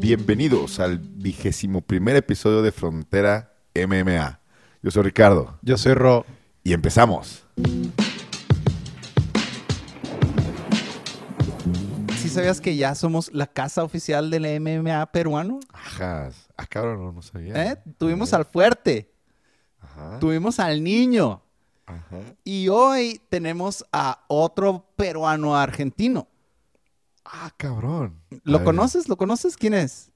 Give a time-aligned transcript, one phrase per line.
[0.00, 4.40] Bienvenidos al vigésimo primer episodio de Frontera MMA.
[4.82, 5.60] Yo soy Ricardo.
[5.62, 6.26] Yo soy Ro.
[6.64, 7.44] Y empezamos.
[12.18, 15.60] ¿Sí sabías que ya somos la casa oficial del MMA peruano?
[15.72, 16.30] Ajá.
[16.56, 17.70] Ah, cabrón, no, no sabía.
[17.70, 17.78] ¿Eh?
[17.98, 19.12] Tuvimos al fuerte.
[19.78, 20.18] Ajá.
[20.18, 21.45] Tuvimos al niño.
[21.86, 22.20] Ajá.
[22.44, 26.28] Y hoy tenemos a otro peruano argentino.
[27.24, 28.20] Ah, cabrón.
[28.44, 29.08] ¿Lo A ver, conoces?
[29.08, 29.56] ¿Lo conoces?
[29.56, 30.10] ¿Quién es?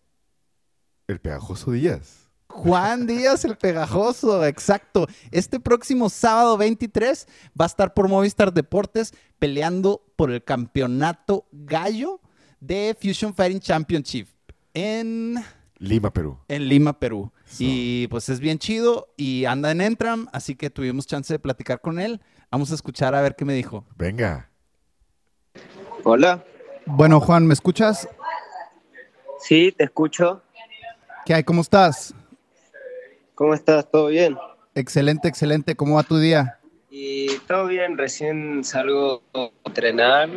[1.07, 2.29] El pegajoso Díaz.
[2.49, 5.07] Juan Díaz el Pegajoso, exacto.
[5.31, 7.29] Este próximo sábado 23
[7.59, 12.21] va a estar por Movistar Deportes peleando por el campeonato gallo
[12.59, 14.27] de Fusion Fighting Championship
[14.75, 15.37] en,
[15.79, 16.39] Lima, Perú.
[16.49, 17.33] en Lima, Perú.
[17.51, 17.57] So.
[17.65, 21.81] Y pues es bien chido y anda en Entram, así que tuvimos chance de platicar
[21.81, 22.21] con él.
[22.51, 23.85] Vamos a escuchar a ver qué me dijo.
[23.97, 24.49] Venga.
[26.05, 26.45] Hola,
[26.87, 28.09] Bueno, Juan, ¿me escuchas?
[29.41, 30.43] sí, te escucho.
[31.27, 31.45] ¿Qué hay?
[31.45, 32.15] ¿Cómo estás?
[33.35, 33.91] ¿Cómo estás?
[33.91, 34.37] ¿Todo bien?
[34.75, 35.75] Excelente, excelente.
[35.75, 36.59] ¿Cómo va tu día?
[36.91, 40.29] Y todo bien, recién salgo a entrenar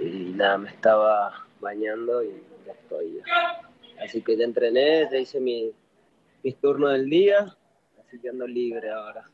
[0.00, 3.14] y nada, me estaba bañando y ya estoy.
[3.18, 4.04] ya.
[4.04, 5.72] Así que ya entrené, ya hice mi,
[6.42, 7.56] mis turnos del día,
[8.04, 9.30] así que ando libre ahora.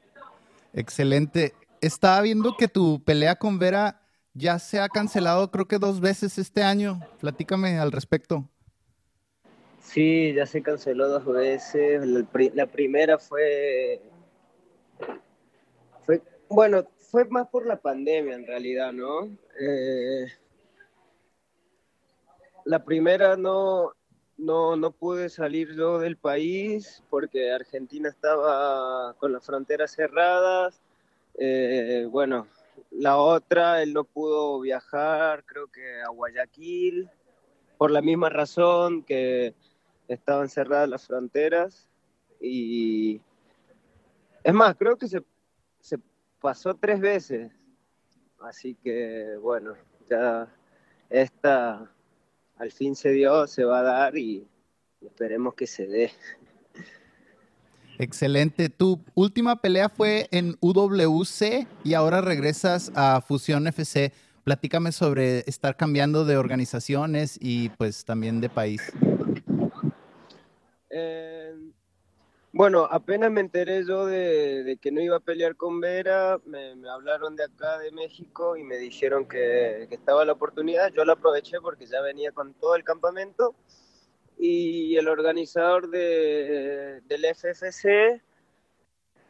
[0.72, 1.54] Excelente.
[1.80, 4.02] Estaba viendo que tu pelea con Vera
[4.34, 7.00] ya se ha cancelado creo que dos veces este año.
[7.20, 8.48] Platícame al respecto.
[9.80, 12.06] Sí, ya se canceló dos veces.
[12.06, 14.02] La, pri- la primera fue,
[16.04, 19.26] fue, bueno, fue más por la pandemia en realidad, ¿no?
[19.58, 20.26] Eh,
[22.66, 23.92] la primera no,
[24.38, 30.80] no, no pude salir yo del país porque Argentina estaba con las fronteras cerradas.
[31.34, 32.46] Eh, bueno,
[32.92, 37.10] la otra, él no pudo viajar, creo que a Guayaquil,
[37.76, 39.54] por la misma razón que
[40.06, 41.88] estaban cerradas las fronteras
[42.40, 43.20] y
[44.44, 45.22] es más, creo que se,
[45.80, 45.98] se
[46.40, 47.52] pasó tres veces,
[48.40, 49.74] así que bueno,
[50.08, 50.48] ya
[51.10, 51.90] esta
[52.58, 54.46] al fin se dio, se va a dar y
[55.00, 56.10] esperemos que se dé.
[57.98, 58.68] Excelente.
[58.68, 64.12] Tu última pelea fue en UWC y ahora regresas a Fusión FC.
[64.44, 68.80] Platícame sobre estar cambiando de organizaciones y pues también de país.
[70.90, 71.54] Eh,
[72.52, 77.36] bueno, apenas me enteré yo de, que no iba a pelear con Vera, me, hablaron
[77.36, 80.90] de acá de México y me dijeron que, estaba la oportunidad.
[80.92, 83.54] Yo la aproveché porque ya venía con todo el campamento
[84.38, 88.22] y el organizador de, del FFC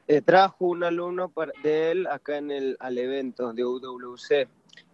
[0.06, 4.48] eh, trajo un alumno de él acá en el, al evento de UWC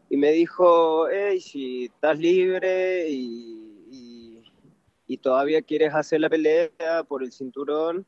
[0.08, 3.44] y me dijo, hey, si estás libre y
[5.22, 8.04] todavía quieres hacer la pelea por el cinturón,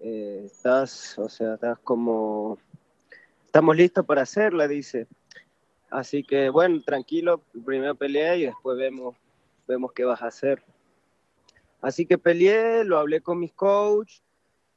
[0.00, 2.58] eh, estás, o sea, estás como,
[3.46, 5.06] estamos listos para hacerla, dice.
[5.90, 9.16] Así que bueno, tranquilo, primero pelea y después vemos,
[9.66, 10.62] vemos qué vas a hacer.
[11.80, 14.20] Así que peleé, lo hablé con mis coach.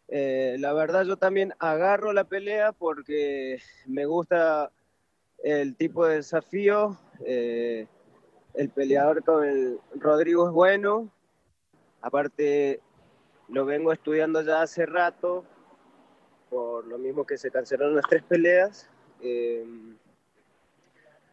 [0.07, 4.71] Eh, la verdad yo también agarro la pelea porque me gusta
[5.43, 6.97] el tipo de desafío.
[7.25, 7.87] eh,
[8.53, 11.09] el peleador con el Rodrigo es bueno.
[12.01, 12.81] Aparte,
[13.51, 15.43] lo vengo estudiando ya hace rato,
[16.49, 18.89] por lo mismo que se cancelaron las tres peleas.
[19.21, 19.65] Eh,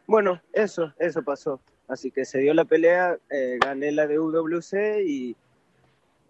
[0.07, 1.61] bueno, eso, eso pasó.
[1.87, 5.37] Así que se dio la pelea, eh, gané la de UWC y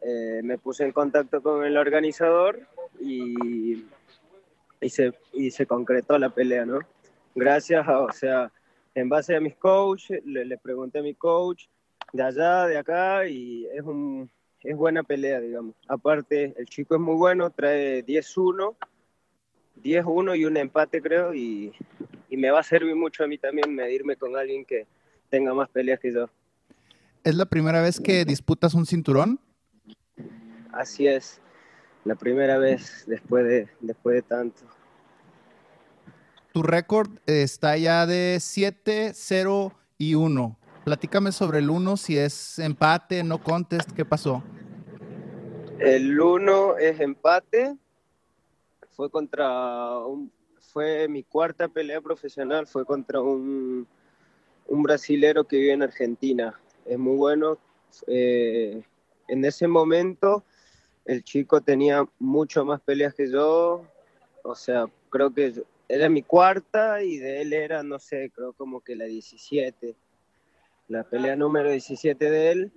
[0.03, 2.61] eh, me puse en contacto con el organizador
[3.01, 3.85] y,
[4.81, 6.81] y, se, y se concretó la pelea, ¿no?
[7.35, 8.53] Gracias a, o sea,
[8.95, 11.67] en base a mis coaches, le, le pregunté a mi coach
[12.13, 14.31] de allá, de acá, y es, un,
[14.63, 15.75] es buena pelea, digamos.
[15.87, 18.77] Aparte, el chico es muy bueno, trae 10-1,
[19.83, 21.73] 10-1 y un empate, creo, y,
[22.29, 24.87] y me va a servir mucho a mí también medirme con alguien que
[25.31, 26.29] tenga más peleas que yo.
[27.25, 29.41] ¿Es la primera vez que disputas un cinturón?
[30.73, 31.41] Así es,
[32.05, 34.63] la primera vez después de, después de tanto.
[36.53, 40.59] Tu récord está ya de 7, 0 y 1.
[40.85, 44.43] Platícame sobre el 1, si es empate, no contest, ¿qué pasó?
[45.79, 47.77] El uno es empate.
[48.91, 50.33] Fue contra un,
[50.73, 53.87] fue mi cuarta pelea profesional, fue contra un,
[54.67, 56.59] un brasilero que vive en Argentina.
[56.85, 57.59] Es muy bueno.
[58.07, 58.83] Eh,
[59.29, 60.45] en ese momento
[61.05, 63.85] el chico tenía mucho más peleas que yo.
[64.43, 68.81] O sea, creo que era mi cuarta y de él era, no sé, creo como
[68.81, 69.95] que la 17,
[70.89, 72.73] la pelea número 17 de él.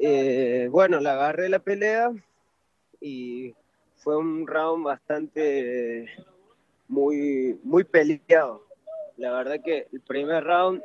[0.00, 2.10] Eh, bueno, la agarré la pelea
[3.00, 3.54] y
[3.96, 6.08] fue un round bastante
[6.88, 8.64] muy, muy peleado.
[9.16, 10.82] La verdad que el primer round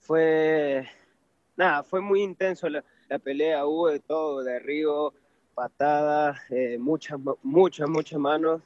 [0.00, 0.86] fue,
[1.56, 2.84] nada, fue muy intenso la,
[3.22, 5.14] pelea, hubo de todo, derribo,
[5.54, 8.60] patadas, eh, muchas, muchas, muchas manos.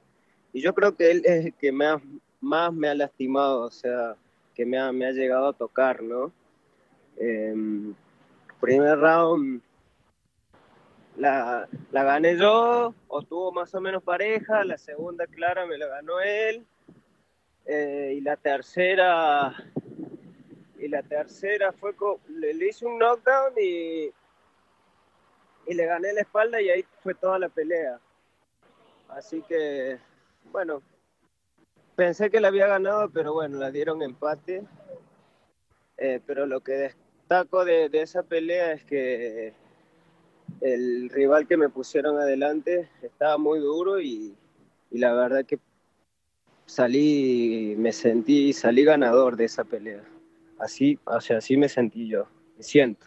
[0.52, 1.86] Y yo creo que él es el que me
[2.40, 4.16] más me ha lastimado, o sea,
[4.54, 6.32] que me ha, me ha llegado a tocar, ¿no?
[7.16, 7.94] Em,
[8.60, 9.62] primer round
[11.16, 15.86] la, la, gané yo, o tuvo más o menos pareja, la segunda clara me la
[15.86, 16.64] ganó él,
[17.66, 19.54] eh, y la tercera,
[20.78, 21.94] y la tercera fue,
[22.28, 24.10] le, le, hice un knockdown y,
[25.66, 28.00] y le gané la espalda y ahí fue toda la pelea.
[29.08, 29.98] Así que,
[30.50, 30.82] bueno,
[31.94, 34.64] pensé que la había ganado, pero bueno, la dieron empate.
[35.98, 36.72] Eh, pero lo que
[37.32, 39.54] destaco de, esa pelea es que
[40.60, 44.34] el rival que me pusieron adelante estaba muy duro y,
[44.90, 45.58] la verdad que
[46.66, 50.04] salí, me sentí, salí ganador de esa pelea.
[50.58, 52.26] Así, o sea, así me sentí yo,
[52.58, 53.06] me siento.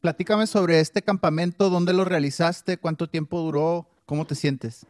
[0.00, 4.84] Platícame sobre este campamento, dónde lo realizaste, cuánto tiempo duró, cómo te sientes.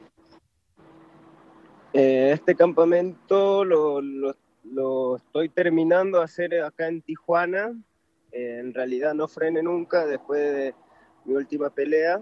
[1.93, 7.75] Eh, este campamento lo, lo, estoy terminando de hacer acá en Tijuana.
[8.33, 10.75] En realidad no frené nunca después de
[11.25, 12.21] mi última pelea.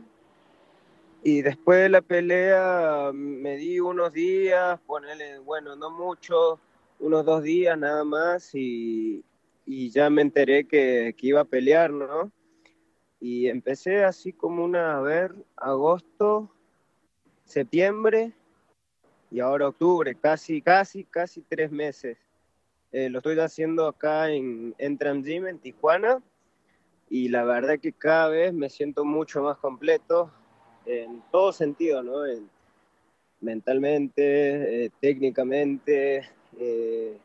[1.22, 6.60] Y después de la pelea me di unos días, ponerle, bueno, no mucho,
[7.00, 9.25] unos dos días nada más y,
[9.66, 12.31] y ya me enteré que, que, iba a pelear, ¿no?
[13.20, 16.52] Y empecé así como una, a ver, agosto,
[17.44, 18.32] septiembre,
[19.31, 22.16] y ahora octubre, casi, casi, casi tres meses.
[22.93, 26.23] Eh, lo estoy haciendo acá en, en Gym, en Tijuana,
[27.11, 30.31] y la verdad que cada vez me siento mucho más completo
[30.87, 32.23] en todo sentido, ¿no?
[33.40, 37.19] mentalmente, eh, técnicamente, eh,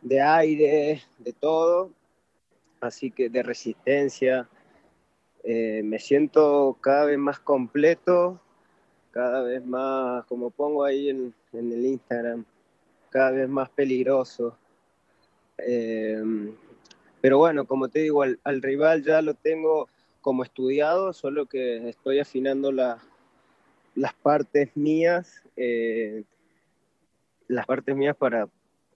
[0.00, 1.90] de aire, de todo,
[2.80, 4.48] así que de resistencia.
[5.44, 8.40] me siento cada vez más completo
[9.14, 12.44] cada vez más, como pongo ahí en, el Instagram,
[13.10, 14.58] cada vez más peligroso.
[15.58, 16.54] Em,
[17.20, 19.88] pero bueno, como te digo, al, rival ya lo tengo
[20.20, 26.24] como estudiado, solo que estoy afinando las partes mías, eh,
[27.48, 28.48] las partes mías para,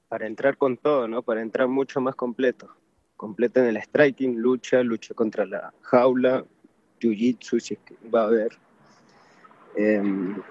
[0.08, 1.22] para entrar con todo, ¿no?
[1.22, 2.74] Para entrar mucho más completo.
[3.16, 6.44] Completo en el striking, lucha, lucha contra la jaula,
[7.00, 8.52] jiu-jitsu, si es que va a haber
[9.80, 10.42] Em,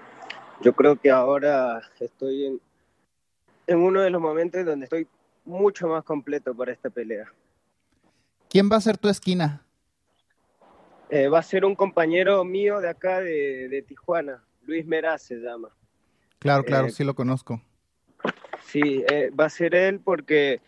[0.62, 2.58] yo creo que ahora estoy
[3.66, 5.06] en uno de los momentos donde estoy
[5.48, 7.26] mucho más completo para esta pelea.
[8.48, 9.62] ¿Quién va a ser tu esquina?
[11.10, 15.70] Eh, va a ser un compañero mío de acá de, Tijuana, Luis Meraz se llama.
[16.38, 17.62] Claro, claro, eh, sí lo conozco.
[18.66, 20.60] Sí, eh, va a ser él porque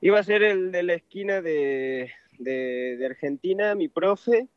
[0.00, 4.48] iba a ser el de la esquina de, de, de Argentina, mi profe,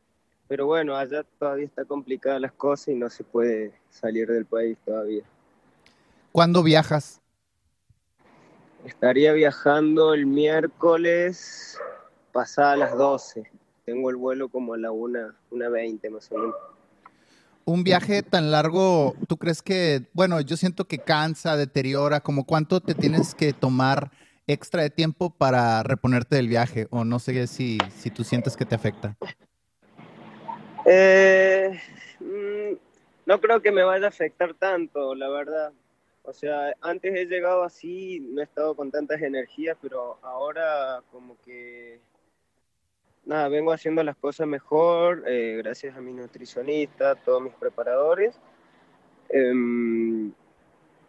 [0.47, 4.77] pero bueno, allá todavía está complicada las cosas y no se puede salir del país
[4.83, 5.23] todavía.
[6.31, 7.18] ¿Cuándo viajas?
[8.85, 11.77] Estaría viajando el miércoles
[12.31, 13.43] pasada las 12.
[13.85, 16.55] Tengo el vuelo como a la 1, una 20 más o menos.
[17.65, 22.79] Un viaje tan largo, ¿tú crees que, bueno, yo siento que cansa, deteriora, como cuánto
[22.79, 24.11] te tienes que tomar
[24.47, 26.87] extra de tiempo para reponerte del viaje?
[26.89, 29.15] O no sé si, si tú sientes que te afecta.
[30.85, 31.79] Eh,
[32.19, 32.75] mm,
[33.27, 35.71] no creo que me vaya a afectar tanto, la verdad.
[36.29, 41.35] O sea, antes he llegado así, no he estado con tantas energías, pero ahora como
[41.41, 41.99] que,
[43.25, 48.39] nada, vengo haciendo las cosas mejor, eh, gracias a mi nutricionista, a todos mis preparadores.
[49.29, 50.31] Em,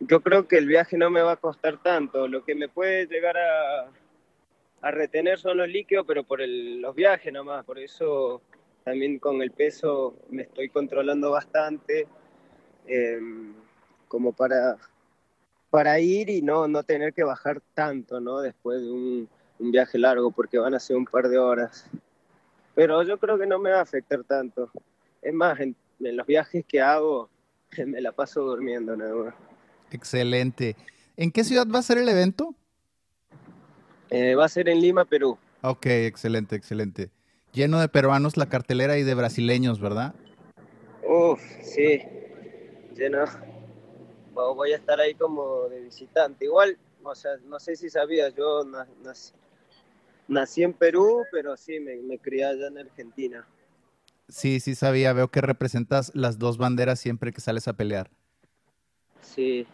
[0.01, 2.27] yo creo que el viaje no me va a costar tanto.
[2.27, 3.91] Lo que me puede llegar a,
[4.91, 7.67] retener son los líquidos, pero por los viajes nomás.
[7.67, 8.41] Por eso
[8.85, 12.09] también con el peso me estoy controlando bastante,
[12.87, 13.55] em,
[14.09, 14.79] como para,
[15.71, 18.41] para ir y no, no tener que bajar tanto, ¿no?
[18.41, 21.87] Después de un, viaje largo, porque van a ser un par de horas.
[22.75, 24.71] Pero yo creo que no me va a afectar tanto.
[25.21, 27.29] Es más, en, los viajes que hago,
[27.87, 29.35] me la paso durmiendo nada más.
[29.91, 30.77] Excelente.
[31.17, 32.55] ¿En qué ciudad va a ser el evento?
[34.09, 35.39] Eh, va a ser en Lima, Perú.
[35.63, 37.11] Ok, excelente, excelente.
[37.53, 40.15] Lleno de peruanos la cartelera y de brasileños, ¿verdad?
[41.07, 42.01] Uf, sí.
[42.95, 43.25] Lleno.
[44.55, 46.45] Voy a estar ahí como de visitante.
[46.45, 48.65] Igual, o sea, no sé si sabías, yo
[49.03, 49.33] nací,
[50.29, 53.47] nací en Perú, pero sí, me, me crié allá en Argentina.
[54.29, 58.11] Sí, sí sabía, veo que representas las dos banderas siempre que sales a pelear.
[59.21, 59.67] Sí.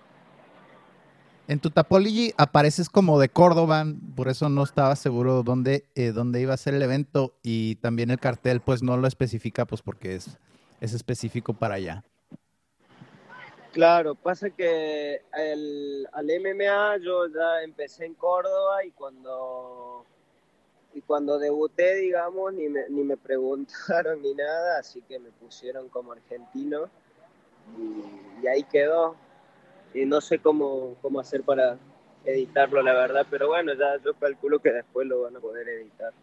[1.49, 3.85] En tu Tapology apareces como de Córdoba,
[4.17, 8.11] por eso no estaba seguro dónde, eh, dónde iba a ser el evento y también
[8.11, 10.39] el cartel pues no lo especifica pues porque es,
[10.81, 12.05] es específico para allá.
[13.77, 20.03] Claro, pasa que el, al MMA yo ya empecé en Córdoba y cuando
[20.95, 25.91] y cuando debuté, digamos, ni me, ni me preguntaron ni nada, así que me pusieron
[25.91, 26.89] como argentino
[27.79, 29.15] y, ahí quedó.
[29.93, 31.77] Y no sé cómo, cómo hacer para
[32.25, 36.15] editarlo, la verdad, pero bueno, ya yo calculo que después lo van a poder editar.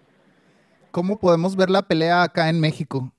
[0.90, 3.13] ¿Cómo podemos ver la pelea acá en México?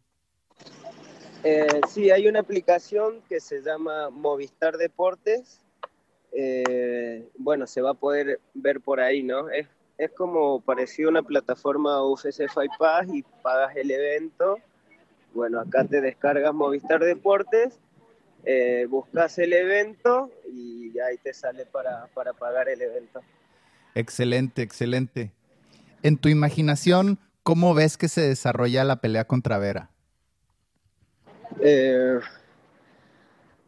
[1.44, 5.60] Eh, sí, hay una aplicación que se llama Movistar Deportes.
[6.32, 9.50] Eh, bueno, se va a poder ver por ahí, ¿no?
[9.50, 14.58] Es es como parecido a una plataforma UFC Fight Pass y pagas el evento.
[15.34, 17.78] Bueno, acá te descargas Movistar Deportes,
[18.44, 22.06] eh, buscas el evento y ahí te sale para,
[22.38, 23.20] pagar el evento.
[23.94, 25.32] Excelente, excelente.
[26.02, 29.90] En tu imaginación, ¿cómo ves que se desarrolla la pelea contra Vera?
[31.60, 32.18] Eh,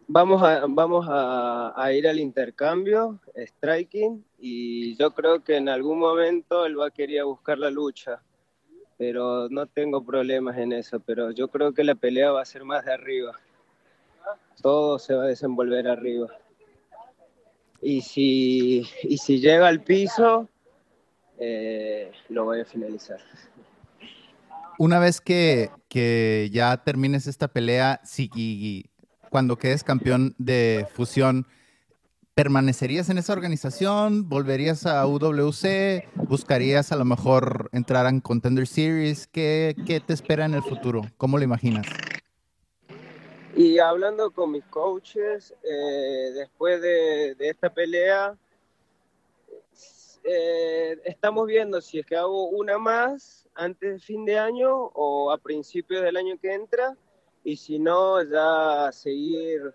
[0.08, 6.66] vamos a, vamos a, ir al intercambio, striking, y yo creo que en algún momento
[6.66, 8.22] él va a querer buscar la lucha,
[8.98, 12.64] pero no tengo problemas en eso, pero yo creo que la pelea va a ser
[12.64, 13.38] más de arriba.
[14.62, 16.28] Todo se va a desenvolver arriba.
[17.82, 20.48] Y si, y si llega al piso,
[21.38, 23.20] eh, lo voy a finalizar.
[24.78, 28.90] Una vez que, que ya termines esta pelea, si,
[29.30, 31.46] cuando quedes campeón de fusión,
[32.34, 34.28] ¿permanecerías en esa organización?
[34.28, 36.04] ¿Volverías a UWC?
[36.28, 39.26] ¿Buscarías a lo mejor entrar en Contender Series?
[39.26, 39.74] ¿Qué,
[40.06, 41.00] te espera en el futuro?
[41.16, 41.86] ¿Cómo lo imaginas?
[43.56, 48.36] Y hablando con mis coaches, eh, después de, esta pelea,
[50.22, 55.32] eh, estamos viendo si es que hago una más antes del fin de año o
[55.32, 56.96] a principios del año que entra
[57.44, 59.74] y si no, ya seguir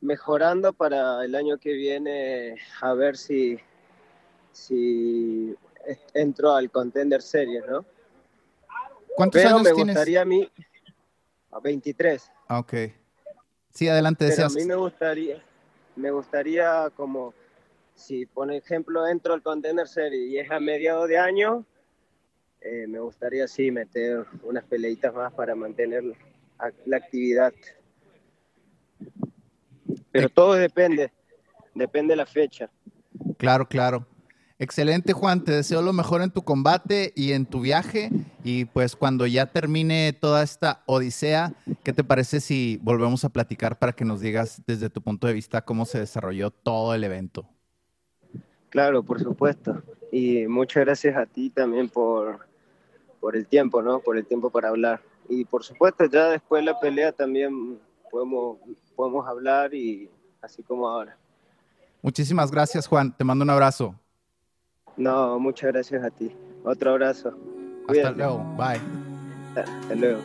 [0.00, 3.58] mejorando para el año que viene a ver si,
[4.52, 5.56] si
[6.14, 7.84] entro al Contender Series, ¿no?
[9.16, 10.48] ¿Cuántos Pero me gustaría a mí
[11.50, 12.30] a 23.
[12.48, 12.74] Ah, ok.
[13.74, 15.42] Sí, adelante, Pero a mí me gustaría,
[15.96, 17.34] me gustaría como,
[17.94, 21.64] si por ejemplo entro al Contender Series y es a mediados de año,
[22.60, 26.14] eh, me gustaría sí meter unas peleitas más para mantenerlo
[26.86, 27.52] la actividad.
[30.12, 31.10] Pero todo depende,
[31.74, 32.70] depende de la fecha.
[33.38, 34.06] Claro, claro.
[34.58, 35.42] Excelente, Juan.
[35.42, 38.10] Te deseo lo mejor en tu combate y en tu viaje.
[38.44, 43.78] Y pues cuando ya termine toda esta odisea, ¿qué te parece si volvemos a platicar
[43.78, 47.48] para que nos digas desde tu punto de vista cómo se desarrolló todo el evento?
[48.68, 49.82] Claro, por supuesto.
[50.12, 52.49] Y muchas gracias a ti también por,
[53.20, 54.00] por el tiempo, ¿no?
[54.00, 57.78] Por el tiempo para hablar y por supuesto ya después de la pelea también
[58.10, 58.58] podemos,
[58.96, 60.10] podemos hablar y
[60.42, 61.16] así como ahora.
[62.02, 63.94] Muchísimas gracias Juan, te mando un abrazo.
[64.96, 66.34] No, muchas gracias a ti.
[66.64, 67.32] Otro abrazo.
[67.88, 68.80] Hasta luego, bye.
[69.56, 70.20] Hasta luego.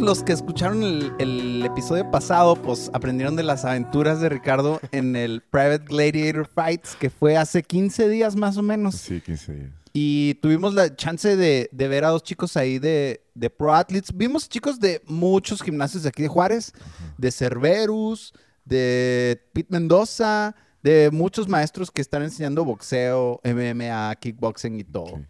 [0.00, 0.82] Los que escucharon
[1.18, 6.96] el, episodio pasado, pues aprendieron de las aventuras de Ricardo en el Private Gladiator Fights,
[6.96, 8.94] que fue hace 15 días más o menos.
[8.94, 9.70] Sí, 15 días.
[9.92, 13.20] Y tuvimos la chance de, ver a dos chicos ahí de,
[13.56, 14.16] Pro Athletes.
[14.16, 16.72] Vimos chicos de muchos gimnasios de aquí de Juárez,
[17.16, 18.32] de Cerberus,
[18.64, 25.20] de Pete Mendoza, de muchos maestros que están enseñando boxeo, MMA, kickboxing y todo.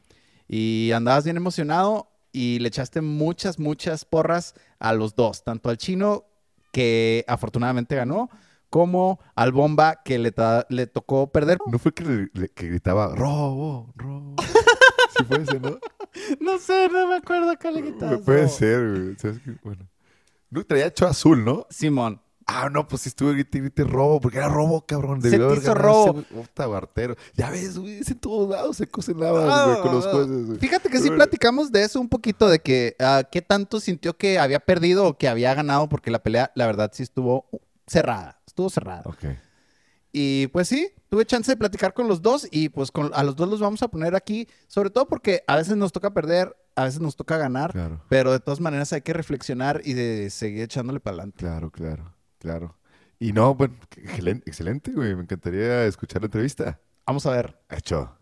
[0.47, 2.09] Y andabas bien emocionado
[2.39, 6.25] y le echaste muchas, muchas porras a los dos, tanto al chino,
[6.73, 8.31] que afortunadamente ganó,
[8.71, 10.31] como al Bomba que le,
[10.87, 11.59] tocó perder.
[11.67, 14.37] ¿No fue que, le- que gritaba robo, robo?
[15.19, 15.79] sí puede ser, ¿no?
[16.41, 18.19] No sé, no me acuerdo qué le gritaste.
[18.19, 19.59] Puede ser, güey.
[19.65, 19.89] Bueno.
[20.51, 21.67] No, traía hecho azul, ¿no?
[21.71, 22.21] Simón.
[22.51, 25.21] Ah, no, pues sí estuve grite, grite robo, porque era robo, cabrón.
[25.21, 26.23] Se Debió te haber hizo robo.
[26.23, 27.15] Puta, bartero.
[27.35, 30.59] Ya ves, güey, es en todos lados se cosen lavas, güey, con los jueces, güey.
[30.59, 34.39] Fíjate que sí platicamos de eso un poquito, de que ah, qué tanto sintió que
[34.39, 37.47] había perdido o que había ganado, porque la pelea, la verdad, sí estuvo
[37.87, 38.41] cerrada.
[38.47, 39.03] Estuvo cerrada.
[39.05, 39.25] Ok.
[40.11, 43.37] Y pues sí, tuve chance de platicar con los dos y pues con, a los
[43.37, 46.85] dos los vamos a poner aquí, sobre todo porque a veces nos toca perder, a
[46.85, 50.63] veces nos toca ganar, Claro, pero de todas maneras hay que reflexionar y de seguir
[50.63, 51.37] echándole para adelante.
[51.41, 52.77] claro, claro, claro.
[53.19, 55.15] Y no, bueno, excelente, excelente, güey.
[55.15, 56.81] Me encantaría escuchar la entrevista.
[57.07, 57.59] Vamos a ver.
[57.69, 58.18] Hecho.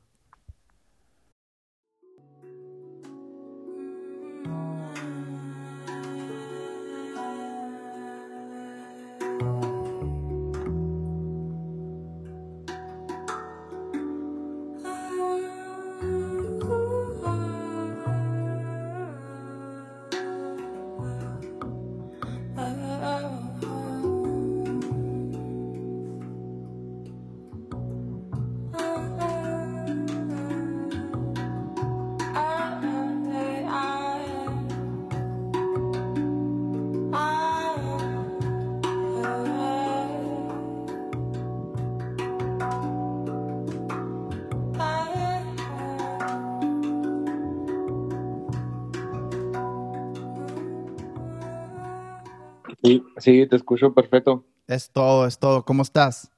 [53.19, 54.45] Sí, te escucho perfecto.
[54.67, 55.65] Es todo, es todo.
[55.65, 56.31] ¿Cómo estás?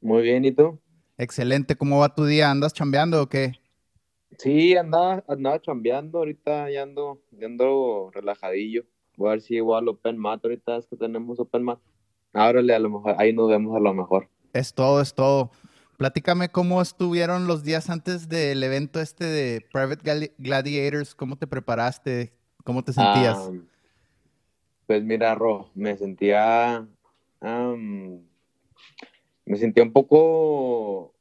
[0.00, 0.78] Muy bien, ¿y tú?
[1.16, 1.76] Excelente.
[1.76, 2.50] ¿Cómo va tu día?
[2.50, 3.54] ¿Andas chambeando o qué?
[4.38, 8.84] Sí, andaba, andaba chambeando, ahorita ya ando, ya ando relajadillo.
[9.16, 11.78] Voy a ver si igual Open Mat, ahorita es que tenemos Open Mat.
[12.34, 14.28] Ábrele, a lo mejor, ahí nos vemos a lo mejor.
[14.52, 15.50] Es todo, es todo.
[15.96, 21.14] Platícame cómo estuvieron los días antes del evento este de Private Gladiators.
[21.14, 22.34] ¿Cómo te preparaste?
[22.64, 23.38] ¿Cómo te sentías?
[23.38, 23.50] Ah,
[24.86, 26.86] pues mira, Ro, me sentía,
[27.40, 28.20] me
[29.56, 31.14] sentía un poco,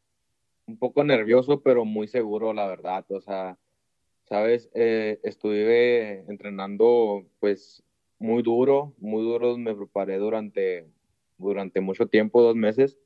[0.68, 3.06] un poco nervioso, pero muy seguro, la verdad.
[3.10, 3.58] O sea,
[4.26, 7.84] sabes, Eh, estuve entrenando, pues,
[8.20, 9.58] muy duro, muy duro.
[9.58, 10.88] Me preparé durante,
[11.38, 13.00] durante mucho tiempo, dos meses.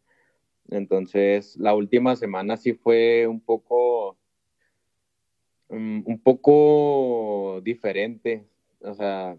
[0.70, 4.18] Entonces, la última semana sí fue un poco,
[5.70, 8.46] mm, un poco diferente.
[8.82, 9.38] O sea,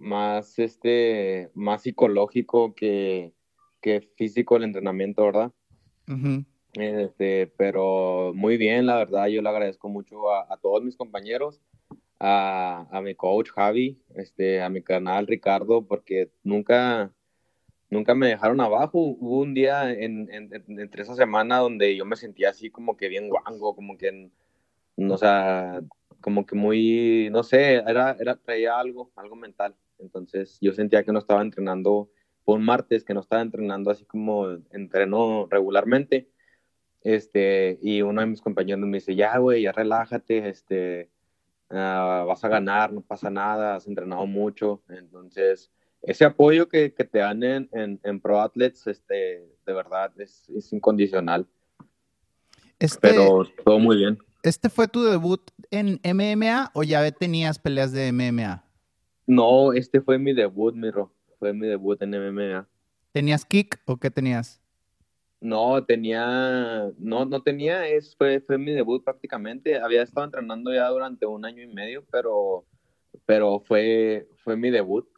[0.00, 3.32] más este, más psicológico que,
[3.80, 5.52] que físico el entrenamiento, ¿verdad?
[6.72, 11.60] Este, pero muy bien, la verdad, yo le agradezco mucho a, a todos mis compañeros,
[12.18, 17.12] a, a mi coach Javi, este, a mi canal Ricardo, porque nunca,
[17.90, 18.98] nunca me dejaron abajo.
[19.00, 22.96] Hubo un día en, en- en- entre esa semana donde yo me sentía así como
[22.96, 24.30] que bien guango, como que,
[24.96, 25.80] no, o sea,
[26.20, 29.74] como que muy, no sé, era, era, traía algo, algo mental.
[30.02, 32.10] Entonces yo sentía que no estaba entrenando,
[32.44, 36.28] fue un martes que no estaba entrenando así como entreno regularmente.
[37.02, 41.10] Este, y uno de mis compañeros me dice, ya, güey, ya relájate, este,
[41.70, 44.82] ah, vas a ganar, no pasa nada, has entrenado mucho.
[44.88, 45.70] Entonces,
[46.02, 50.48] ese apoyo que, que te dan en, en, en Pro Athletes, este, de verdad, es,
[50.50, 51.46] es incondicional.
[52.78, 54.18] Este, Pero todo muy bien.
[54.42, 58.64] ¿Este fue tu debut en MMA o ya tenías peleas de MMA?
[59.26, 61.12] No, este fue mi debut, miro.
[61.38, 62.68] Fue mi debut en MMA.
[63.12, 64.60] ¿Tenías kick o qué tenías?
[65.40, 69.80] No, tenía, no, no tenía, es, fue, fue mi debut prácticamente.
[69.80, 72.66] Había estado entrenando ya durante un año y medio, pero,
[73.24, 75.08] pero fue, fue mi debut.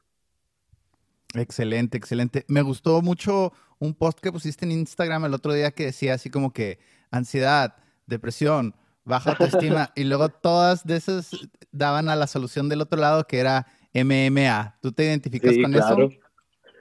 [1.35, 2.45] Excelente, excelente.
[2.47, 6.31] Me gustó mucho un post que pusiste en Instagram el otro día que decía así
[6.31, 6.79] como que
[7.11, 7.75] ansiedad,
[8.07, 11.31] depresión, baja autoestima y luego todas de esas
[11.73, 14.79] daban a la solución del otro lado que era MMA.
[14.81, 16.09] ¿Tú te identificas Sí, con claro.
[16.09, 16.19] eso?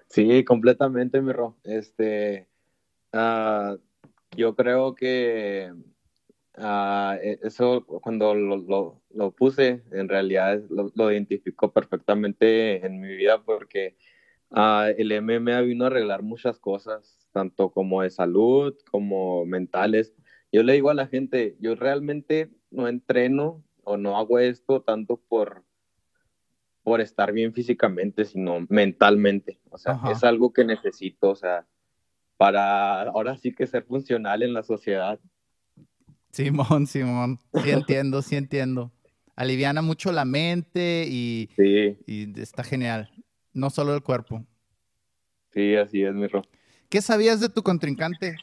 [0.10, 1.58] Sí, completamente, mi Ro.
[1.64, 2.48] Este,
[3.14, 3.78] ah,
[4.36, 5.74] yo creo que
[6.56, 13.00] ah, e- eso cuando lo, lo- lo puse, en realidad lo, lo identifico perfectamente en
[13.02, 13.98] mi vida porque
[14.52, 20.14] ah, el MMA vino a arreglar muchas cosas, tanto como de salud, como mentales.
[20.52, 25.18] Yo le digo a la gente, yo realmente no entreno o no hago esto tanto
[25.18, 25.64] por
[26.84, 29.60] por estar bien físicamente, sino mentalmente.
[29.70, 30.12] O sea, Ajá.
[30.12, 31.66] es algo que necesito, o sea,
[32.38, 35.20] para ahora sí que ser funcional en la sociedad.
[36.32, 37.40] Simón, Simón.
[37.64, 38.92] Sí entiendo, sí entiendo.
[39.36, 43.10] Aliviana mucho la mente y, Sí, y está genial.
[43.54, 44.46] No solo el cuerpo.
[45.54, 46.42] sí, así es, mi Ro.
[46.90, 48.36] ¿Qué sabías de tu contrincante?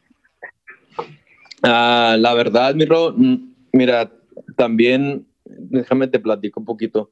[1.62, 4.10] Ah, la verdad, Miro, mm, mira,
[4.56, 7.10] también, déjame te platico un poquito.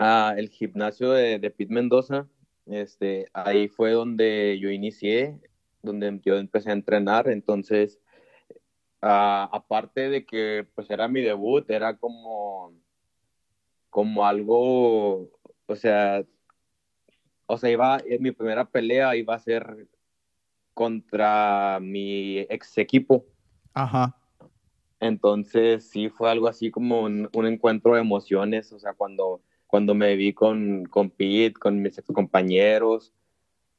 [0.00, 2.28] Ah, el gimnasio de, de Pete Mendoza,
[2.66, 5.40] este, ahí fue donde yo inicié,
[5.82, 7.98] donde yo empecé a entrenar, entonces,
[9.02, 12.72] ah, aparte de que pues era mi debut, era como,
[13.90, 15.30] como algo,
[15.66, 16.24] o sea,
[17.46, 19.88] o sea, iba, mi primera pelea iba a ser
[20.74, 23.24] contra mi ex equipo.
[23.72, 24.14] Ajá.
[25.00, 29.94] Entonces, sí, fue algo así como un, un encuentro de emociones, o sea, cuando, cuando
[29.94, 33.12] me vi con, con Pete, con mis ex compañeros,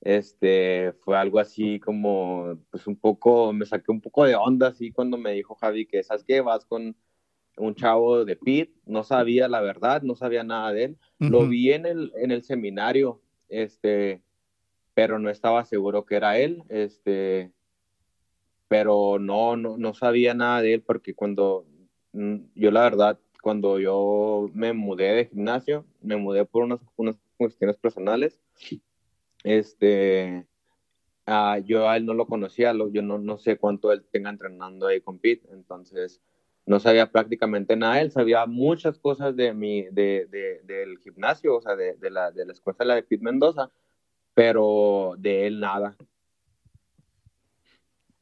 [0.02, 4.91] este, fue algo así como, pues un poco, me saqué un poco de onda así
[4.91, 6.41] cuando me dijo Javi que, ¿sabes qué?
[6.41, 6.95] Vas con
[7.58, 11.49] un chavo de Pete, no sabía la verdad, no sabía nada de él, lo Ujú.
[11.49, 14.21] vi en el, en el seminario, este,
[14.93, 17.52] pero no estaba seguro que era él, este,
[18.67, 21.65] pero no, no, no sabía nada de él porque cuando,
[22.13, 27.15] mm, yo la verdad, cuando yo me mudé de gimnasio, me mudé por unas, unas
[27.38, 28.39] cuestiones personales,
[29.43, 30.45] este,
[31.25, 34.88] ah, yo a él no lo conocía, yo no, no sé cuánto él tenga entrenando
[34.88, 36.21] ahí con Pete, entonces
[36.65, 40.28] no sabía prácticamente nada él, sabía muchas cosas de mi, de-
[40.63, 43.71] del gimnasio, o sea, de, de la, de la escuela de Pete Mendoza,
[44.34, 45.95] pero de él nada.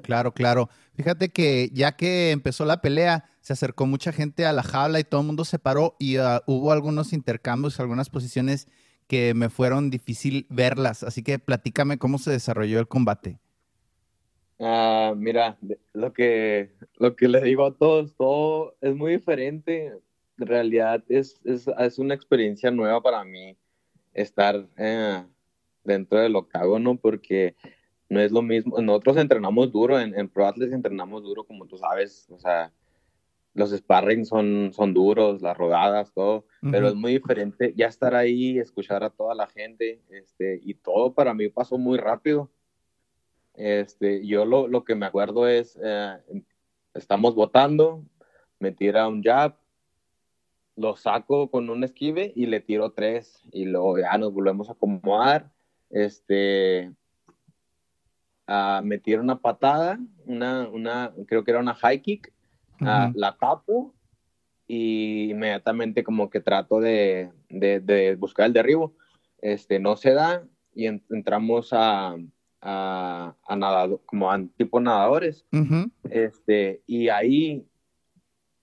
[0.04, 0.70] Claro, claro.
[0.96, 5.06] Fíjate que ya que empezó la pelea, se acercó mucha gente a la jaula y
[5.06, 8.68] todo el mundo se paró y ah, hubo algunos intercambios, algunas posiciones
[9.08, 11.02] que me fueron difícil verlas.
[11.02, 13.40] Así que platícame cómo se desarrolló el combate.
[14.60, 15.58] Ah, mira,
[15.94, 19.94] lo que, lo que le digo a todos, todo es muy diferente.
[20.38, 23.56] En realidad es, es, es una experiencia nueva para mí
[24.14, 25.24] estar eh,
[25.86, 27.56] dentro del octágono porque
[28.10, 28.78] no es lo mismo.
[28.82, 32.28] Nosotros entrenamos duro, en, en Pro Athletics entrenamos duro, como tú sabes.
[32.30, 32.74] O sea,
[33.58, 36.46] los sparring son, son duros, las rodadas, todo.
[36.62, 41.16] Pero es muy diferente ya estar ahí, escuchar a toda la gente, este, y todo
[41.16, 42.52] para mí pasó muy rápido.
[43.56, 46.18] Este, yo lo, lo que me acuerdo es, eh,
[46.94, 48.04] estamos votando,
[48.60, 49.56] me tira un jab,
[50.76, 54.74] lo saco con un esquive y le tiro tres y luego ya nos volvemos a
[54.74, 55.50] acomodar.
[55.90, 56.92] Este,
[58.46, 62.32] ah, me tira una patada, una, una, creo que era una high kick,
[63.16, 63.94] la tapo
[64.68, 68.94] y inmediatamente como que trato de, de, de buscar el derribo.
[69.42, 72.16] Este, no se da y en- entramos a,
[72.62, 75.46] a, a nadado- como a tipo nadadores.
[76.10, 77.66] Este, y ahí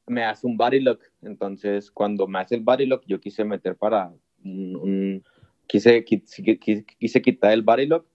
[0.07, 1.01] me hace un body lock.
[1.23, 4.13] Entonces, cuando me hace el body lock, yo quise meter para
[4.45, 5.25] un, un-
[5.67, 8.07] quise, quise, quise- quise quitar el body lock.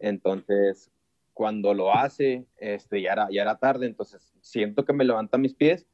[0.00, 0.90] Entonces,
[1.38, 3.86] cuando lo hace, este, ya era, ya era tarde.
[3.86, 5.86] Entonces, siento que me levanta mis pies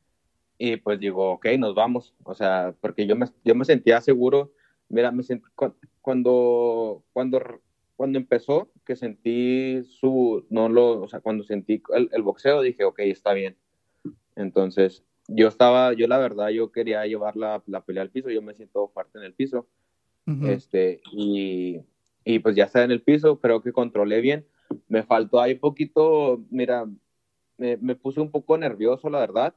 [0.56, 2.14] y pues digo, ok, nos vamos.
[2.22, 4.52] O sea, porque yo me, yo me sentía seguro.
[4.88, 7.60] Mira, me sent- cu- cuando, cuando,
[7.94, 12.84] cuando empezó, que sentí su, no lo, o sea, cuando sentí el, el boxeo, dije,
[12.84, 13.54] ok, está bien.
[14.36, 18.40] Entonces, yo estaba, yo la verdad, yo quería llevar la, la pelea al piso, yo
[18.40, 19.66] me siento fuerte en el piso,
[20.26, 20.46] Ujú.
[20.46, 21.82] este, y,
[22.24, 24.46] y pues ya está en el piso, creo que controlé bien.
[24.88, 26.86] Me faltó ahí poquito, mira,
[27.58, 29.54] me, me puse un poco nervioso, la verdad.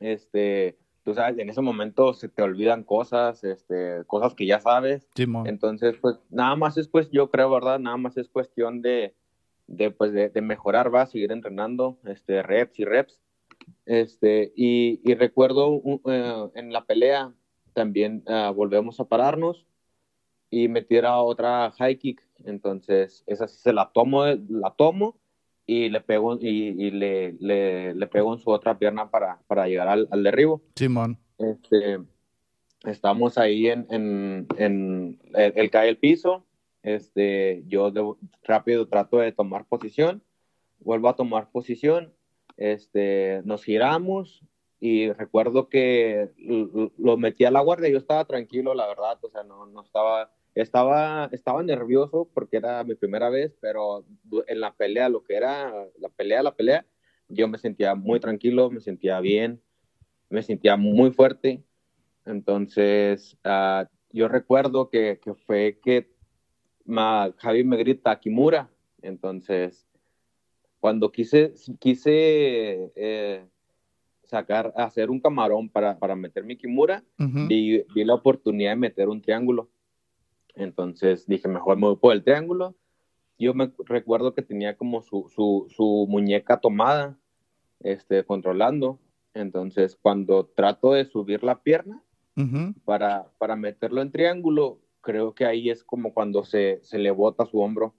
[0.00, 5.08] Este, tú sabes, en ese momento se te olvidan cosas, este, cosas que ya sabes.
[5.46, 7.78] Entonces, pues nada más es, pues yo creo, ¿verdad?
[7.78, 9.14] Nada más es cuestión de,
[9.66, 13.20] de pues, de, de mejorar, va, seguir entrenando, este, reps y reps.
[13.86, 17.32] Este, y, y recuerdo un- eh, en la pelea
[17.74, 19.66] también ah, volvemos a pararnos
[20.50, 22.22] y me tira otra high kick.
[22.46, 25.16] Entonces, esa sí se la tomo, la tomo
[25.66, 29.66] y le pego, y, y le, le, le pego en su otra pierna para, para
[29.68, 30.62] llegar al, al derribo.
[30.76, 31.18] Simón.
[31.38, 31.98] Este,
[32.84, 36.44] estamos ahí en, en, en el, el cae el piso.
[36.82, 40.20] Este, yo de- rápido trato de tomar posición,
[40.80, 42.12] vuelvo a tomar posición,
[42.56, 44.42] este, nos giramos
[44.80, 46.30] y recuerdo que
[46.98, 50.32] lo metí a la guardia, yo estaba tranquilo, la verdad, o sea, no, no estaba,
[50.54, 54.04] estaba, estaba nervioso porque era mi primera vez, pero
[54.46, 56.86] en la pelea, lo que era la pelea, la pelea,
[57.28, 59.62] yo me sentía muy tranquilo, me sentía bien,
[60.28, 61.62] me sentía muy fuerte.
[62.26, 66.10] Entonces, ah, yo recuerdo que, que fue que
[66.84, 68.68] ma- Javi me grita Kimura.
[69.00, 69.86] Entonces,
[70.80, 73.46] cuando quise, quise eh,
[74.24, 77.02] sacar, hacer un camarón para, para meter mi Kimura,
[77.94, 79.70] vi la oportunidad de meter un triángulo.
[80.54, 82.74] Entonces dije, mejor me voy por el triángulo.
[83.38, 87.18] yo me recuerdo que tenía como su, su, su muñeca tomada,
[87.80, 89.00] este, controlando.
[89.34, 92.02] Entonces, cuando trato de subir la pierna
[92.36, 92.74] Ujú.
[92.84, 97.46] para, para meterlo en triángulo, creo que ahí es como cuando se, se le bota
[97.46, 97.94] su hombro.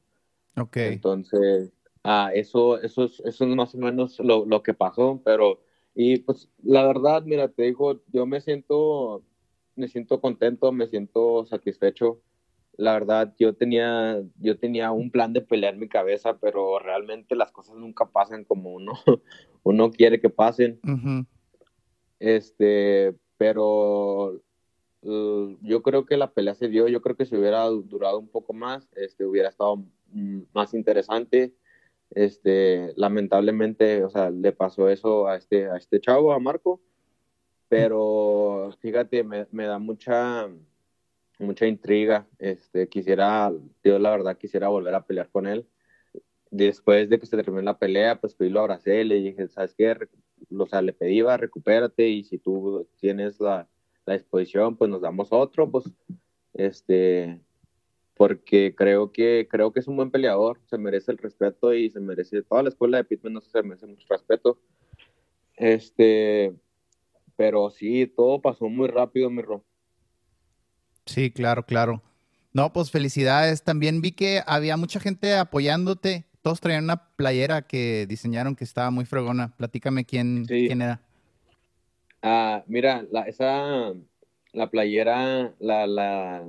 [0.56, 0.78] Ok.
[0.78, 5.62] Entonces, ah, eso, eso, es, eso es más o menos lo, lo que pasó, pero,
[5.96, 9.24] y pues la verdad, mira, te digo, yo me siento,
[9.76, 12.22] me siento contento, me siento satisfecho.
[12.76, 17.36] La verdad, yo tenía, yo tenía un plan de pelear en mi cabeza, pero realmente
[17.36, 18.94] las cosas nunca pasan como uno,
[19.64, 20.80] uno quiere que pasen.
[20.84, 21.26] Ujú.
[22.20, 24.42] Este, pero
[25.04, 28.54] yo creo que la pelea se dio, yo creo que si hubiera durado un poco
[28.54, 29.84] más, este, hubiera estado
[30.54, 31.54] más interesante.
[32.12, 36.80] Este, lamentablemente, o sea, le pasó eso a este, a este chavo, a Marco,
[37.68, 40.48] pero fíjate, me, me da mucha,
[41.43, 42.27] mucha intriga.
[42.39, 43.51] Este, quisiera,
[43.84, 45.67] yo la verdad quisiera volver a pelear con él.
[46.51, 49.95] Después de que se terminó la pelea, pues fui lo abracé, le dije, ¿sabes qué?
[50.58, 53.67] O sea, le pedí, va, recupérate y si tú tienes la,
[54.06, 55.86] la disposición, pues nos damos otro, pues,
[56.53, 57.39] este,
[58.15, 61.99] porque creo que, creo que es un buen peleador, se merece el respeto y se
[61.99, 64.60] merece, toda la escuela de Pitman no se merece mucho respeto.
[65.56, 66.53] Este,
[67.36, 69.41] pero sí, todo pasó muy rápido, mi.
[71.06, 72.02] Sí, claro, claro.
[72.54, 73.63] No, pues felicidades.
[73.63, 76.26] También vi que había mucha gente apoyándote.
[76.42, 79.56] Todos traían una playera que diseñaron que estaba muy fregona.
[79.58, 80.68] Platícame quién, Sí.
[80.68, 81.02] quién era.
[82.22, 83.94] Ah, mira, la, esa,
[84.54, 86.46] la playera, la, la,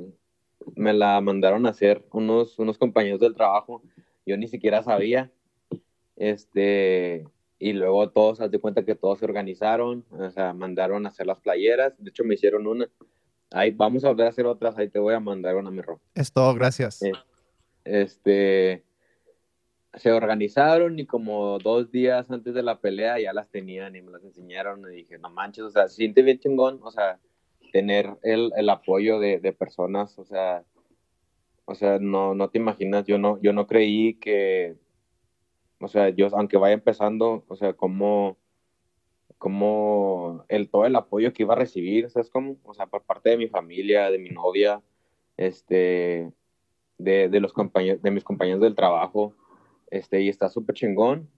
[0.76, 3.82] me la mandaron a hacer unos, unos compañeros del trabajo.
[4.26, 5.30] Yo ni siquiera sabía.
[6.16, 7.24] Este,
[7.58, 11.26] y luego todos, haz de cuenta que todos se organizaron, o sea, mandaron a hacer
[11.26, 11.92] las playeras.
[11.98, 12.88] De hecho, me hicieron una.
[13.54, 16.00] Ahí vamos a volver a hacer otras, ahí te voy a mandar una, mi Ro.
[16.14, 17.00] Es todo, gracias.
[17.02, 17.12] Eh,
[17.84, 18.82] Este,
[19.94, 24.10] se organizaron y como dos días antes de la pelea ya las tenían y me
[24.10, 27.20] las enseñaron y dije, no manches, o sea, se siente bien chingón, o sea,
[27.72, 30.64] tener el, el apoyo de, de personas, o sea,
[31.64, 34.74] o sea, no, no te imaginas, yo no, yo no creí que,
[35.78, 38.36] o sea, yo, aunque vaya empezando, o sea, como,
[39.44, 42.56] como el, todo el apoyo que iba a recibir, ¿sabes cómo?
[42.64, 44.80] O sea, por parte de mi familia, de mi novia,
[45.36, 46.32] este,
[46.96, 49.34] de, de los compañeros, de mis compañeros del trabajo,
[49.90, 51.28] este, y está súper chingón.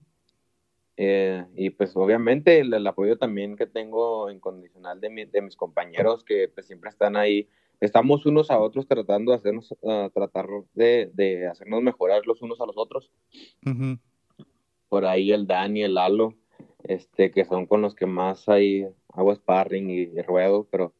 [0.95, 5.57] Eh, y pues obviamente el, el apoyo también que tengo incondicional de, mi- de mis
[5.57, 7.49] compañeros que pues siempre están ahí.
[7.81, 12.61] Estamos unos a otros tratando de hacernos, ah, tratar de, de hacernos mejorar los unos
[12.61, 13.11] a los otros.
[13.65, 13.99] Ujú.
[14.87, 16.35] Por ahí el Dani, el Lalo,
[16.83, 20.93] este, que son con los que más hay hago sparring y, y ruedo, pero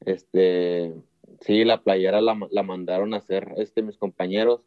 [0.00, 0.94] este,
[1.40, 4.60] sí, la playera la, la mandaron a hacer este, mis compañeros.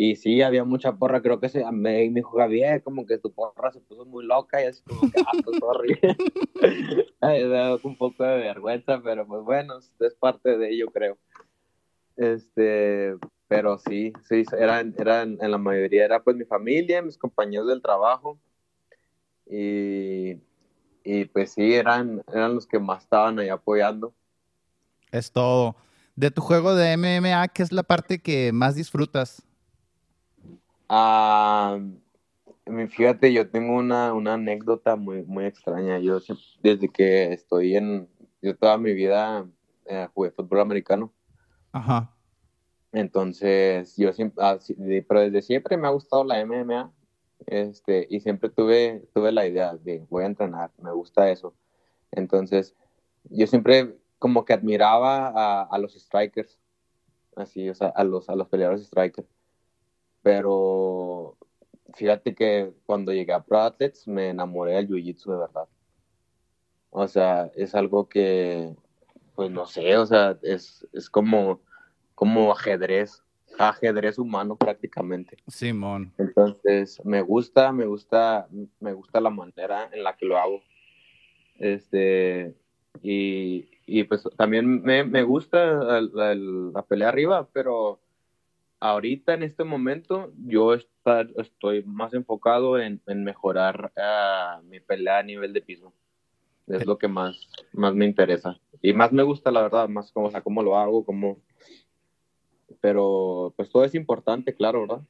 [0.00, 3.32] Y sí, había mucha porra, creo que se, me, me dijo Javier, como que tu
[3.32, 5.98] porra se puso muy loca y así como que, ah, pues, sorry.
[7.20, 11.18] Da un poco de vergüenza, pero pues bueno, es parte de ello, creo.
[12.16, 13.16] Este,
[13.48, 17.82] pero sí, sí, eran, eran, en la mayoría era pues mi familia, mis compañeros del
[17.82, 18.38] trabajo.
[19.50, 20.40] Y,
[21.04, 24.14] y pues sí, eran, eran los que más estaban ahí apoyando.
[25.10, 25.76] Es todo.
[26.16, 29.42] De tu juego de MMA, ¿qué es la parte que más disfrutas?
[30.88, 31.78] Ah,
[32.90, 35.98] fíjate, yo tengo una, una anécdota muy, muy extraña.
[35.98, 38.08] Yo siempre- desde que estoy en,
[38.42, 39.46] yo toda mi vida
[39.86, 41.12] eh, jugué fútbol americano.
[41.72, 42.14] Ajá.
[42.92, 44.58] Entonces, yo siempre, ah,
[45.08, 46.92] pero desde siempre me ha gustado la MMA.
[47.46, 51.54] Este, y siempre tuve, tuve la idea de voy a entrenar, me gusta eso.
[52.10, 52.74] Entonces,
[53.30, 56.58] yo siempre como que admiraba a, los strikers,
[57.36, 59.28] así, o sea, a los, a los peleadores strikers.
[60.22, 61.36] Pero
[61.94, 65.68] fíjate que cuando llegué a Pro Athletes me enamoré del Jiu-Jitsu de verdad.
[66.90, 68.74] O sea, es algo que,
[69.34, 71.60] pues no sé, o sea, es, es como,
[72.14, 73.22] como ajedrez,
[73.58, 75.36] ajedrez humano prácticamente.
[75.46, 76.12] Simón.
[76.18, 78.48] Entonces, me gusta, me gusta,
[78.80, 80.62] me gusta la manera en la que lo hago.
[81.58, 82.54] Este,
[83.02, 88.00] y, y pues también me, me gusta la pelea arriba, pero
[88.80, 95.18] ahorita en este momento yo está- estoy más enfocado en, en mejorar ah, mi pelea
[95.18, 95.92] a nivel de piso.
[96.68, 98.60] Es lo que más, más me interesa.
[98.82, 101.38] Y más me gusta, la verdad, más como, o sea, cómo lo hago, cómo...
[102.80, 105.00] Pero pues todo es importante, claro, ¿verdad?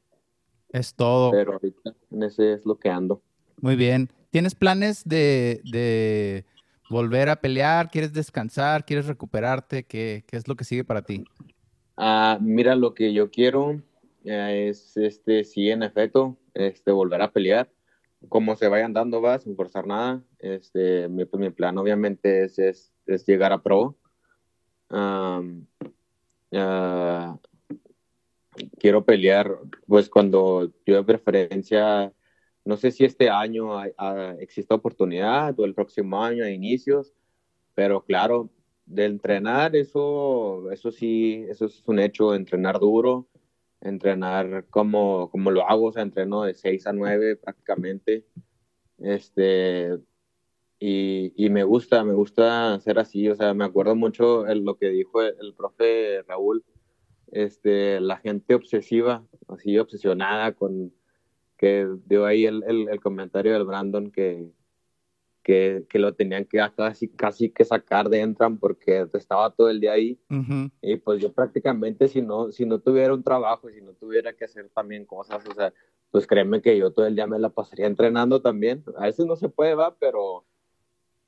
[0.70, 1.30] Es todo.
[1.30, 3.22] Pero ahorita en ese es lo que ando.
[3.60, 4.10] Muy bien.
[4.30, 6.44] ¿Tienes planes de, de
[6.90, 7.90] volver a pelear?
[7.90, 8.84] ¿Quieres descansar?
[8.84, 9.84] ¿Quieres recuperarte?
[9.84, 11.24] ¿Qué, qué es lo que sigue para ti?
[11.96, 13.82] Ah, mira, lo que yo quiero
[14.24, 17.70] eh, es, este, sí, en efecto, este, volver a pelear.
[18.28, 20.22] Como se vayan dando, va, sin forzar nada.
[20.38, 23.96] Este, mi, pues, mi plan, obviamente, es, es, es llegar a pro.
[24.90, 25.66] Um,
[26.52, 27.38] uh,
[28.78, 32.12] quiero pelear, pues cuando yo de preferencia,
[32.64, 33.82] no sé si este año
[34.38, 37.14] existe oportunidad o el próximo año a inicios,
[37.74, 38.50] pero claro,
[38.86, 43.28] de entrenar, eso, eso sí, eso es un hecho, entrenar duro,
[43.80, 48.24] entrenar como, como lo hago, o sea, entreno de 6 a 9 prácticamente,
[48.98, 49.98] este,
[50.80, 54.76] y, y, me gusta, me gusta hacer así, o sea, me acuerdo mucho el, lo
[54.76, 56.64] que dijo el, el, profe Raúl,
[57.32, 60.92] este, la gente obsesiva, así obsesionada con,
[61.56, 64.50] que dio ahí el, el, el comentario del Brandon que,
[65.42, 69.80] que, que, lo tenían que casi, casi que sacar de Entran porque estaba todo el
[69.80, 70.18] día ahí.
[70.30, 70.70] Uh -huh.
[70.82, 74.44] Y pues yo prácticamente si no, si no tuviera un trabajo, si no tuviera que
[74.44, 75.72] hacer también cosas, o sea,
[76.10, 78.84] pues créeme que yo todo el día me la pasaría entrenando también.
[78.96, 80.44] A veces no se puede, va, pero,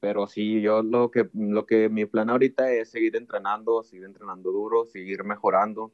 [0.00, 4.50] pero sí, yo lo que, lo que mi plan ahorita es seguir entrenando, seguir entrenando
[4.50, 5.92] duro, seguir mejorando.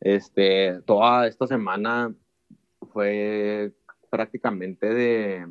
[0.00, 2.14] Este, toda esta semana
[2.92, 3.72] fue
[4.10, 5.46] prácticamente de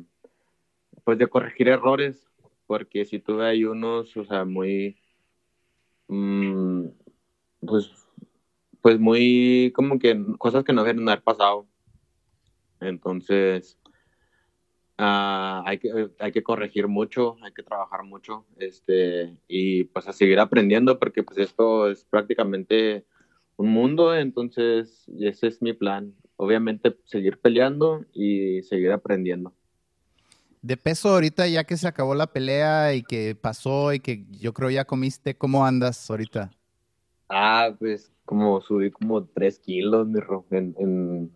[1.06, 2.28] pues de corregir errores,
[2.66, 4.96] porque si tuve ahí unos, o sea, muy,
[6.08, 6.86] mmm,
[7.60, 7.92] pues,
[8.82, 11.68] pues muy, como que cosas que no deben haber pasado.
[12.80, 13.78] Entonces,
[14.98, 20.12] uh, hay, que, hay que corregir mucho, hay que trabajar mucho, este, y pues a
[20.12, 23.04] seguir aprendiendo, porque pues esto es prácticamente
[23.56, 26.14] un mundo, entonces ese es mi plan.
[26.36, 29.54] Obviamente seguir peleando y seguir aprendiendo.
[30.60, 34.52] De peso ahorita, ya que se acabó la pelea y que pasó y que yo
[34.52, 36.50] creo ya comiste, ¿cómo andas ahorita?
[37.28, 41.32] Ah, pues como subí como tres kilos, mi ro, en, en,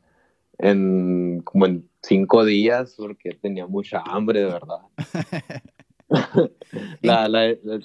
[0.62, 4.81] en, como en cinco días, porque tenía mucha hambre, de verdad.
[7.03, 7.81] la, ¿En, la, la,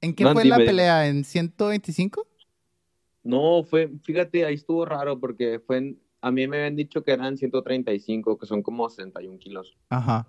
[0.00, 1.08] ¿En qué no, fue la pelea?
[1.08, 2.26] ¿En 125?
[3.24, 7.12] No, fue, fíjate, ahí estuvo raro porque fue en, a mí me habían dicho que
[7.12, 9.76] eran 135, que son como 61 kilos.
[9.90, 10.28] Ajá.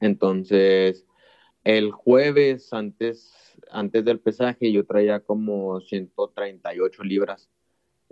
[0.00, 1.06] Entonces,
[1.62, 3.32] el jueves antes,
[3.70, 7.48] antes del pesaje yo traía como 138 libras.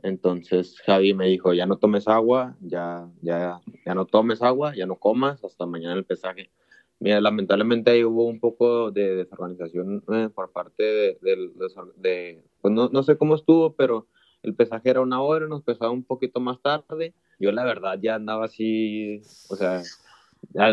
[0.03, 4.87] Entonces Javi me dijo, ya no tomes agua, ya, ya, ya no tomes agua, ya
[4.87, 6.51] no comas hasta mañana el pesaje.
[6.99, 11.51] Mira, lamentablemente ahí hubo un poco de desorganización eh, por parte de, de,
[11.97, 14.07] de pues no, no, sé cómo estuvo, pero
[14.43, 17.15] el pesaje era una hora, nos pesaba un poquito más tarde.
[17.39, 19.83] Yo la verdad ya andaba así, o sea,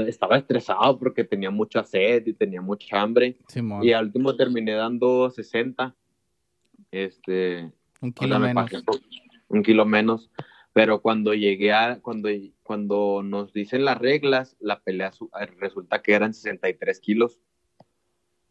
[0.07, 3.37] estaba estresado porque tenía mucha sed y tenía mucha hambre.
[3.81, 5.95] Y al último terminé dando 60.
[6.91, 8.71] Este, un kilo menos.
[9.47, 10.31] un kilo menos.
[10.73, 12.29] Pero cuando llegué a, cuando,
[12.61, 15.11] cuando nos dicen las reglas, la pelea
[15.57, 17.39] resulta que eran 63 kilos.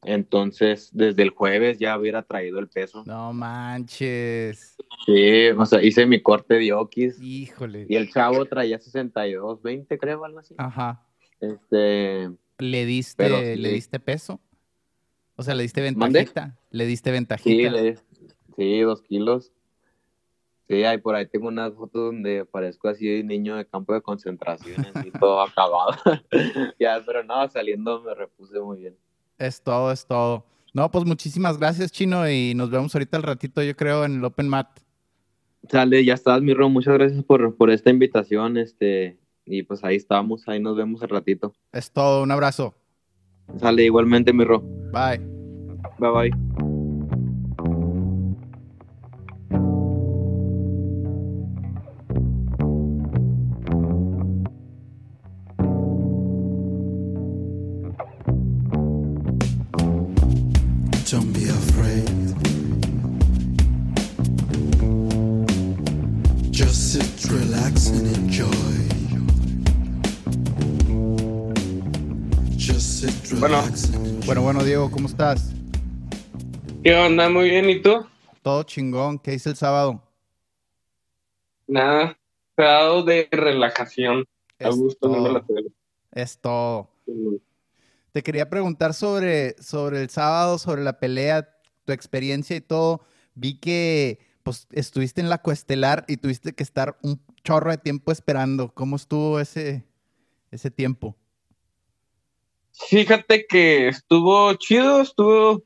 [0.02, 3.04] Entonces, desde el jueves ya hubiera traído el peso.
[3.06, 4.76] No manches.
[5.04, 7.20] Sí, o sea, hice mi corte de okis.
[7.20, 7.86] Híjole.
[7.88, 10.54] Y el chavo traía 62, 20, creo, algo así.
[10.58, 11.04] Ajá.
[11.40, 12.30] Este.
[12.58, 13.56] ¿Le diste, pero, sí.
[13.56, 14.40] ¿le diste peso?
[15.36, 16.56] O sea, ¿le diste ventajita?
[16.70, 17.50] ¿Le diste ventajita?
[17.50, 17.98] Sí, le,
[18.56, 19.52] sí, dos kilos.
[20.68, 24.02] Sí, ahí por ahí tengo unas fotos donde parezco así de niño de campo de
[24.02, 25.92] concentración, así todo acabado.
[26.80, 28.96] ya, pero no, saliendo me repuse muy bien.
[29.38, 30.44] Es todo, es todo.
[30.74, 34.24] No, pues muchísimas gracias, Chino, y nos vemos ahorita al ratito, yo creo, en el
[34.24, 34.68] Open Mat.
[35.70, 36.72] Sale, ya estás, mi Ron.
[36.72, 38.56] Muchas gracias por, por esta invitación.
[38.56, 41.54] Este, y pues ahí estamos, ahí nos vemos al ratito.
[41.72, 42.74] Es todo, un abrazo.
[43.58, 44.90] Sale, igualmente, mi Ron.
[44.92, 45.18] Bye.
[45.98, 46.65] Bye, bye.
[76.86, 77.28] ¿Qué onda?
[77.28, 78.06] Muy bien, ¿y tú?
[78.42, 79.18] Todo chingón.
[79.18, 80.00] ¿Qué hice el sábado?
[81.66, 82.16] Nada,
[82.56, 84.24] grado de relajación.
[84.60, 85.44] A gusto, no me la.
[86.12, 86.88] Es todo.
[88.12, 93.00] Te quería preguntar sobre, sobre el sábado, sobre la pelea, tu experiencia y todo.
[93.34, 98.12] Vi que pues, estuviste en la cuestelar y tuviste que estar un chorro de tiempo
[98.12, 98.72] esperando.
[98.72, 99.84] ¿Cómo estuvo ese,
[100.52, 101.16] ese tiempo?
[102.70, 105.64] Fíjate que estuvo chido, estuvo,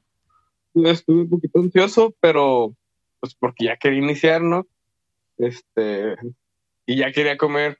[0.75, 2.75] estuve un poquito ansioso, pero
[3.21, 4.67] pues porque ya quería iniciar, ¿no?
[5.39, 6.17] Este,
[6.87, 7.79] y ya quería comer,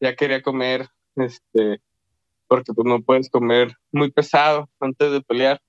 [0.00, 1.80] ya quería comer, este,
[2.46, 5.60] porque pues no puedes comer muy pesado antes de pelear,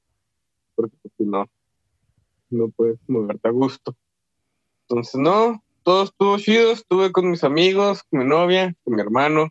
[0.76, 1.46] porque pues, no,
[2.50, 3.96] no puedes moverte a gusto.
[4.88, 9.50] Entonces, no, todo estuvo chido, estuve con mis amigos, con mi novia, con mi hermano,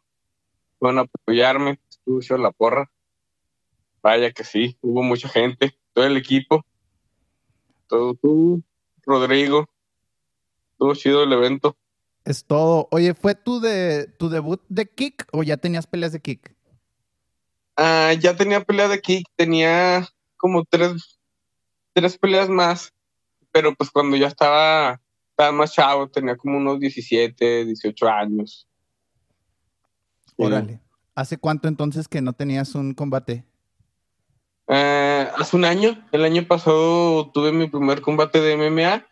[0.80, 2.90] van a apoyarme, estuvo chido la porra.
[4.02, 6.64] Vaya que sí, hubo mucha gente, todo el equipo,
[7.88, 8.62] todo tú,
[9.04, 9.66] Rodrigo,
[10.72, 11.76] estuvo chido el evento.
[12.24, 12.88] Es todo.
[12.90, 16.54] Oye, ¿fue tu, de, tu debut de kick o ya tenías peleas de kick?
[17.76, 21.18] Ah, ya tenía pelea de kick, tenía como tres,
[21.92, 22.92] tres peleas más,
[23.52, 28.68] pero pues cuando ya estaba, estaba más chavo, tenía como unos 17, 18 años.
[30.36, 30.80] Órale.
[31.14, 33.44] ¿Hace cuánto entonces que no tenías un combate?
[34.68, 39.06] Eh, hace un año, el año pasado tuve mi primer combate de MMA.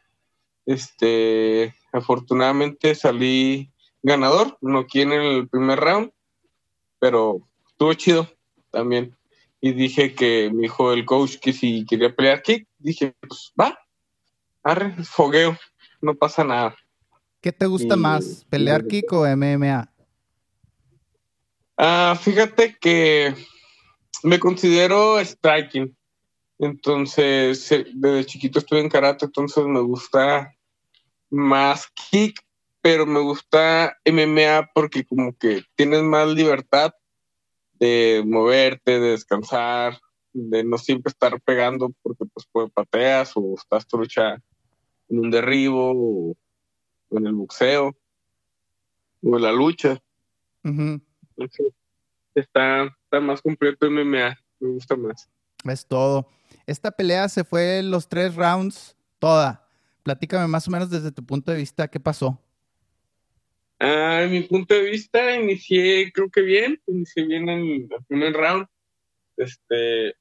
[0.66, 3.70] Este, afortunadamente salí
[4.02, 6.10] ganador, no aquí en el primer round,
[6.98, 8.28] pero estuvo chido
[8.70, 9.16] también.
[9.60, 13.78] Y dije que me dijo el coach que si quería pelear kick, dije, pues va,
[14.62, 15.56] arre, fogueo,
[16.02, 16.76] no pasa nada.
[17.40, 19.90] ¿Qué te gusta Y- más, pelear y- kick o MMA?
[21.78, 23.34] Ah, fíjate que
[24.22, 25.96] me considero striking.
[26.58, 30.54] Entonces, eh, desde chiquito estuve en karate, entonces me gusta
[31.30, 32.40] más kick,
[32.80, 36.92] pero me gusta MMA porque como que tienes más libertad
[37.78, 39.98] de moverte, de descansar,
[40.32, 44.34] de no siempre estar pegando porque pues pues, pateas o estás trucha
[45.08, 46.36] en un derribo o,
[47.10, 47.96] en el boxeo
[49.22, 50.00] o en la lucha.
[52.34, 55.28] Está, está más completo MMA, me gusta más.
[55.64, 56.28] Es todo.
[56.66, 59.68] Esta pelea se fue los tres rounds toda.
[60.02, 62.40] Platícame más o menos desde tu punto de vista qué pasó.
[63.78, 68.32] Ah, en mi punto de vista, inicié, creo que bien, inicié bien en el primer
[68.32, 68.66] round.
[69.36, 70.14] Este,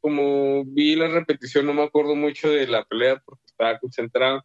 [0.00, 4.44] como vi la repetición, no me acuerdo mucho de la pelea porque estaba concentrado.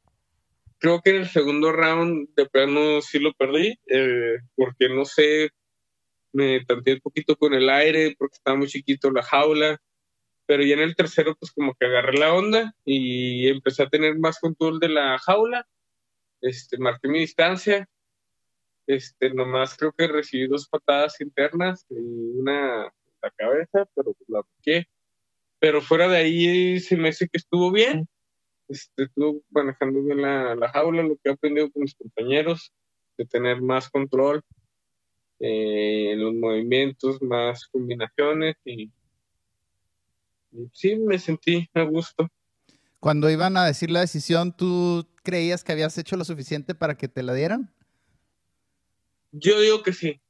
[0.77, 5.51] Creo que en el segundo round de plano sí lo perdí, eh, porque no sé,
[6.35, 9.81] me tanteé un poquito con el aire porque estaba muy chiquito la jaula,
[10.45, 14.17] pero ya en el tercero pues como que agarré la onda y empecé a tener
[14.19, 15.67] más control de la jaula
[16.45, 17.89] este, marqué mi distancia.
[18.87, 24.29] Este, nomás creo que recibí dos patadas internas y una en la cabeza, pero pues
[24.29, 24.87] la bloqueé.
[25.59, 28.07] Pero fuera de ahí se me hace que estuvo bien.
[28.67, 32.71] Este, estuvo manejando bien la, la jaula, lo que he aprendido con mis compañeros,
[33.17, 34.43] de tener más control
[35.39, 38.91] eh, los movimientos, más combinaciones y,
[40.51, 42.27] y sí, me sentí a gusto.
[42.99, 47.07] Cuando iban a decir la decisión, ¿tú creías que habías hecho lo suficiente para que
[47.07, 47.73] te la dieran?
[49.31, 50.21] Yo digo que sí.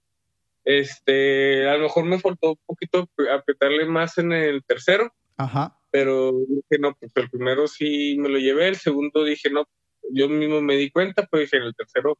[0.66, 5.78] Este, a lo mejor me faltó un poquito apretarle más en el tercero, Ajá.
[5.92, 9.68] pero dije, no, pues el primero sí me lo llevé, el segundo dije, no,
[10.12, 12.18] yo mismo me di cuenta, pues dije, en el tercero,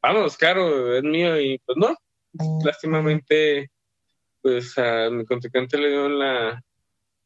[0.00, 1.96] vamos, claro, es mío, y pues no,
[2.64, 3.70] lástimamente,
[4.42, 6.62] pues a mi contrincante le dio la,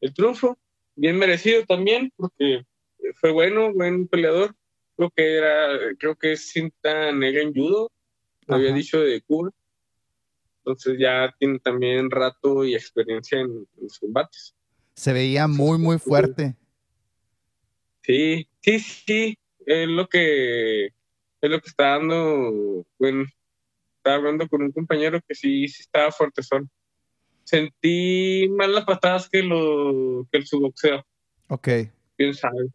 [0.01, 0.57] el triunfo,
[0.95, 2.65] bien merecido también, porque
[3.15, 4.55] fue bueno, buen peleador,
[4.95, 5.67] creo que era,
[5.99, 7.91] creo que es cinta negra en judo,
[8.47, 9.51] lo había dicho de Cuba,
[10.59, 14.55] entonces ya tiene también rato y experiencia en, en los combates.
[14.95, 16.55] Se veía muy, muy fuerte.
[18.01, 20.87] Sí, sí, sí, es lo que
[21.43, 23.25] es lo que está dando, bueno,
[24.03, 26.41] estaba hablando con un compañero que sí, sí estaba fuerte.
[27.45, 31.05] Sentí más las patadas que lo que el su boxeo,
[31.47, 31.69] Ok.
[32.17, 32.67] quién sabe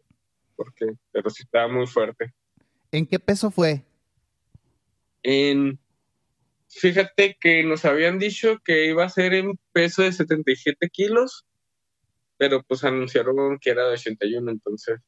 [0.55, 2.33] por qué, pero sí estaba muy fuerte.
[2.91, 3.83] ¿En qué peso fue?
[5.21, 5.77] En
[6.67, 11.45] fíjate que nos habían dicho que iba a ser en peso de 77 kilos,
[12.37, 14.99] pero pues anunciaron que era de 81, entonces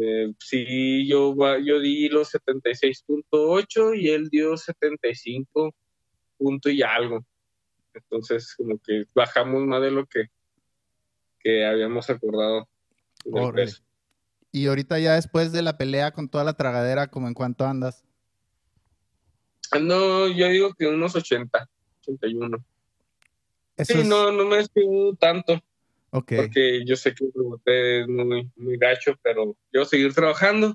[0.00, 5.74] eh, sí, yo, yo di los 76.8 y él dio 75
[6.38, 7.24] punto y algo.
[7.92, 10.26] Entonces, como que bajamos más de lo que,
[11.40, 12.68] que habíamos acordado.
[14.52, 18.04] Y ahorita ya después de la pelea con toda la tragadera, ¿como en cuánto andas?
[19.70, 21.68] Ando, yo digo que unos 80,
[22.00, 22.64] 81.
[23.76, 24.06] Eso Sí, es...
[24.06, 25.60] no, no me despido tanto.
[26.10, 26.32] Ok.
[26.36, 30.74] porque yo sé que el es muy, muy gacho, pero yo seguir trabajando,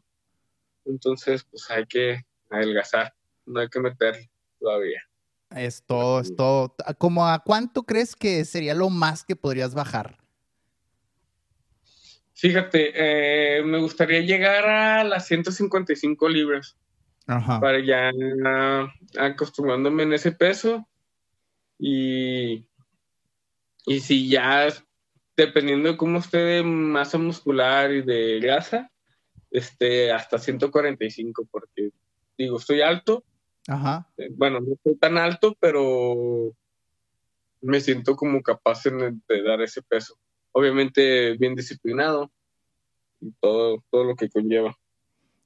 [0.86, 3.14] entonces pues hay que adelgazar,
[3.46, 4.30] no hay que meter
[4.60, 5.02] todavía.
[5.50, 6.76] Es todo, es todo.
[6.98, 10.18] ¿Cómo a cuánto crees que sería lo más que podrías bajar?
[12.34, 16.78] Fíjate, eh, me gustaría llegar a las 155 libras.
[17.26, 17.60] Ajá.
[17.60, 18.12] para ya
[19.18, 20.86] acostumbrándome en ese peso
[21.80, 22.68] y,
[23.86, 24.68] y si ya
[25.36, 28.92] dependiendo de cómo esté de masa muscular y de grasa,
[29.52, 31.90] este, hasta 145 porque
[32.38, 33.24] digo, estoy alto,
[33.68, 34.12] Ajá.
[34.18, 36.54] eh, bueno, no estoy tan alto, pero
[37.62, 40.18] me siento como capaz en- de dar ese peso.
[40.52, 42.32] Obviamente bien disciplinado
[43.22, 44.76] y todo, todo lo que conlleva.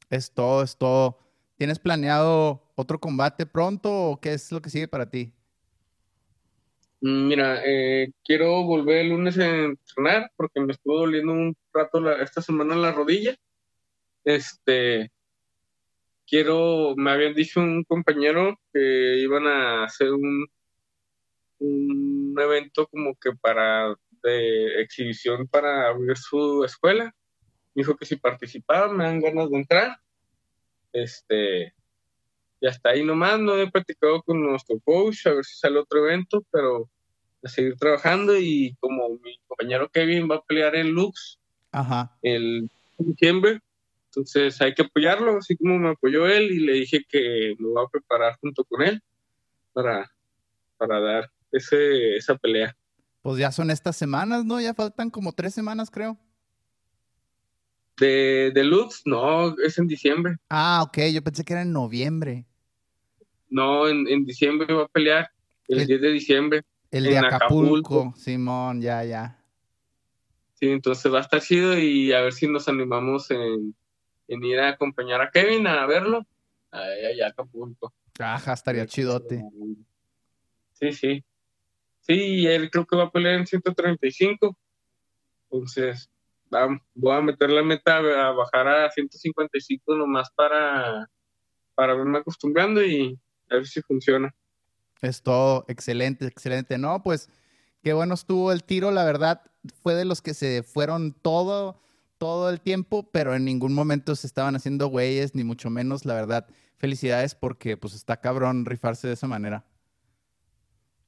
[0.09, 1.19] Es todo, es todo.
[1.57, 5.33] ¿Tienes planeado otro combate pronto o qué es lo que sigue para ti?
[7.01, 12.11] Mm, Mira, eh, quiero volver el lunes a entrenar porque me estuvo doliendo un rato
[12.21, 13.35] esta semana la rodilla.
[14.23, 15.11] Este,
[16.27, 20.47] quiero, me habían dicho un compañero que iban a hacer un,
[21.59, 27.13] un evento como que para, de exhibición para abrir su escuela.
[27.75, 29.97] Dijo que si participaba me dan ganas de entrar.
[30.93, 31.73] Este,
[32.59, 36.05] y hasta ahí nomás, no he platicado con nuestro coach a ver si sale otro
[36.05, 36.89] evento, pero
[37.43, 41.39] a seguir trabajando y como mi compañero Kevin va a pelear en Lux
[41.71, 42.17] Ajá.
[42.21, 43.59] el diciembre,
[44.07, 47.85] entonces hay que apoyarlo, así como me apoyó él y le dije que me voy
[47.85, 48.99] a preparar junto con él
[49.73, 50.11] para,
[50.77, 52.75] para dar ese, esa pelea.
[53.21, 54.59] Pues ya son estas semanas, ¿no?
[54.59, 56.17] Ya faltan como tres semanas, creo.
[57.97, 60.37] De, de Lux, no, es en diciembre.
[60.49, 62.46] Ah, ok, yo pensé que era en noviembre.
[63.49, 65.29] No, en, en diciembre va a pelear,
[65.67, 66.61] el, El- 10 de diciembre.
[66.91, 68.13] El de En Acapulco, Acapulco.
[68.17, 69.37] Simón, ya, ya.
[70.53, 73.75] Sí, entonces va a estar chido y a ver si nos animamos en,
[74.27, 76.25] en ir a acompañar a Kevin a verlo.
[76.71, 77.93] Ahí, a Acapulco.
[78.19, 79.43] Ajá, estaría chidote.
[80.73, 81.23] Sí, sí.
[82.01, 84.57] Sí, y él creo que va a pelear en 135.
[85.49, 86.09] Entonces,
[86.53, 91.09] va- voy a meter la meta a bajar a 155 nomás para,
[91.75, 93.17] para verme acostumbrando y
[93.49, 94.33] a ver si funciona.
[95.01, 96.77] Es todo, excelente, excelente.
[96.77, 97.29] No, pues
[97.83, 99.41] qué bueno estuvo el tiro, la verdad,
[99.83, 101.79] fue de los que se fueron todo,
[102.17, 106.15] todo el tiempo, pero en ningún momento se estaban haciendo güeyes, ni mucho menos, la
[106.15, 106.47] verdad.
[106.77, 109.65] Felicidades porque pues está cabrón rifarse de esa manera.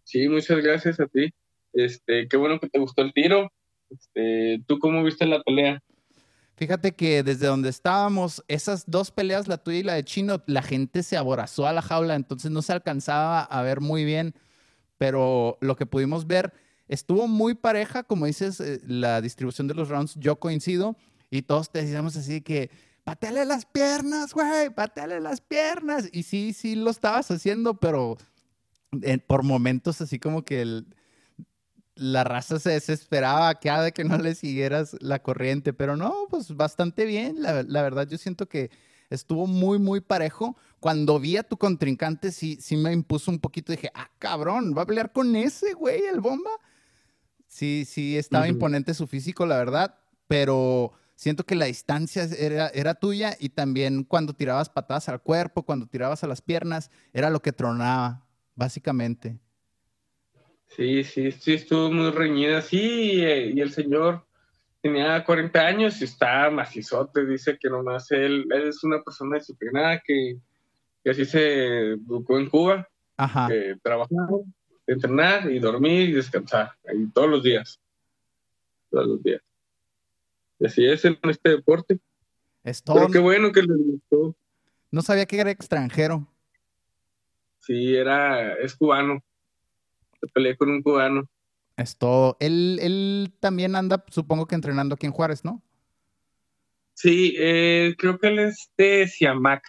[0.04, 1.32] Sí, muchas gracias a ti.
[1.74, 3.52] Este, qué bueno que te gustó el tiro.
[3.90, 5.84] Este, ¿tú cómo viste la pelea?
[6.60, 10.62] Fíjate que desde donde estábamos, esas dos peleas, la tuya y la de Chino, la
[10.62, 14.36] gente se aborazó a la jaula, entonces no se alcanzaba a ver muy bien,
[14.98, 16.52] pero lo que pudimos ver
[16.90, 20.98] estuvo muy pareja, como dices, eh, la distribución de los rounds, yo coincido,
[21.32, 22.70] y todos te decíamos así que,
[23.06, 28.18] pateale las piernas, güey, pateale las piernas, y sí, sí lo estabas haciendo, pero
[29.02, 30.88] eh, por momentos así como que el-
[32.00, 36.56] la raza se desesperaba cada de que no le siguieras la corriente, pero no, pues
[36.56, 37.42] bastante bien.
[37.42, 38.72] La, la verdad, yo siento que
[39.10, 40.56] estuvo muy, muy parejo.
[40.80, 43.72] Cuando vi a tu contrincante, sí, sí me impuso un poquito.
[43.72, 46.52] Dije, ah, cabrón, va a pelear con ese, güey, el bomba.
[47.48, 49.96] Sí, sí, estaba imponente su físico, la verdad,
[50.28, 55.64] pero siento que la distancia era, era tuya y también cuando tirabas patadas al cuerpo,
[55.64, 58.24] cuando tirabas a las piernas, era lo que tronaba,
[58.56, 59.40] básicamente.
[60.70, 62.62] Sí, sí, sí, estuvo muy reñida.
[62.62, 64.24] Sí, y, eh, y el señor
[64.82, 67.26] tenía 40 años y está macizote.
[67.26, 70.38] Dice que nomás él, él es una persona disciplinada que,
[71.04, 73.48] que así se educó en Cuba, Ajá.
[73.48, 74.28] que trabajar,
[74.88, 76.72] entrenar y dormir y descansar.
[76.88, 77.80] Ahí todos los días.
[78.90, 79.42] Todos los días.
[80.60, 82.00] Y así es en este deporte.
[82.64, 82.96] Es todo.
[82.96, 84.36] Pero qué bueno que les gustó.
[84.92, 86.28] No sabía que era extranjero.
[87.60, 89.24] Sí, era, es cubano.
[90.20, 91.30] Se peleé con un cubano.
[91.78, 92.36] Es todo.
[92.40, 95.62] Él, él también anda, supongo que entrenando aquí en Juárez, ¿no?
[96.94, 99.64] Sí, eh, creo que él es de Siamac.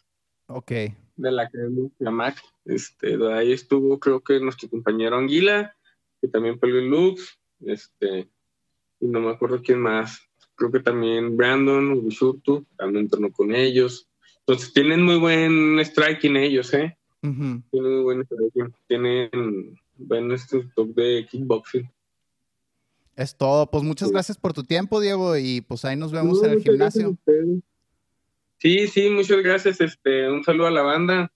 [0.49, 0.73] Ok.
[0.73, 2.43] de la Academia Yamac.
[2.65, 5.77] Este, de ahí estuvo, creo que nuestro compañero Anguila,
[6.21, 8.29] que también peleó en Lux, este,
[8.99, 10.21] y no me acuerdo quién más.
[10.57, 14.09] Creo que también Brandon Ubishutu, también entrenó con ellos.
[14.41, 16.99] Entonces tienen muy buen striking ellos, ¿eh?
[17.21, 18.75] Tienen muy buen striking.
[18.89, 21.91] Tienen buen instructor de kickboxing.
[23.17, 23.71] Es todo.
[23.71, 26.63] Pues muchas gracias por tu tiempo, Diego, y pues ahí nos vemos No, en el
[26.63, 27.17] gimnasio.
[28.59, 29.81] Sí, sí, muchas gracias.
[29.81, 31.33] Este, un saludo a la banda,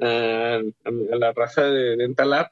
[0.00, 2.50] a, la raza de Dental Lab,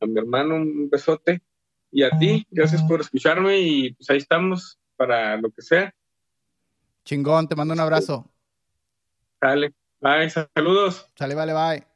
[0.00, 1.42] a mi hermano, un besote.
[1.90, 5.94] Y a ti, gracias por escucharme y pues ahí estamos para lo que sea.
[7.04, 8.28] Chingón, te mando un abrazo.
[9.40, 9.72] Dale.
[10.00, 11.06] Bye, saludos.
[11.14, 11.95] Sale, vale, bye.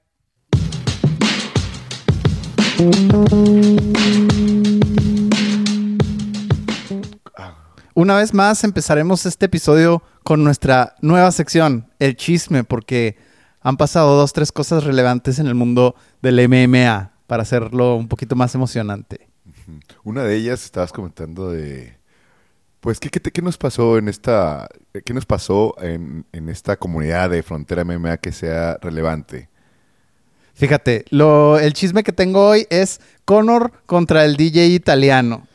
[8.00, 13.18] Una vez más empezaremos este episodio con nuestra nueva sección, el chisme, porque
[13.60, 18.36] han pasado dos, tres cosas relevantes en el mundo del MMA para hacerlo un poquito
[18.36, 19.28] más emocionante.
[20.02, 21.98] Una de ellas estabas comentando de,
[22.80, 24.66] pues, ¿qué, qué, qué nos pasó en esta,
[25.04, 29.49] qué nos pasó en, en esta comunidad de Frontera MMA que sea relevante?
[30.61, 35.46] Fíjate, lo, el chisme que tengo hoy es Conor contra el DJ italiano.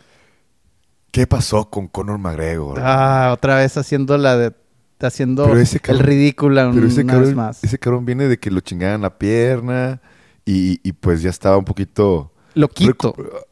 [1.11, 2.79] ¿Qué pasó con Conor McGregor?
[2.81, 4.51] Ah, otra vez haciendo la de
[4.99, 7.63] haciendo el ridículo Pero ese una vez cabrón, más.
[7.63, 10.01] ese cabrón viene de que lo chingaran la pierna
[10.43, 12.31] y, y pues ya estaba un poquito...
[12.55, 13.13] Lo quito.
[13.13, 13.45] recu-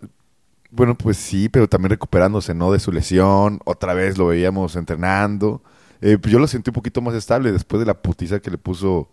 [0.72, 2.72] Bueno, pues sí, pero también recuperándose, ¿no?
[2.72, 3.60] De su lesión.
[3.66, 5.62] Otra vez lo veíamos entrenando.
[6.02, 8.58] Eh, pues yo lo sentí un poquito más estable después de la putiza que le
[8.58, 9.08] puso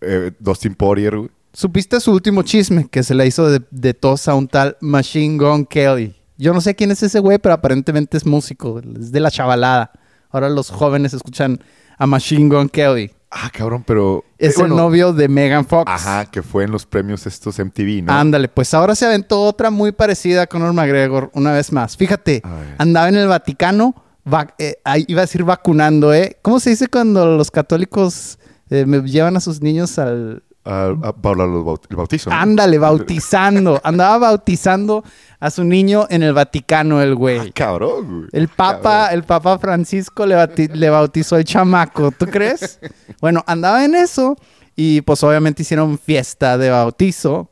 [0.00, 1.30] eh, Dustin Poirier, güey.
[1.52, 5.36] ¿Supiste su último chisme que se le hizo de, de tos a un tal Machine
[5.36, 6.14] Gun Kelly?
[6.38, 9.90] Yo no sé quién es ese güey, pero aparentemente es músico, es de la chavalada.
[10.30, 11.60] Ahora los jóvenes escuchan
[11.98, 13.10] a Machine Gun Kelly.
[13.32, 14.24] Ah, cabrón, pero...
[14.38, 15.90] Es eh, bueno, el novio de Megan Fox.
[15.90, 18.12] Ajá, que fue en los premios estos MTV, ¿no?
[18.12, 21.96] Ándale, pues ahora se aventó otra muy parecida a Conor McGregor una vez más.
[21.96, 22.42] Fíjate,
[22.78, 23.94] andaba en el Vaticano,
[24.32, 24.76] va- eh,
[25.08, 26.38] iba a decir vacunando, ¿eh?
[26.42, 28.38] ¿Cómo se dice cuando los católicos
[28.70, 30.42] eh, me llevan a sus niños al...
[30.64, 32.28] Ah, ah, para los baut- el bautizo.
[32.30, 32.36] ¿no?
[32.36, 33.80] Ándale, bautizando.
[33.82, 35.02] Andaba bautizando
[35.40, 37.52] a su niño en el Vaticano, el Ah, güey.
[37.52, 38.28] cabrón, güey.
[38.32, 42.78] El Papa, el Papa Francisco le bautizó el chamaco, ¿tú crees?
[43.22, 44.36] Bueno, andaba en eso
[44.76, 47.48] y pues obviamente hicieron fiesta de bautizo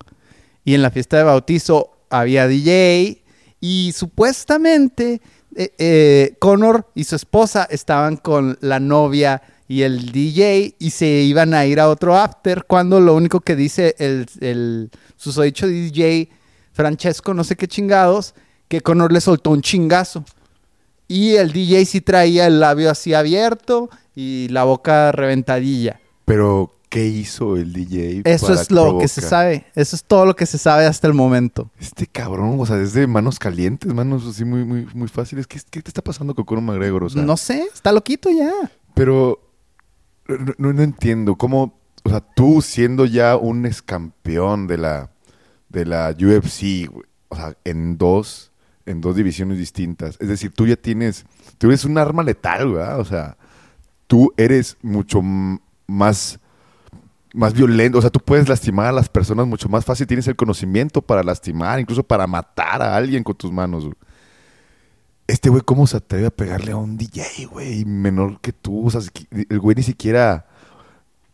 [0.64, 3.22] y en la fiesta de bautizo había DJ
[3.60, 5.20] y supuestamente
[5.56, 11.06] eh, eh, Connor y su esposa estaban con la novia y el DJ y se
[11.06, 16.30] iban a ir a otro after cuando lo único que dice el, el susodicho DJ
[16.72, 18.34] Francesco, no sé qué chingados,
[18.66, 20.24] que Connor le soltó un chingazo.
[21.06, 26.00] Y el DJ sí traía el labio así abierto y la boca reventadilla.
[26.24, 28.22] Pero, ¿qué hizo el DJ?
[28.24, 29.66] Eso para es lo que se sabe.
[29.74, 31.70] Eso es todo lo que se sabe hasta el momento.
[31.80, 35.46] Este cabrón, o sea, desde manos calientes, manos así muy, muy, muy fáciles.
[35.46, 37.04] ¿Qué, qué te está pasando con Conor McGregor?
[37.04, 38.52] O sea, no sé, está loquito ya.
[38.94, 39.47] Pero
[40.58, 45.10] no, no- entiendo cómo, o sea, tú siendo ya un ex campeón de la,
[45.68, 46.90] de la UFC,
[47.28, 48.52] o sea, en dos,
[48.86, 50.16] en dos divisiones distintas.
[50.20, 51.24] Es decir, tú ya tienes,
[51.58, 53.00] tú eres un arma letal, ¿verdad?
[53.00, 53.36] O sea,
[54.06, 55.20] tú eres mucho
[55.86, 56.40] más,
[57.34, 57.98] más violento.
[57.98, 60.06] O sea, tú puedes lastimar a las personas mucho más fácil.
[60.06, 63.96] Tienes el conocimiento para lastimar, incluso para matar a alguien con tus manos, güey.
[65.28, 67.84] Este güey, ¿cómo se atreve a pegarle a un DJ, güey?
[67.84, 68.86] Menor que tú.
[68.86, 69.02] O sea,
[69.48, 70.46] el güey ni siquiera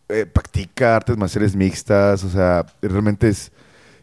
[0.08, 2.24] eh, practica artes marciales mixtas.
[2.24, 3.52] O sea, realmente es,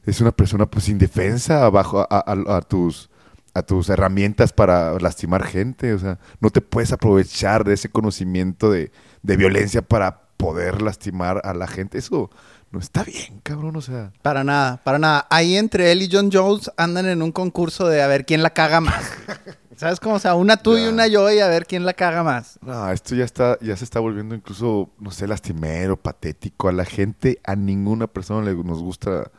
[0.05, 3.09] es una persona pues indefensa bajo a, a- a tus
[3.53, 5.93] a tus herramientas para lastimar gente.
[5.93, 11.41] O sea, no te puedes aprovechar de ese conocimiento de, de violencia para poder lastimar
[11.43, 11.97] a la gente.
[11.97, 12.31] Eso
[12.71, 13.75] no está bien, cabrón.
[13.75, 15.27] O sea, Para nada, para nada.
[15.29, 18.51] Ahí entre él y John Jones andan en un concurso de a ver quién la
[18.51, 19.03] caga más.
[19.81, 20.17] ¿Sabes cómo?
[20.17, 22.59] O sea, una tú y una yo y a ver quién la caga más.
[22.61, 26.69] No, esto ya está, ya se está volviendo incluso, no sé, lastimero, patético.
[26.69, 29.31] A la gente, a ninguna persona le nos gusta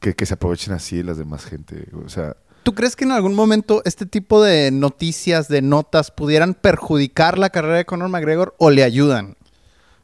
[0.00, 1.86] que, que se aprovechen así las demás gente.
[2.04, 6.54] O sea, ¿Tú crees que en algún momento este tipo de noticias, de notas, pudieran
[6.54, 9.36] perjudicar la carrera de Conor McGregor o le ayudan?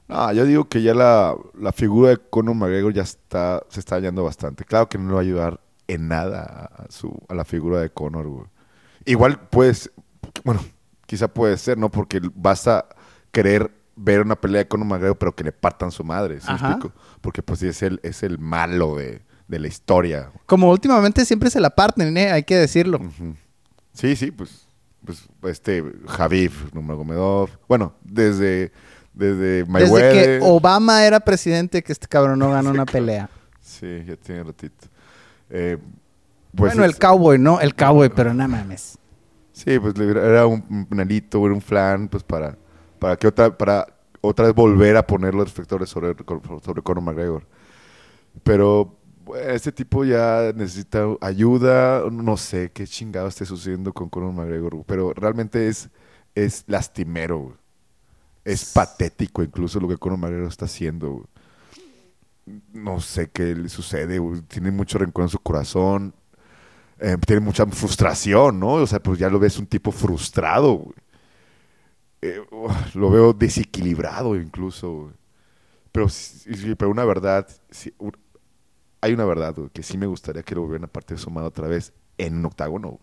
[0.07, 3.97] no, yo digo que ya la, la figura de Conor McGregor ya está, se está
[3.97, 4.65] hallando bastante.
[4.65, 7.91] Claro que no le va a ayudar en nada a, su, a la figura de
[7.91, 8.47] Conor, güey.
[9.11, 9.91] Igual, pues,
[10.45, 10.61] bueno,
[11.07, 11.91] quizá puede ser, ¿no?
[11.91, 12.87] Porque basta
[13.33, 16.55] querer ver una pelea de Conor McGregor, pero que le partan su madre, ¿sí me
[16.55, 16.71] Ajá.
[16.73, 16.95] explico?
[17.21, 20.31] Porque pues sí, es el, es el malo de, de la historia.
[20.47, 22.31] Como últimamente siempre se la parten, ¿eh?
[22.31, 22.99] Hay que decirlo.
[23.93, 24.67] Sí, sí, pues,
[25.05, 28.73] pues este Javif Nurmagomedov, bueno, desde
[29.13, 30.41] desde Desde Mayweather.
[30.41, 33.29] que Obama era presidente que este cabrón no ganó una pelea.
[33.61, 34.87] Sí, ya tiene ratito.
[35.51, 35.77] Eh,
[36.57, 37.61] pues bueno, el cowboy, ¿no?
[37.61, 38.99] El cowboy, pero no mames.
[39.65, 42.57] Sí, pues era un penalito, era un flan, pues para
[42.99, 43.87] para que otra para
[44.23, 46.15] otra vez volver a poner los reflectores sobre
[46.63, 47.47] sobre Conor McGregor.
[48.43, 48.97] Pero
[49.45, 55.13] este tipo ya necesita ayuda, no sé qué chingado esté sucediendo con Conor McGregor, pero
[55.15, 55.91] realmente es
[56.35, 57.59] es lastimero.
[58.45, 61.27] Es patético incluso lo que Conor McGregor está haciendo.
[62.73, 66.15] No sé qué le sucede, tiene mucho rencor en su corazón,
[67.01, 68.75] eh, tiene mucha frustración, ¿no?
[68.75, 70.95] O sea, pues ya lo ves un tipo frustrado, güey.
[72.23, 72.41] Eh,
[72.95, 75.13] lo veo desequilibrado incluso, güey.
[75.93, 78.17] Pero, sí- pero una verdad, sí, un-
[79.01, 81.47] hay una verdad, güey, que sí me gustaría que lo volvieran a partir su mano
[81.49, 83.01] otra vez en un octágono, güey.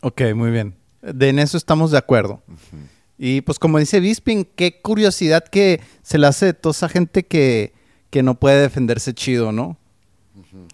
[0.00, 0.74] Ok, muy bien.
[1.02, 2.42] De en eso estamos de acuerdo.
[3.18, 7.24] Y pues como dice Bisping, qué curiosidad que se le hace de toda esa gente
[7.26, 7.72] que,
[8.10, 9.76] que no puede defenderse chido, ¿no?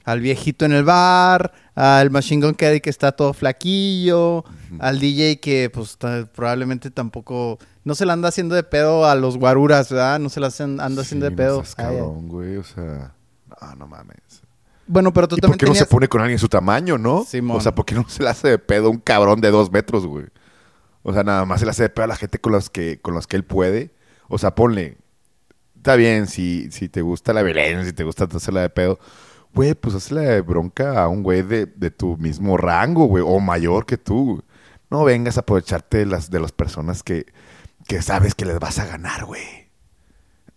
[0.04, 4.44] Al viejito en el bar, al Machine Gun Kelly que está todo flaquillo,
[4.78, 5.96] al DJ que pues
[6.34, 10.18] probablemente tampoco, no se la anda haciendo de pedo a los guaruras, ¿verdad?
[10.18, 11.56] No se la hacen- anda haciendo Sí, de pedo.
[11.62, 12.56] Seas cabrón, güey.
[12.58, 13.14] O sea,
[13.62, 14.42] no, no mames.
[14.86, 16.98] Bueno, pero tú ¿Y por también qué no se pone con alguien de su tamaño,
[16.98, 17.24] no?
[17.24, 17.56] Simón.
[17.56, 19.72] O sea, ¿por qué no se le hace de pedo a un cabrón de dos
[19.72, 20.26] metros, güey?
[21.02, 23.00] O sea, nada más se le hace de pedo a la gente con las que,
[23.00, 23.94] con las que él puede.
[24.28, 24.98] O sea, ponle.
[25.76, 28.98] Está bien, si, si te gusta la violencia, si te gusta hacerla de pedo,
[29.54, 33.38] güey, pues hazla de bronca a un güey de, de tu mismo rango, güey, o
[33.40, 34.42] mayor que tú.
[34.90, 37.26] No vengas a aprovecharte de las, de las personas que,
[37.88, 39.42] que sabes que les vas a ganar, güey.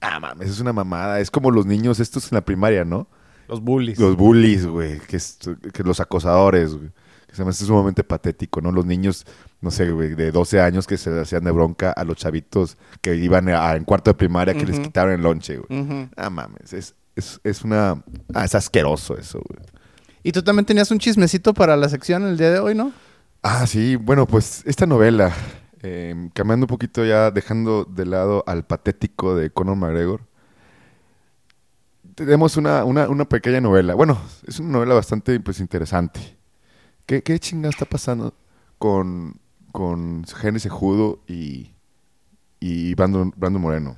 [0.01, 1.19] Ah, mames, es una mamada.
[1.19, 3.07] Es como los niños estos en la primaria, ¿no?
[3.47, 3.97] Los bullies.
[3.99, 5.39] Los bullies, güey, que, es-
[5.73, 6.91] que los acosadores, güey.
[7.27, 8.71] Que se me hace sumamente patético, ¿no?
[8.71, 9.25] Los niños,
[9.59, 13.15] no sé, güey, de 12 años que se hacían de bronca a los chavitos que
[13.15, 16.09] iban a- en cuarto de primaria que les quitaron el lonche, güey.
[16.15, 18.03] Ah, mames, es, es, es una...
[18.33, 19.59] Ah, es asqueroso eso, güey.
[20.23, 22.91] Y tú también tenías un chismecito para la sección el día de hoy, ¿no?
[23.43, 25.33] Ah, sí, bueno, pues esta novela,
[25.81, 30.21] eh, cambiando un poquito ya, dejando de lado al patético de Conor McGregor,
[32.15, 33.93] tenemos una, una, una pequeña novela.
[33.93, 36.37] Bueno, es una novela bastante pues, interesante.
[37.05, 38.33] ¿Qué, qué chingada está pasando
[38.79, 39.39] con,
[39.71, 41.71] con Henry Sejudo y,
[42.59, 43.95] y Brandon, Brandon Moreno?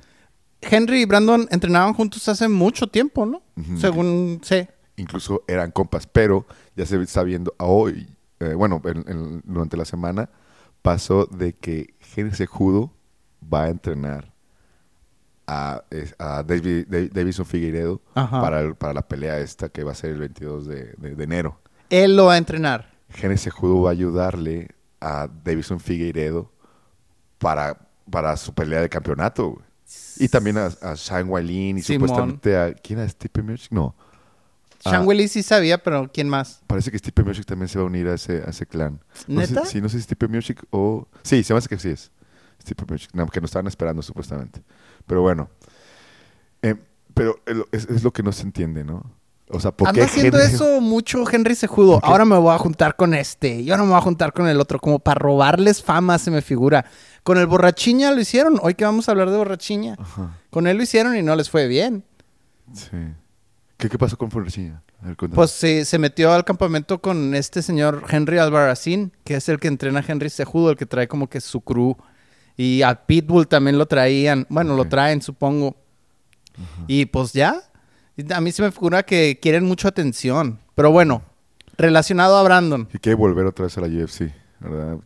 [0.62, 3.42] Henry y Brandon entrenaban juntos hace mucho tiempo, ¿no?
[3.78, 4.68] Según sé.
[4.96, 6.46] incluso eran compas, pero
[6.76, 8.08] ya se está viendo a hoy,
[8.40, 10.28] eh, bueno, en- en- durante la semana
[10.82, 12.92] pasó de que Henry Sejudo
[13.42, 14.32] va a entrenar
[15.46, 15.82] a,
[16.18, 18.00] a David, Dav- Davison Figueiredo
[18.40, 21.24] para, el- para la pelea esta que va a ser el 22 de, de- de
[21.24, 21.60] enero.
[21.90, 22.90] Él lo va a entrenar.
[23.20, 24.68] Henry Sejudo va a ayudarle
[25.00, 26.52] a Davison Figueiredo
[27.38, 29.50] para, para su pelea de campeonato.
[29.52, 29.64] güey.
[30.18, 32.08] Y también a, a Shane Wailin y Simón.
[32.08, 32.72] supuestamente a...
[32.74, 33.72] ¿Quién era Stipe Miocic?
[33.72, 33.94] No.
[34.84, 34.90] Ah.
[34.90, 36.60] Sean Willis sí sabía, pero ¿quién más?
[36.66, 39.00] Parece que Stipe Miocic también se va a unir a ese, a ese clan.
[39.26, 41.06] No sé- sí, no sé si Miocic o...
[41.22, 42.10] Sí, se me hace que sí es.
[43.12, 44.62] No, que nos estaban esperando supuestamente.
[45.06, 45.48] Pero bueno.
[46.62, 46.76] Eh,
[47.14, 49.04] pero el- es, es lo que no se entiende, ¿no?
[49.52, 51.98] O sea, ¿por qué Anda haciendo Henry- eso mucho Henry Sejudo.
[52.04, 53.60] Ahora me voy a juntar con este.
[53.60, 54.78] Y ahora me voy a juntar con el otro.
[54.78, 56.84] Como para robarles fama, se me figura.
[57.22, 58.58] Con el borrachiña lo hicieron.
[58.62, 59.96] Hoy que vamos a hablar de borrachiña.
[59.98, 62.04] Ajá, Con él lo hicieron y no les fue bien.
[62.72, 62.88] sí.
[63.76, 64.82] ¿Qué, qué pasó con Forrechilla?
[65.02, 65.36] A ver, cuéntame.
[65.36, 69.68] Pues se, se metió al campamento con este señor Henry Albarracín, que es el que
[69.68, 71.96] entrena a Henry Sejudo, el que trae como que su crew.
[72.58, 74.46] Y a Pitbull también lo traían.
[74.50, 75.76] Bueno, lo traen, supongo.
[76.88, 77.62] Y pues ya.
[78.34, 80.58] A mí se me figura que quieren mucha atención.
[80.74, 81.22] Pero bueno,
[81.78, 82.86] relacionado a Brandon.
[82.92, 84.98] Y quiere volver otra vez a la UFC, ¿verdad?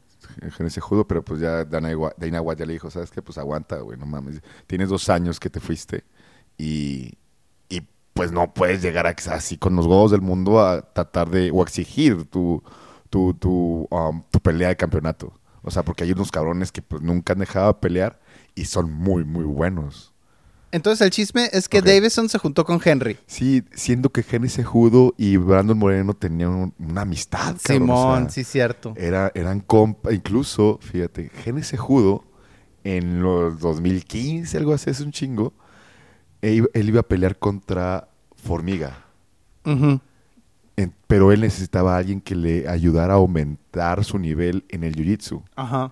[0.43, 2.17] Henry Sejudo, pero pues ya Dana, White-
[2.59, 3.23] ya le dijo, ¿sabes qué?
[3.23, 4.41] Pues aguanta, güey, no mames.
[4.67, 6.05] Tienes dos años que te fuiste
[6.59, 7.15] y,
[7.69, 7.83] y
[8.15, 11.63] pues no puedes llegar a, así con los huevos del mundo a tratar de, o
[11.63, 12.63] exigir tu,
[13.11, 15.33] tu, tu, um, tu pelea de campeonato.
[15.63, 18.21] O sea, porque hay unos cabrones que pues nunca han dejado de pelear
[18.55, 20.14] y son muy, muy buenos.
[20.75, 21.85] Entonces el chisme es que Ok.
[21.85, 23.17] Davison se juntó con Henry.
[23.27, 28.23] Sí, siendo que Henry Sejudo y Brandon Moreno tenían un- una amistad, cabrón, o Simón,
[28.25, 28.93] sea, sí, cierto.
[28.97, 32.25] Era, eran compa, incluso, fíjate, Henry Sejudo
[32.83, 35.53] en los 2015, algo así, es un chingo,
[36.43, 38.99] él, iba- él iba a pelear contra Formiga,
[39.65, 40.01] Ujú.
[40.77, 44.95] En- pero él necesitaba a alguien que le ayudara a aumentar su nivel en el
[44.97, 45.43] Jiu-Jitsu.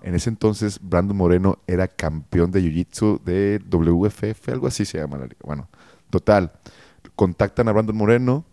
[0.03, 5.17] En ese entonces, Brandon Moreno era campeón de Jiu-Jitsu de WFF, algo así se llama
[5.17, 5.37] la liga.
[5.43, 5.69] Bueno,
[6.09, 6.51] total,
[7.15, 8.43] contactan a Brandon Moreno,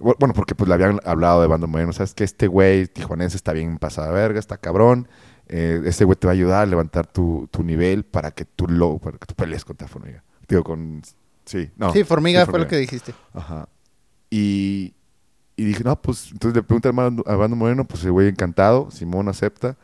[0.00, 3.36] bu- bueno, porque pues le habían hablado de Brandon Moreno, sabes que este güey tijuanense
[3.36, 5.06] está bien pasada verga, está cabrón,
[5.48, 8.66] eh, este güey te va a ayudar a levantar tu, tu nivel para que tú
[8.66, 10.24] lo, para que tú pelees contra Formiga.
[10.48, 11.02] Digo, con...
[11.44, 11.92] Sí, no.
[11.92, 13.14] sí, Formiga sí, fue lo que dijiste.
[13.32, 13.68] Ajá.
[14.30, 14.94] Y,
[15.56, 18.28] y dije, no, pues, entonces le pregunté a Brando, a Brando Moreno, pues el güey
[18.28, 19.76] encantado, Simón acepta.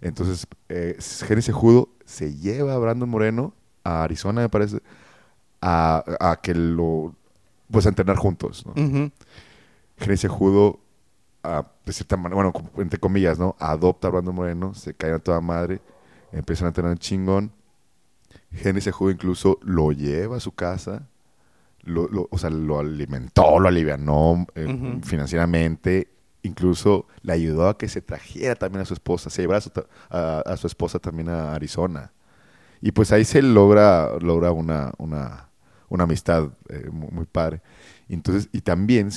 [0.00, 4.80] Entonces, eh, Sejudo se lleva a Brandon Moreno a Arizona, me parece,
[5.60, 7.14] a, a que lo,
[7.70, 8.74] pues a entrenar juntos, ¿no?
[9.96, 10.80] Henry Sejudo,
[11.42, 13.56] ah, de cierta manera, bueno, entre comillas, ¿no?
[13.58, 15.80] Adopta a Brandon Moreno, se cae a toda madre,
[16.32, 17.52] empiezan a entrenar chingón.
[18.50, 21.08] Henry Sejudo incluso lo lleva a su casa,
[21.86, 24.66] lo, lo- o sea, lo alimentó, lo alivianó eh,
[25.02, 26.08] financieramente,
[26.42, 29.70] incluso le ayudó a que se trajera también a su esposa, se llevara a su,
[30.10, 32.12] a, a su esposa también a Arizona.
[32.80, 35.48] Y pues ahí se logra, logra una, una,
[35.88, 37.62] una amistad eh, muy, muy padre.
[38.08, 39.08] Y entonces, y también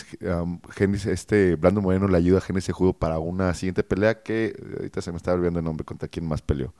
[0.41, 0.59] um,
[1.05, 5.01] este Brandon Moreno le ayuda a Henry Sejudo para una siguiente pelea que eh, ahorita
[5.01, 6.73] se me está olvidando el nombre contra quién más peleó.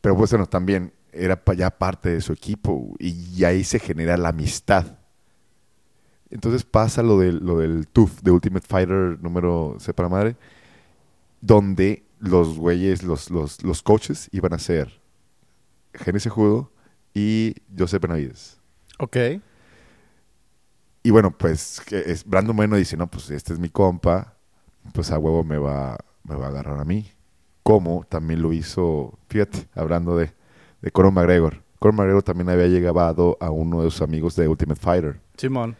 [0.00, 4.28] Pero pues bueno, también era ya parte de su equipo y ahí se genera la
[4.30, 4.98] amistad.
[6.34, 10.36] Entonces pasa lo del, lo del TUF, de Ultimate Fighter número sepa madre,
[11.40, 15.00] donde los güeyes, los, los, los coaches iban a ser
[15.94, 16.72] Genesis Judo
[17.14, 18.58] y Joseph Benavides.
[18.98, 19.16] Ok.
[21.04, 24.34] Y bueno, pues es, Brandon Moreno dice, no, pues este es mi compa,
[24.92, 27.12] pues a huevo me va, me va a agarrar a mí.
[27.62, 30.32] Como también lo hizo, fíjate, hablando de,
[30.82, 31.62] de Conor McGregor.
[31.78, 35.76] Conor McGregor también había llegado a uno de sus amigos de Ultimate Fighter, Simón.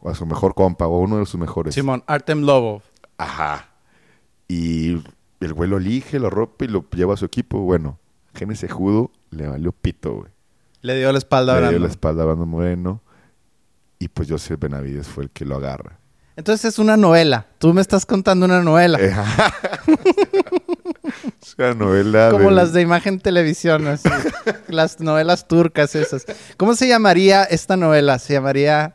[0.00, 1.74] O a su mejor compa, o a uno de sus mejores.
[1.74, 2.82] Simón, Artem Lobov.
[3.18, 3.70] Ajá.
[4.48, 5.02] Y
[5.40, 7.60] el güey lo elige, lo rompe y lo lleva a su equipo.
[7.60, 7.98] Bueno,
[8.34, 10.30] Genesis Judo le valió pito, güey.
[10.82, 13.02] Le dio la espalda a Le dio la espalda a Brandon Moreno.
[13.98, 15.98] Y pues Joseph Benavides fue el que lo agarra.
[16.36, 17.46] Entonces es una novela.
[17.58, 18.98] Tú me estás contando una novela.
[19.00, 19.10] Eh,
[21.42, 22.28] es una novela.
[22.30, 24.08] Como las de imagen televisión, así.
[24.68, 26.26] las novelas turcas esas.
[26.58, 28.18] ¿Cómo se llamaría esta novela?
[28.18, 28.94] Se llamaría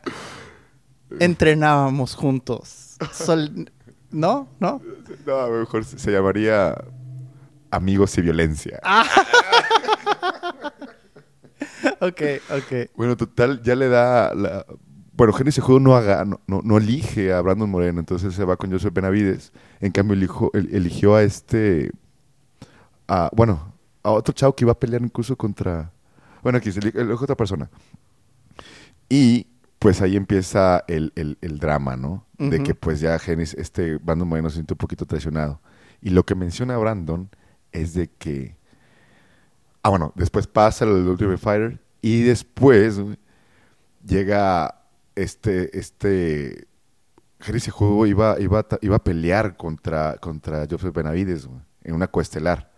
[1.20, 2.96] Entrenábamos juntos.
[3.12, 3.70] Sol-
[4.10, 4.48] ¿No?
[4.60, 4.80] ¿No?
[5.26, 6.76] No, a lo mejor se, llamaría
[7.70, 8.78] Amigos y Violencia.
[8.82, 9.04] Ah.
[12.00, 12.90] Ok, ok.
[12.96, 14.34] Bueno, total, ya le da.
[14.34, 14.66] La...
[15.14, 18.56] Bueno, Genesis Judo no, haga, no, no, no elige a Brandon Moreno, entonces se va
[18.56, 19.52] con Joseph Benavides.
[19.80, 21.90] En cambio, elijo- el- eligió a este.
[23.08, 25.92] A, bueno, a otro chavo que iba a pelear incluso contra.
[26.42, 27.70] Bueno, aquí se eli- eligió otra persona.
[29.08, 29.46] Y
[29.82, 32.26] pues ahí empieza el, el- el drama, ¿no?
[32.38, 35.60] De que pues ya Genesis, este Brandon Moreno se siente un poquito traicionado.
[36.00, 37.28] Y lo que menciona Brandon
[37.72, 38.56] es de que.
[39.82, 43.00] Ah, bueno, después pasa lo del Ultimate Fighter y después
[44.04, 44.82] llega
[45.16, 46.66] este, este,
[47.40, 52.70] Jerry Sejudo iba, iba, iba a pelear contra, contra Joseph Benavides güey, en una coestelar.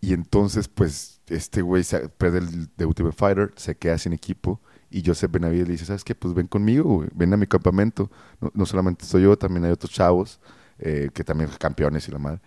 [0.00, 4.60] Y entonces, pues, este güey se pierde el de Ultimate Fighter, se queda sin equipo
[4.90, 6.14] y Joseph Benavides le dice, ¿sabes qué?
[6.14, 8.10] Pues ven conmigo, güey, ven a mi campamento.
[8.40, 10.40] No, no solamente soy yo, también hay otros chavos
[10.78, 12.40] eh, que también son campeones y la madre,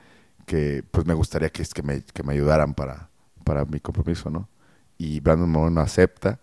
[0.46, 3.10] que pues me gustaría que, que, me, que me ayudaran para,
[3.44, 4.50] para mi compromiso, ¿no?
[4.98, 6.40] Y Brandon Moreno acepta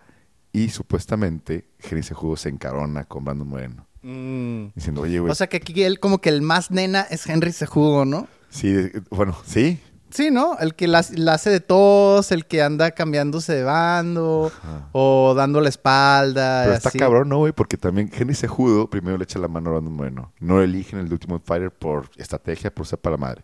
[0.52, 3.86] y supuestamente Jerry Sejudo se encarona con Brandon Moreno.
[4.02, 4.66] Mm.
[4.74, 7.52] Diciendo, oye, güey, O sea que aquí él como que el más nena es Henry
[7.52, 8.28] Sejudo, ¿no?
[8.50, 9.80] sí, eh, bueno, sí.
[10.10, 10.56] Sí, ¿no?
[10.58, 14.50] El que la, la hace de tos, el que anda cambiándose de bando
[14.92, 16.62] o dando la espalda.
[16.64, 16.98] Pero está así.
[16.98, 17.52] cabrón, ¿no, güey?
[17.52, 20.32] Porque también Henry Sejudo primero le echa la mano a Brandon Moreno.
[20.40, 23.42] No eligen en el Ultimate Fighter por estrategia, por ser para la madre.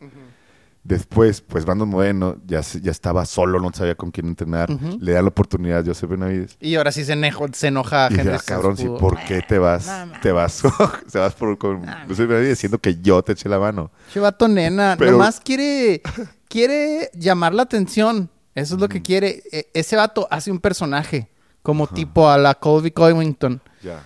[0.84, 4.68] Después, pues Brandon Moreno ya, se- ya estaba solo, no sabía con quién entrenar.
[5.00, 6.56] Le da la oportunidad a Joseph Benavides.
[6.60, 8.86] Y ahora sí se, enejo- se enoja Y dice, Henry ah, cabrón, sí.
[9.00, 9.90] ¿por qué te vas?
[10.20, 10.62] te vas,
[11.12, 13.90] te vas por, con Joseph Benavides diciendo que yo te eché la mano.
[14.12, 16.02] Chivato nena, Pero- nomás quiere,
[16.48, 18.28] quiere llamar la atención.
[18.54, 19.42] Eso es lo que quiere.
[19.50, 21.28] E- ese vato hace un personaje,
[21.64, 23.58] como tipo a la Colby Covington.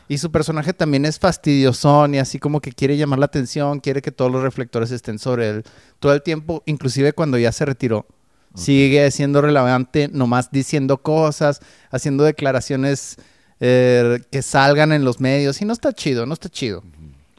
[0.08, 4.00] Y su personaje también es fastidiosón y así como que quiere llamar la atención, quiere
[4.00, 5.64] que todos los reflectores estén sobre él
[5.98, 8.06] todo el tiempo, inclusive cuando ya se retiró.
[8.54, 13.16] Sigue siendo relevante, nomás diciendo cosas, haciendo declaraciones
[13.58, 15.60] eh, que salgan en los medios.
[15.60, 16.84] Y no está chido, no está chido.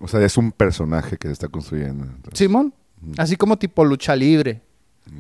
[0.01, 2.03] O sea, es un personaje que se está construyendo.
[2.03, 2.37] entonces.
[2.37, 2.73] Simón,
[3.17, 4.61] así como tipo lucha libre.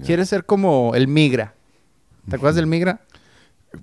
[0.05, 1.55] Quiere ser como el migra.
[2.29, 3.01] ¿Te acuerdas del migra?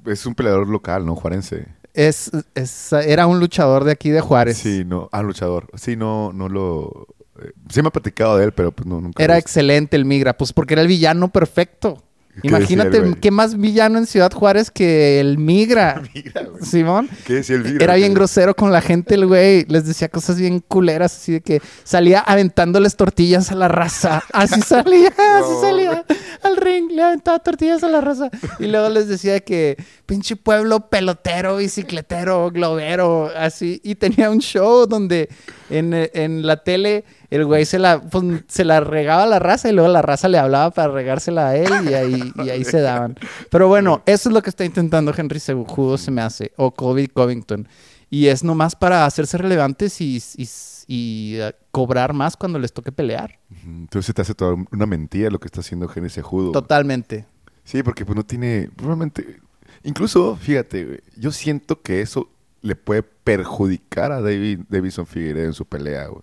[0.06, 1.14] Es un peleador local, ¿no?
[1.16, 1.66] Juarense.
[1.94, 4.58] Es, es- era un luchador de aquí de Juárez.
[4.58, 5.08] Sí, no.
[5.12, 5.68] Ah, luchador.
[5.74, 7.06] Sí, no, no lo...
[7.42, 9.22] eh, sí me ha platicado de él, pero pues no, nunca...
[9.22, 12.02] Era excelente el migra, pues porque era el villano perfecto.
[12.42, 16.02] ¿Qué Imagínate decía qué más villano en Ciudad Juárez que el migra.
[16.60, 17.08] Simón.
[17.24, 17.84] ¿Qué decía el Vigra?
[17.84, 19.64] Era bien grosero con la gente el güey.
[19.68, 24.22] Les decía cosas bien culeras, así de que salía aventándoles tortillas a la raza.
[24.32, 26.04] Así salía, así salía
[26.42, 28.30] al ring, le aventaba tortillas a la raza.
[28.58, 33.80] Y luego les decía que pinche pueblo pelotero, bicicletero, globero, así.
[33.82, 35.30] Y tenía un show donde
[35.70, 39.68] en, en la tele el güey se la, pues, se la regaba a la raza
[39.68, 42.80] y luego la raza le hablaba para regársela a él y ahí, y ahí se
[42.80, 43.16] daban.
[43.50, 47.08] Pero bueno, eso es lo que está intentando Henry Sejudo, se me hace, o Kobe
[47.08, 47.68] Covington.
[48.08, 50.48] Y es nomás para hacerse relevantes y, y-
[50.88, 53.40] y, eh, cobrar más cuando les toque pelear.
[53.64, 56.52] Entonces te hace toda una mentira lo que está haciendo Genesis Sejudo.
[56.52, 57.26] Totalmente.
[57.64, 58.70] Sí, porque pues no tiene...
[58.76, 59.40] Probablemente...
[59.82, 62.28] Incluso, fíjate, yo siento que eso
[62.62, 66.22] le puede perjudicar a David, Davidson Figueiredo en su pelea, güey.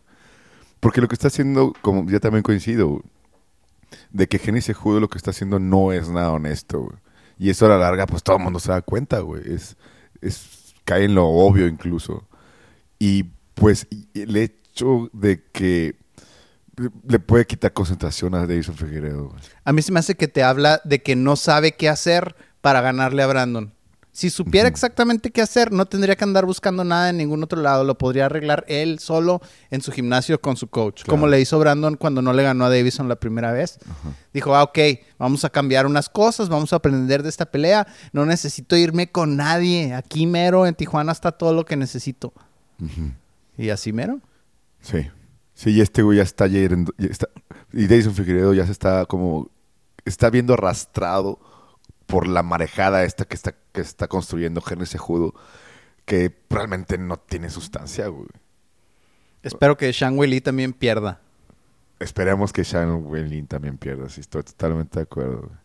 [0.83, 3.01] Porque lo que está haciendo, como ya también coincido,
[4.11, 6.93] de que Genesis Sejudo lo que está haciendo no es nada honesto.
[7.39, 9.41] Y eso a la larga, pues todo el mundo se da cuenta, güey.
[9.51, 9.75] Es,
[10.21, 12.27] es, cae en lo obvio incluso.
[12.99, 13.23] Y
[13.55, 15.95] pues el hecho de que
[17.07, 19.33] le- puede quitar concentración a Davison Figueredo.
[19.63, 22.81] A mí se me hace que te habla de que no sabe qué hacer para
[22.81, 23.73] ganarle a Brandon.
[24.15, 27.83] Si supiera exactamente qué hacer, no tendría que andar buscando nada en ningún otro lado.
[27.83, 29.41] Lo podría arreglar él solo
[29.71, 30.97] en su gimnasio con su coach.
[31.01, 31.09] Claro.
[31.09, 33.79] Como le hizo Brandon cuando no le ganó a Davison la primera vez.
[34.31, 34.77] Dijo, ah, ok,
[35.17, 37.87] vamos a cambiar unas cosas, vamos a aprender de esta pelea.
[38.11, 39.95] No necesito irme con nadie.
[39.95, 42.33] Aquí mero, en Tijuana está todo lo que necesito.
[43.57, 44.19] Y así mero.
[44.81, 45.09] Sí.
[45.55, 47.29] Sí, y este güey ya está, yendo- ya está-
[47.71, 49.49] y Davison Figueredo ya se está como,
[50.05, 51.39] está viendo arrastrado
[52.05, 55.33] por la marejada esta que está, que está construyendo Henry Sejudo,
[56.05, 58.27] que realmente no tiene sustancia, güey.
[59.41, 61.19] Espero que Shang Wei Lee también pierda.
[61.99, 65.57] Esperemos que Shannon Wellin también pierda, sí, estoy totalmente de acuerdo, güey.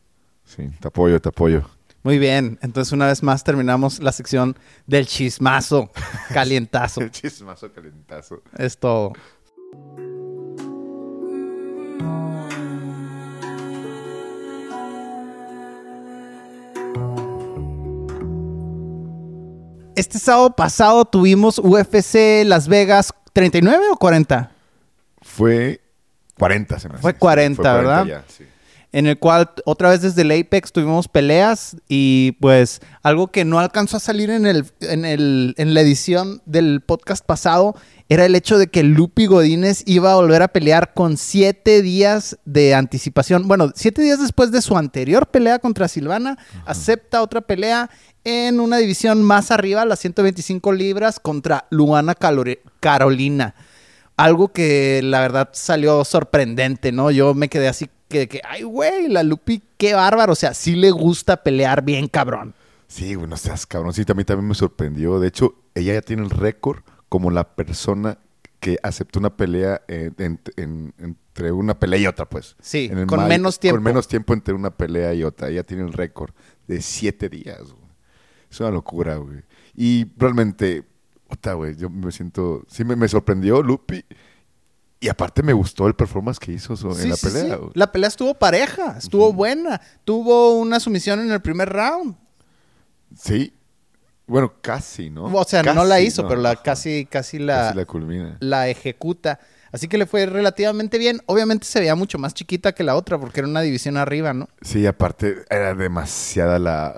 [0.45, 1.69] Sí, te apoyo, te apoyo.
[2.05, 4.57] Muy bien, entonces una vez más terminamos la sección
[4.87, 5.91] del chismazo,
[6.33, 7.01] calientazo.
[7.03, 8.43] El chismazo calentazo.
[8.57, 9.13] es todo.
[19.99, 24.49] Este sábado pasado tuvimos UFC Las Vegas 39 o 40,
[25.23, 25.81] Fue
[26.39, 27.03] 40, se me hace.
[27.03, 28.05] Fue Sí, 40, ¿verdad?
[28.07, 28.45] ya, sí.
[28.93, 33.59] En el cual otra vez desde el Apex tuvimos peleas y pues algo que no
[33.59, 37.75] alcanzó a salir en, el, en, el, en la edición del podcast pasado
[38.09, 42.39] era el hecho de que Lupi Godínez iba a volver a pelear con siete días
[42.47, 43.47] de anticipación.
[43.47, 47.91] Bueno, siete días después de su anterior pelea contra Silvana, acepta otra pelea
[48.25, 53.55] en una división más arriba, las 125 libras, contra Luana Calore- Carolina.
[54.17, 57.11] Algo que la verdad salió sorprendente, ¿no?
[57.11, 60.33] Yo me quedé así que, que ay, güey, la Lupi, qué bárbaro.
[60.33, 62.55] O sea, sí le gusta pelear bien, cabrón.
[62.87, 63.93] Sí, güey, no seas cabrón.
[63.93, 65.21] Sí, también, también me sorprendió.
[65.21, 66.79] De hecho, ella ya tiene el récord
[67.09, 68.19] como la persona
[68.61, 72.57] que aceptó una pelea en- en- en- entre una pelea y otra, pues.
[72.61, 73.77] Sí, En el con mal- menos tiempo.
[73.77, 75.49] Con menos tiempo entre una pelea y otra.
[75.49, 76.33] Ella tiene el récord
[76.67, 77.89] de siete días, güey.
[78.51, 79.43] Es una locura, güey.
[79.77, 80.83] Y realmente,
[81.29, 82.65] puta, güey, yo me siento...
[82.69, 84.03] Sí, me, me sorprendió Lupi.
[85.01, 87.57] Y aparte me gustó el performance que hizo Sí, en la sí, pelea.
[87.57, 87.63] sí.
[87.75, 89.81] La pelea estuvo pareja, estuvo buena.
[90.05, 92.17] Tuvo una sumisión en el primer round.
[93.17, 93.53] Sí.
[94.27, 95.25] Bueno, casi, ¿no?
[95.27, 96.29] O sea, no Casi, la hizo, ¿no?
[96.29, 98.37] pero la, casi, casi Casi la, la culmina.
[98.41, 99.39] la ejecuta.
[99.71, 101.21] Así que le fue relativamente bien.
[101.27, 104.49] Obviamente se veía mucho más chiquita que la otra porque era una división arriba, ¿no?
[104.63, 106.95] Sí, aparte era demasiada la...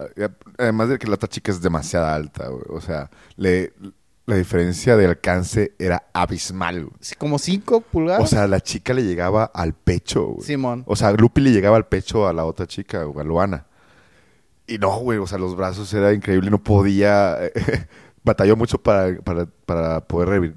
[0.58, 2.62] Además de que la otra chica es demasiada alta, güey.
[2.70, 3.72] O sea, le,
[4.30, 6.96] la diferencia de alcance era abismal, güey.
[7.18, 8.22] Como cinco pulgadas.
[8.22, 10.46] O sea, la chica le llegaba al pecho, güey.
[10.46, 10.84] Simón.
[10.86, 13.66] O sea, Lupi le llegaba al pecho a la otra chica, güey, a Luana.
[14.66, 16.50] Y no, güey, o sea, los brazos era increíble.
[16.50, 17.36] No podía...
[18.24, 20.54] batalló mucho para, para, para poder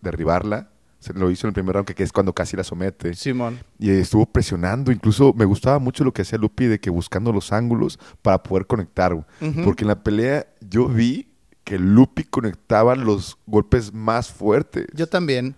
[0.00, 0.70] derribarla.
[0.98, 3.14] Se lo hizo en el primer round, que es cuando casi la somete.
[3.14, 3.60] Simón.
[3.78, 4.90] Y estuvo presionando.
[4.90, 8.66] Incluso me gustaba mucho lo que hacía Lupi de que buscando los ángulos para poder
[8.66, 9.14] conectar.
[9.14, 9.24] güey.
[9.40, 9.62] Ujú.
[9.64, 11.28] Porque en la pelea yo vi
[11.66, 14.86] que Lupi conectaba los golpes más fuertes.
[14.94, 15.56] Yo también.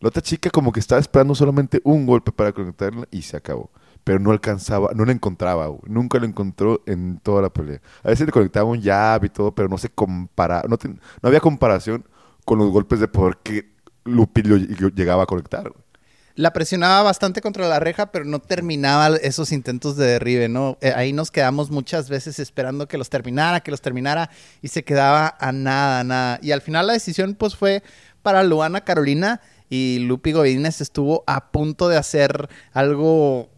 [0.00, 3.70] La otra chica como que estaba esperando solamente un golpe para conectarla y se acabó.
[4.04, 5.68] Pero no alcanzaba, no la encontraba.
[5.68, 5.80] güey.
[5.86, 7.80] Nunca lo encontró en toda la pelea.
[8.04, 10.76] A veces le conectaba un jab y todo, pero no se compara, no,
[11.22, 12.04] había comparación
[12.44, 13.72] con los golpes de poder que
[14.04, 15.62] Lupi lo- lo llegaba a conectar.
[15.70, 15.82] güey.
[16.36, 20.76] La presionaba bastante contra la reja, pero no terminaba esos intentos de derribe, ¿no?
[20.80, 24.30] Eh, ahí nos quedamos muchas veces esperando que los terminara, que los terminara,
[24.62, 26.38] y se quedaba a nada, a nada.
[26.42, 27.82] Y al final la decisión, pues, fue
[28.22, 33.48] para Luana Carolina, y Lupi Godínez estuvo a punto de hacer algo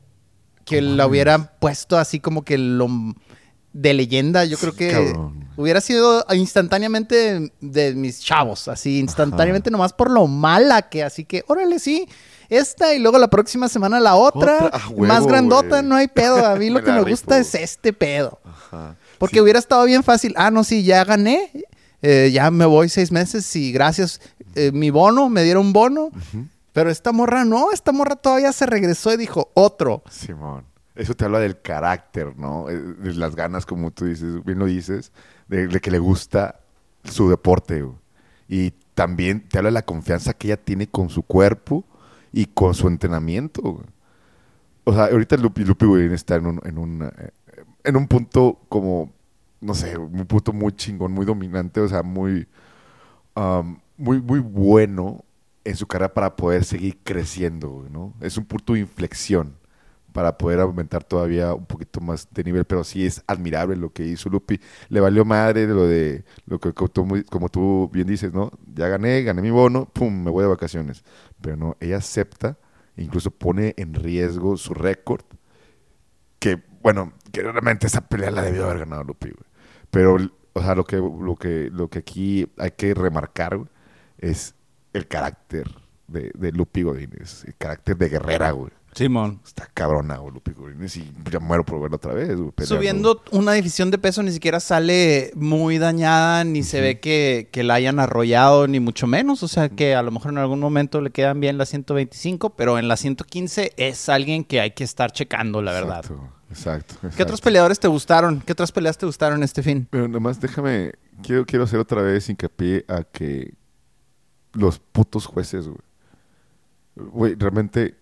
[0.64, 2.88] que la hubiera puesto así como que lo
[3.72, 4.44] de leyenda.
[4.44, 5.48] Yo creo que cabrón.
[5.56, 11.24] hubiera sido instantáneamente de, de mis chavos, así instantáneamente nomás por lo mala que, así
[11.24, 12.08] que, órale, sí,
[12.48, 16.08] esta y luego la próxima semana la otra, Otra, a huevo, más grandota, no hay
[16.08, 16.44] pedo.
[16.46, 18.40] A mí lo que me gusta es este pedo.
[18.44, 18.96] Ajá.
[19.18, 19.40] Porque Sí.
[19.40, 20.34] hubiera estado bien fácil.
[20.36, 21.50] Ah, no, sí, ya gané.
[22.02, 24.20] eh, ya me voy seis meses y gracias.
[24.54, 26.10] eh, mi bono, me dieron bono.
[26.72, 30.02] Pero esta morra no, esta morra todavía se regresó y dijo otro.
[30.10, 30.64] Simón.
[30.94, 32.68] Eso te habla del carácter, ¿no?
[32.70, 35.12] Eh, De las ganas, como tú dices, bien lo dices,
[35.48, 36.60] de, de que le gusta
[37.04, 37.82] su deporte.
[37.82, 37.96] güey.
[38.48, 41.84] Y también te habla de la confianza que ella tiene con su cuerpo
[42.32, 43.84] y con su entrenamiento.
[44.84, 47.30] O sea, ahorita Lupi, Lupi está en un, en, un, eh,
[47.84, 49.12] en un punto como,
[49.60, 52.46] no sé, un punto muy chingón, muy dominante, o sea, muy,
[53.36, 55.24] um, muy, muy bueno
[55.64, 58.14] en su carrera para poder seguir creciendo, ¿no?
[58.20, 59.58] Es un punto de inflexión
[60.12, 64.04] para poder aumentar todavía un poquito más de nivel, pero sí es admirable lo que
[64.06, 64.60] hizo Lupi.
[64.88, 68.50] Le valió madre lo de lo que como tú bien dices, ¿no?
[68.74, 71.04] Ya gané, gané mi bono, pum, me voy de vacaciones.
[71.40, 72.58] Pero no, ella acepta
[72.98, 75.24] incluso pone en riesgo su récord.
[76.38, 79.32] Que, bueno, que realmente esa pelea la debió haber ganado Lupi.
[79.90, 80.16] Pero,
[80.52, 83.58] o sea, lo que, lo que, lo que aquí hay que remarcar,
[84.18, 84.54] es
[84.92, 85.68] el carácter
[86.06, 88.72] de, de Lupi Godínez, el carácter de guerrera, güey.
[88.94, 89.40] Simón.
[89.46, 90.34] Está cabrona, güey,
[90.96, 92.50] y ya muero por verlo otra vez, güey.
[92.50, 92.76] peleando.
[92.76, 97.62] Subiendo una división de peso ni siquiera sale muy dañada, ni se ve que, que
[97.62, 99.42] la hayan arrollado, ni mucho menos.
[99.42, 102.78] O sea, que a lo mejor en algún momento le quedan bien las 125, pero
[102.78, 106.04] en la 115 es alguien que hay que estar checando, la verdad.
[106.50, 107.16] Exacto, exacto.
[107.16, 108.40] ¿Qué otros peleadores te gustaron?
[108.40, 109.86] ¿Qué otras peleas te gustaron este fin?
[109.90, 113.54] Pero nomás déjame, quiero, quiero hacer otra vez hincapié a que
[114.54, 115.78] los putos jueces, güey.
[116.96, 117.96] Güey, realmente,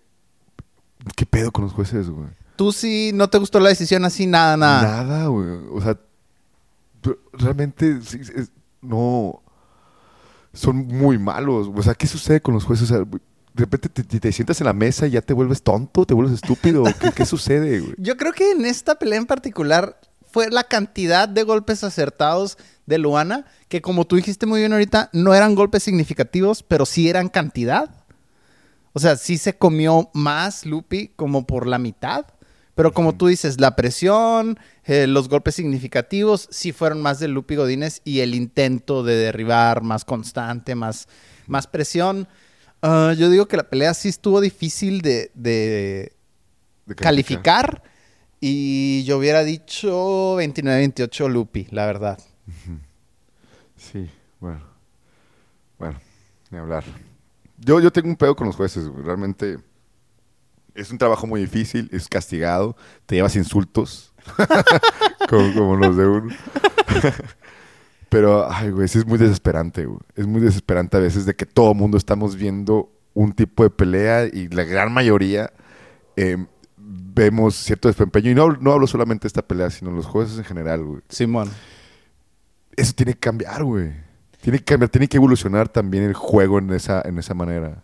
[1.15, 2.27] ¿qué pedo con los jueces, güey?
[2.55, 4.25] ¿Tú sí no te gustó la decisión así?
[4.27, 5.03] Nada, nada.
[5.03, 5.47] Nada, güey.
[5.71, 5.97] O sea,
[7.33, 8.51] realmente sí, es-
[8.81, 9.41] no.
[10.53, 11.69] Son muy malos.
[11.73, 12.89] O sea, ¿qué sucede con los jueces?
[12.89, 13.19] O sea, de
[13.63, 16.33] repente te, te- te sientas en la mesa y ya te vuelves tonto, te vuelves
[16.35, 16.83] estúpido.
[16.99, 17.93] ¿Qué, qué sucede, güey?
[17.97, 19.99] Yo creo que en esta pelea en particular
[20.31, 25.09] fue la cantidad de golpes acertados de Luana, que como tú dijiste muy bien ahorita,
[25.13, 27.89] no eran golpes significativos, pero sí eran cantidad.
[28.97, 32.25] O sea, sí se comió más Lupi como por la mitad.
[32.73, 37.53] Pero como tú dices, la presión, eh, los golpes significativos, sí fueron más de Lupi
[37.53, 41.07] Godínez y el intento de derribar más constante, más,
[41.45, 42.27] más presión.
[42.81, 46.13] Ah, yo digo que la pelea sí estuvo difícil de, de,
[46.87, 47.83] De calificar
[48.41, 52.17] y yo hubiera dicho 29-28 Lupi, la verdad.
[53.75, 54.63] Sí, bueno.
[55.77, 55.99] Bueno,
[56.49, 56.83] ni hablar.
[57.57, 59.03] Yo, yo tengo un pedo con los jueces, güey.
[59.03, 59.57] Realmente
[60.75, 64.13] es un trabajo muy difícil, es castigado, te llevas insultos,
[65.29, 66.35] como, como los de uno.
[68.09, 69.99] Pero, ay, güey, sí es muy desesperante, güey.
[70.15, 73.69] Es muy desesperante a veces de que todo el mundo estamos viendo un tipo de
[73.69, 75.51] pelea y la gran mayoría
[76.15, 76.37] eh,
[76.77, 78.31] vemos cierto desempeño.
[78.31, 81.49] Y no, no hablo solamente de esta pelea, sino los jueces en general, güey Simón.
[82.75, 84.06] eso tiene que cambiar, güey.
[84.41, 87.81] Tiene que cambiar, tiene que evolucionar también el juego en esa, en esa manera.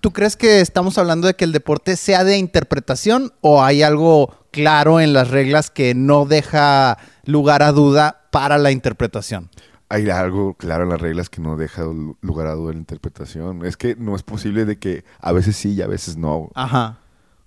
[0.00, 4.34] ¿Tú crees que estamos hablando de que el deporte sea de interpretación o hay algo
[4.50, 9.50] claro en las reglas que no deja lugar a duda para la interpretación?
[9.90, 12.80] Hay algo claro en las reglas que no deja lu- lugar a duda en la
[12.80, 13.66] interpretación.
[13.66, 16.50] Es que no es posible de que a veces sí y a veces no.
[16.54, 16.98] Ajá.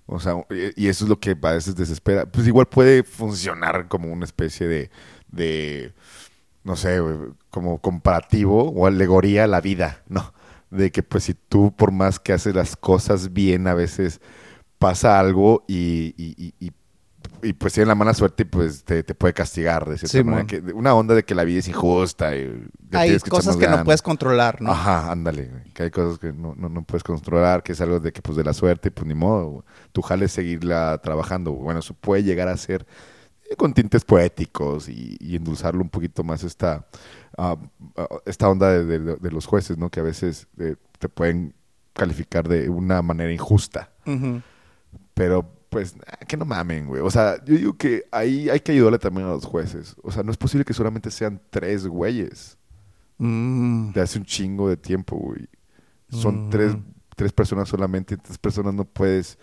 [0.06, 2.26] O sea, y y eso es lo que a veces desespera.
[2.26, 4.90] Pues igual puede funcionar como una especie de,
[5.32, 5.94] de
[6.64, 6.98] no sé,
[7.50, 10.32] como comparativo o alegoría a la vida, ¿no?
[10.70, 14.20] De que pues si tú por más que haces las cosas bien, a veces
[14.78, 16.72] pasa algo y, y, y- y-
[17.42, 20.24] y, pues tienes la mala suerte y pues te, te puede castigar de cierta Sí,
[20.24, 20.46] manera.
[20.46, 22.34] Que, una onda de que la vida es injusta.
[22.36, 24.70] Y Hay que cosas que no puedes controlar, ¿no?
[24.72, 28.12] Ajá, ándale, que hay cosas que no, no, no puedes controlar, que es algo de
[28.12, 29.62] que pues de la suerte, pues ni modo, güey.
[29.92, 31.52] tu jale es seguirla trabajando.
[31.52, 32.86] Bueno, eso puede llegar a ser
[33.56, 36.86] con tintes poéticos y, y endulzarlo un poquito más esta,
[37.38, 37.56] ah,
[37.96, 39.90] ah, esta onda de, de- de los jueces, ¿no?
[39.90, 41.54] Que a veces eh, te pueden
[41.92, 43.90] calificar de una manera injusta.
[45.14, 47.00] Pero, pues, ah, que no mamen, güey.
[47.02, 49.96] O sea, yo digo que ahí hay que ayudarle también a los jueces.
[50.02, 52.58] O sea, no es posible que solamente sean tres güeyes
[53.18, 53.92] Mm.
[53.92, 55.48] de hace un chingo de tiempo, güey.
[56.08, 56.50] Son Mm.
[56.50, 56.76] tres,
[57.14, 59.38] tres personas solamente, tres personas no puedes,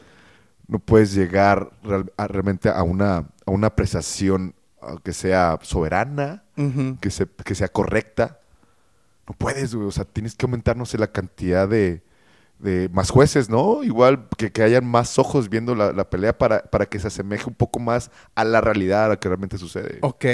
[0.72, 4.56] no puedes llegar real- a- realmente a una, a una apreciación
[5.04, 6.44] que sea soberana,
[7.02, 8.40] que, se- que sea correcta.
[9.28, 9.86] No puedes, güey.
[9.88, 12.02] O sea, tienes que aumentar, no sé, la cantidad de,
[12.58, 13.84] de más jueces, ¿no?
[13.84, 17.48] Igual que, que hayan más ojos viendo la, la pelea para, para que se asemeje
[17.50, 20.00] un poco más a la realidad, a lo que realmente sucede.
[20.02, 20.26] Ok.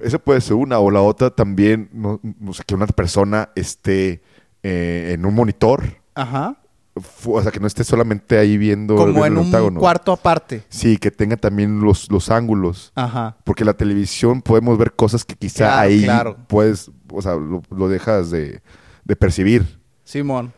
[0.00, 0.78] Esa puede ser una.
[0.80, 4.20] O la otra también, no, no sé, que una persona esté
[4.62, 5.82] eh, en un monitor.
[6.14, 6.56] Ajá.
[7.24, 10.64] O sea, que no esté solamente ahí viendo, Como viendo en el un cuarto aparte.
[10.68, 12.92] Sí, que tenga también los, los ángulos.
[12.94, 13.36] Ajá.
[13.44, 16.36] Porque la televisión podemos ver cosas que quizá Claro, ahí claro.
[16.48, 18.60] puedes, o sea, lo, lo dejas de,
[19.04, 19.80] de percibir.
[20.04, 20.52] Simón.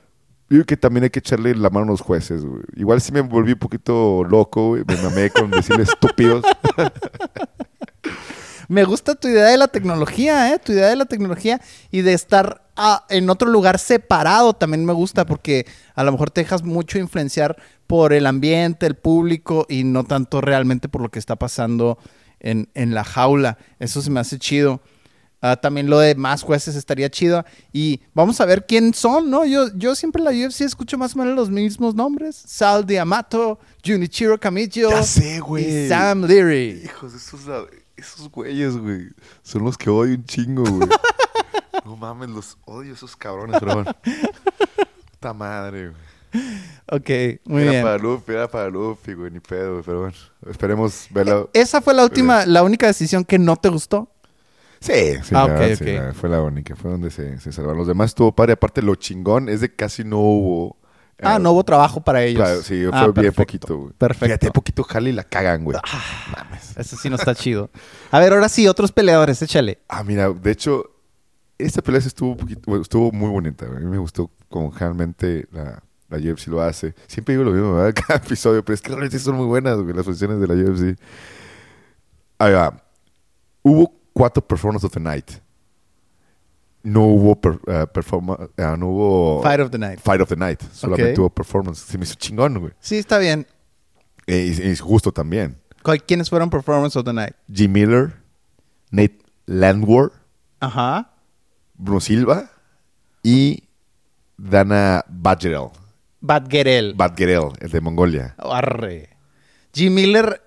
[0.50, 2.62] Yo creo que también hay que echarle la mano a los jueces, güey.
[2.76, 4.84] Igual sí me volví un poquito loco, güey.
[4.86, 6.44] Me mamé con decirle estúpidos.
[8.68, 10.58] Me gusta tu idea de la tecnología, ¿eh?
[10.58, 11.60] Tu idea de la tecnología
[11.90, 12.63] y de estar
[13.08, 17.56] en otro lugar separado también me gusta porque a lo mejor te dejas mucho influenciar
[17.86, 21.98] por el ambiente, el público y no tanto realmente por lo que está pasando
[22.40, 23.58] en, en la jaula.
[23.78, 24.80] Eso se me hace chido.
[25.46, 27.44] Ah, también lo de más jueces estaría chido.
[27.70, 29.44] Y vamos a ver quién son, ¿no?
[29.44, 32.34] Yo, yo siempre en la UFC escucho más o menos los mismos nombres.
[32.46, 35.84] Sal Diamato, Junichiro Camillo Ya sé, güey.
[35.84, 36.80] y Sam Leary.
[36.86, 37.42] Hijos, esos,
[37.94, 39.08] esos güeyes, güey.
[39.42, 40.88] Son los que odio un chingo, güey.
[41.84, 43.92] no mames, los odio esos cabrones, pero bueno.
[45.12, 46.14] Puta madre, güey.
[46.90, 47.82] Ok, muy era bien.
[47.84, 50.16] para Luffy, era para Luffy, güey, ni pedo, pero bueno,
[50.50, 51.48] esperemos verlo.
[51.52, 54.10] Esa fue la última, la única decisión que no te gustó.
[54.80, 54.92] Sí,
[55.22, 56.04] sí, Ah, la ok, verdad, sí, ok.
[56.06, 57.78] la- fue la única, fue donde se, se salvaron.
[57.78, 60.76] Los demás estuvo padre, aparte lo chingón es de que casi no hubo...
[61.22, 62.42] Ah, eh, no hubo trabajo para ellos.
[62.44, 63.92] Claro, sí, fue Ah, bien poquito, güey.
[63.96, 64.26] Perfecto.
[64.26, 65.78] Fíjate, poquito jale y la cagan, güey.
[66.36, 66.76] Mames.
[66.76, 67.70] Eso sí no está chido.
[68.10, 69.78] A ver, ahora sí, otros peleadores, échale.
[69.88, 70.90] Ah, mira, de hecho,
[71.58, 73.66] esta pelea estuvo, un poquito, bueno, estuvo muy bonita.
[73.66, 76.94] A mí me gustó como generalmente la, la UFC lo hace.
[77.06, 77.94] Siempre digo lo mismo, ¿verdad?
[78.06, 80.98] Cada episodio, pero es que realmente son muy buenas, güey, las funciones de la UFC.
[82.38, 82.82] Ahí va.
[83.62, 85.30] Hubo cuatro performances of the night.
[86.82, 90.00] No hubo per- eh, performa- ah, no hubo Fight of the Night.
[90.00, 90.60] Fight of the night.
[90.72, 91.78] Solamente hubo performance.
[91.80, 92.72] Se me hizo chingón, güey.
[92.78, 93.46] Sí, está bien.
[94.26, 95.56] Eh, y, y justo también.
[95.82, 97.34] ¿Cuál- ¿Quiénes fueron Performance of the Night?
[97.50, 98.14] Jim Miller,
[98.90, 100.10] Nate Landwehr,
[100.60, 101.10] Ajá.
[101.74, 102.50] Bruno Silva
[103.22, 103.64] y
[104.36, 105.68] Dana Badgerel.
[106.20, 106.94] Badgerel.
[106.94, 108.34] Badgerel, el de Mongolia.
[108.38, 109.10] Arre.
[109.72, 109.90] G.
[109.90, 110.40] Miller,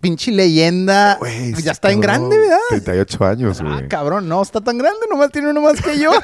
[0.00, 1.16] pinche leyenda.
[1.18, 2.58] Güey, ya está en grande, ¿verdad?
[2.70, 3.88] 38 años, Ah, güey.
[3.88, 6.10] cabrón, no, está tan grande, nomás tiene uno más que yo.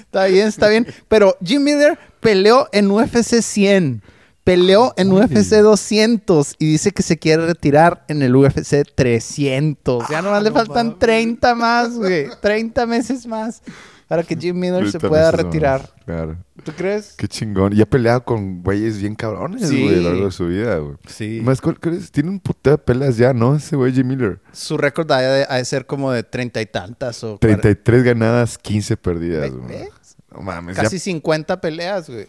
[0.00, 0.86] está bien, está bien.
[1.08, 4.02] Pero Jim Miller peleó en UFC 100,
[4.44, 10.04] peleó en UFC 200 y dice que se quiere retirar en el UFC 300.
[10.10, 12.26] Ya nomás le faltan 30 más, güey.
[12.40, 13.62] 30 meses más
[14.08, 15.88] para que Jim Miller se pueda retirar.
[16.04, 16.36] Claro.
[16.64, 17.14] ¿Tú crees?
[17.16, 17.72] Qué chingón.
[17.74, 19.82] Y ha peleado con güeyes bien cabrones, Sí.
[19.82, 20.96] güey, a lo largo de su vida, güey.
[21.06, 21.40] Sí.
[21.42, 22.10] Más, ¿cuál- cuál es?
[22.12, 23.56] Tiene un puteo de peleas ya, ¿no?
[23.56, 24.40] Ese güey Jim Miller.
[24.52, 28.58] Su récord ha de, ha de ser como de treinta y tantas o 33 ganadas,
[28.58, 29.88] 15 perdidas, güey.
[30.30, 30.76] No mames.
[30.76, 32.26] casi ya, 50 peleas, güey.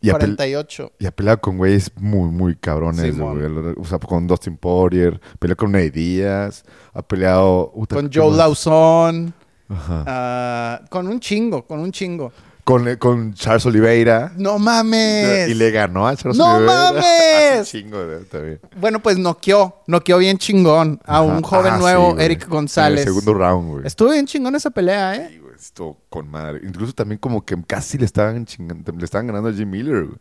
[0.00, 0.92] Y ha pel- 48.
[0.98, 3.74] Y ha peleado con güeyes muy, muy cabrones, güey.
[3.76, 6.62] O sea, con Dustin Poirier, peleó con Ney Díaz,
[6.94, 7.72] ha peleado...
[7.88, 8.36] Con ¿qué Joe?
[8.36, 9.34] Lawson.
[9.68, 10.04] Ajá.
[10.06, 12.32] ah, con un chingo, con un chingo.
[12.64, 14.32] Con, con Charles Oliveira.
[14.36, 15.48] ¡No mames!
[15.48, 16.92] Y le ganó a Charles ¡No Oliveira.
[16.92, 17.04] mames!
[17.60, 17.98] Hace chingo,
[18.30, 18.60] también.
[18.78, 19.76] Bueno, pues noqueó.
[19.86, 22.22] Noqueó bien chingón a un joven Ah, nuevo, sí.
[22.24, 23.02] Eric González.
[23.02, 23.86] En el segundo round, güey.
[23.86, 25.28] Estuvo bien chingón esa pelea, ¿eh?
[25.30, 26.60] Sí, Estuvo con madre.
[26.64, 30.18] Incluso también como que casi le estaban chingando, le estaban ganando a Jim Miller, güey.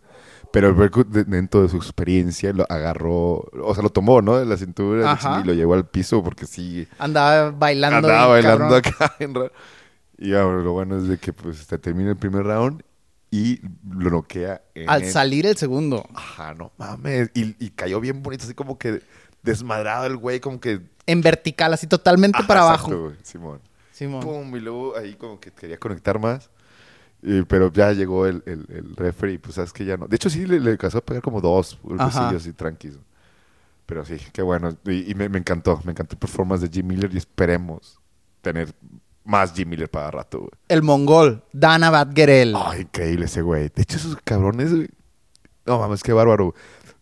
[0.52, 4.38] Pero Berkut, dentro de su experiencia, lo agarró, o sea, lo tomó, ¿no?
[4.38, 5.42] De la cintura Ajá.
[5.44, 7.98] y lo llevó al piso porque sí, Andaba bailando.
[8.08, 8.94] andaba bailando cabrón.
[9.10, 9.16] acá.
[9.20, 9.52] en ra-
[10.18, 12.82] Y ahora lo bueno es de que pues se termina el primer round
[13.30, 16.08] y lo noquea en Al el- salir el segundo.
[16.16, 17.30] Ajá, no mames.
[17.36, 19.02] Y, y cayó bien bonito, así como que
[19.44, 20.82] desmadrado el güey, como que...
[21.06, 23.04] En vertical, así totalmente Ajá, para exacto, abajo.
[23.04, 23.60] güey, Simón.
[23.98, 24.22] Simón.
[24.22, 26.50] Pum, y luego ahí como que quería conectar más.
[27.22, 30.08] Y- pero ya llegó el, el, el referee, y pues sabes que ya no.
[30.08, 31.82] De hecho, sí le, le alcanzó a pegar como dos Ajá.
[31.84, 33.00] golpecillos y tranquilos.
[33.88, 34.76] Pero sí, qué bueno.
[34.86, 38.00] Y, y me, me encantó, me encantó el performance de Jim Miller y esperemos
[38.42, 38.74] tener
[39.24, 40.52] más Jim Miller para rato, güey.
[40.68, 42.54] El mongol, Dana Badgerel.
[42.56, 43.70] Ay, increíble ese güey.
[43.74, 44.90] De hecho, esos cabrones, güey.
[45.66, 46.54] No mames, qué bárbaro.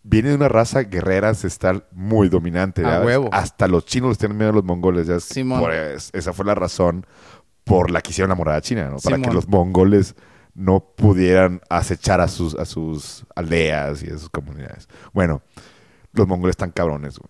[0.07, 2.85] Viene de una raza guerrera ancestral muy dominante.
[2.85, 3.05] A ¿ya?
[3.05, 3.29] huevo.
[3.31, 5.07] Hasta los chinos les tienen miedo a los mongoles.
[5.07, 5.59] Ya Simón.
[5.59, 7.05] por es- esa fue la razón
[7.63, 8.97] por la que hicieron la morada china, ¿no?
[8.97, 10.15] Para que los mongoles
[10.53, 14.87] no pudieran acechar a sus, a sus aldeas y a sus comunidades.
[15.11, 15.41] Bueno,
[16.13, 17.29] los mongoles están cabrones, güey.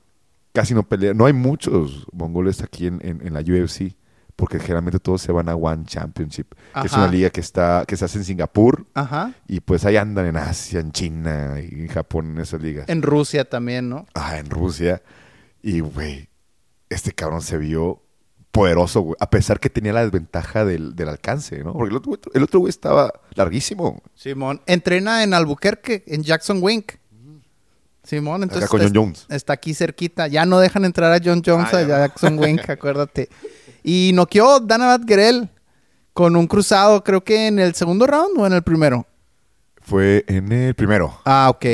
[0.52, 1.16] Casi no pelean.
[1.18, 3.96] No hay muchos mongoles aquí en, en- en la UFC.
[4.36, 7.04] Porque generalmente todos se van a One Championship, que es Ajá.
[7.04, 9.34] una liga que está que se hace en Singapur Ajá.
[9.48, 12.90] y pues ahí andan en Asia, en China y en Japón en esas ligas.
[12.90, 14.06] En Rusia también, ¿no?
[14.14, 15.02] Ah, en Rusia.
[15.62, 16.28] Y, güey,
[16.90, 18.04] este cabrón se vio
[18.52, 19.16] poderoso, güey.
[19.22, 21.72] A pesar que tenía la desventaja del, del alcance, ¿no?
[21.74, 24.02] Porque el otro, güey- el otro güey estaba larguísimo.
[24.16, 24.62] Simón.
[24.66, 26.92] Entrena en Albuquerque, en Jackson Wink.
[28.04, 28.66] Simón, entonces.
[28.66, 29.26] Acá con John Jones.
[29.30, 30.28] Está aquí cerquita.
[30.28, 31.84] Ya no dejan entrar a John Jones Ah, a.
[31.88, 33.30] Jackson Wink, acuérdate.
[33.88, 35.48] Y noqueó Dana Badgerel
[36.12, 39.06] con un cruzado, creo que en el segundo round o en el primero.
[39.80, 41.20] Fue en el primero.
[41.24, 41.66] Ah, ok.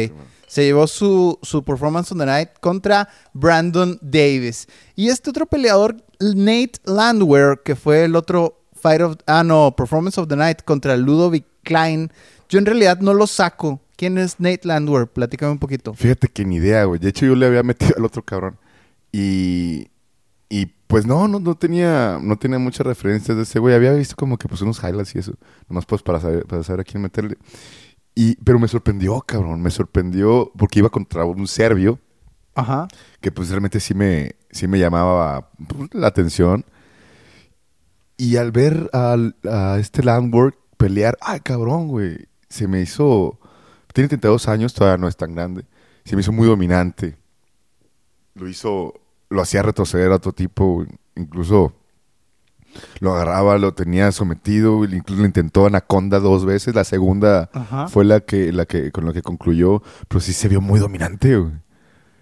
[0.46, 4.68] Se llevó su, su performance on the night contra Brandon Davis.
[4.94, 10.18] Y este otro peleador, Nate Landwehr, que fue el otro fight of, ah, no, performance
[10.18, 12.12] of the night contra Ludovic Klein.
[12.50, 13.80] Yo en realidad no lo saco.
[13.96, 15.08] ¿Quién es Nate Landwehr?
[15.08, 15.94] Platícame un poquito.
[15.94, 17.00] Fíjate que ni idea, güey.
[17.00, 18.58] De hecho, yo le había metido al otro cabrón.
[19.14, 19.88] Y,
[20.50, 23.74] y pues no, no, no tenía, no tenía muchas referencias de ese güey.
[23.74, 25.34] Había visto como que pues unos highlights y eso.
[25.70, 27.38] Nomás pues para saber, para saber a quién meterle.
[28.14, 29.62] Y, pero me sorprendió, cabrón.
[29.62, 32.00] Me sorprendió porque iba contra un serbio
[32.56, 32.88] Ajá.
[33.22, 36.66] que pues realmente sí me, sí me llamaba pues, la atención.
[38.18, 43.40] Y al ver al- a este Landwork pelear, ay cabrón, güey, se me hizo,
[43.94, 45.66] tiene 32 años, todavía no es tan grande,
[46.06, 47.18] se me hizo muy dominante.
[48.36, 48.94] Lo hizo,
[49.32, 50.86] lo hacía retroceder a otro tipo,
[51.16, 51.74] incluso
[53.00, 56.74] Lo agarraba, lo tenía sometido, incluso lo intentó Anaconda dos veces.
[56.76, 57.88] La segunda Ajá.
[57.90, 61.36] fue la que, la que, con la que concluyó, pero sí se vio muy dominante,
[61.38, 61.52] güey.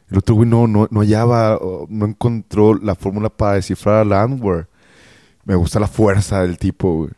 [0.09, 4.67] El otro güey no, no, no hallaba, no encontró la fórmula para descifrar a Landwehr.
[5.45, 7.11] Me gusta la fuerza del tipo, güey.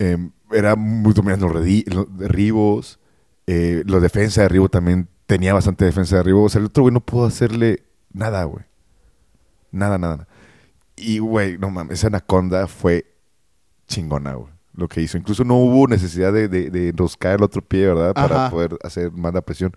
[0.00, 2.98] Em, era muy dominante en los derribos.
[3.46, 6.44] Eh, la defensa de derribo también tenía bastante defensa de derribo.
[6.44, 8.64] O sea, el otro güey no pudo hacerle nada, güey.
[9.70, 10.16] Nada, nada.
[10.16, 10.28] nada.
[10.96, 13.06] Y, güey, no mames, esa anaconda fue
[13.86, 14.52] chingona, güey.
[14.74, 15.18] Lo que hizo.
[15.18, 18.14] Incluso no hubo necesidad de, de, de enroscar el otro pie, ¿verdad?
[18.14, 19.72] Para poder hacer más la presión.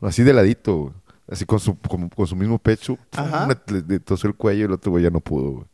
[0.00, 0.94] Así de ladito, güey.
[1.30, 2.96] Así con su, con, con su mismo pecho.
[3.10, 3.48] pum.
[3.86, 5.66] Le, tosió el cuello y el otro güey ya no pudo, güey.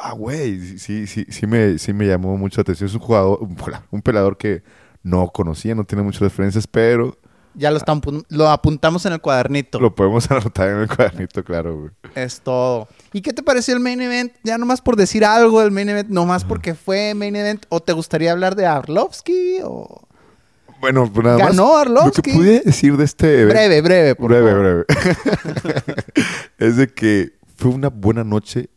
[0.00, 2.88] Ah, güey, sí, sí, sí, sí me, sí me llamó mucho la atención.
[2.88, 3.56] Es un jugador, un,
[3.90, 4.62] un pelador que
[5.02, 7.16] no conocía, no tiene muchas referencias, pero
[7.58, 9.80] Ya lo, están, lo apuntamos en el cuadernito.
[9.80, 11.90] lo podemos anotar en el cuadernito, claro, güey.
[12.14, 12.86] Es todo.
[13.12, 14.32] ¿Y qué te pareció el main event?
[14.44, 17.92] Ya nomás por decir algo del main event, nomás porque fue main event, o te
[17.92, 20.02] gustaría hablar de Arlovsky, o
[20.80, 21.56] Bueno, pues nada Ganó más.
[21.56, 22.22] Lo Arlovsky.
[22.22, 23.54] que pude decir de este evento.
[23.54, 24.86] breve, breve, por breve, favor.
[24.86, 25.84] breve.
[26.58, 28.70] es de que fue una buena noche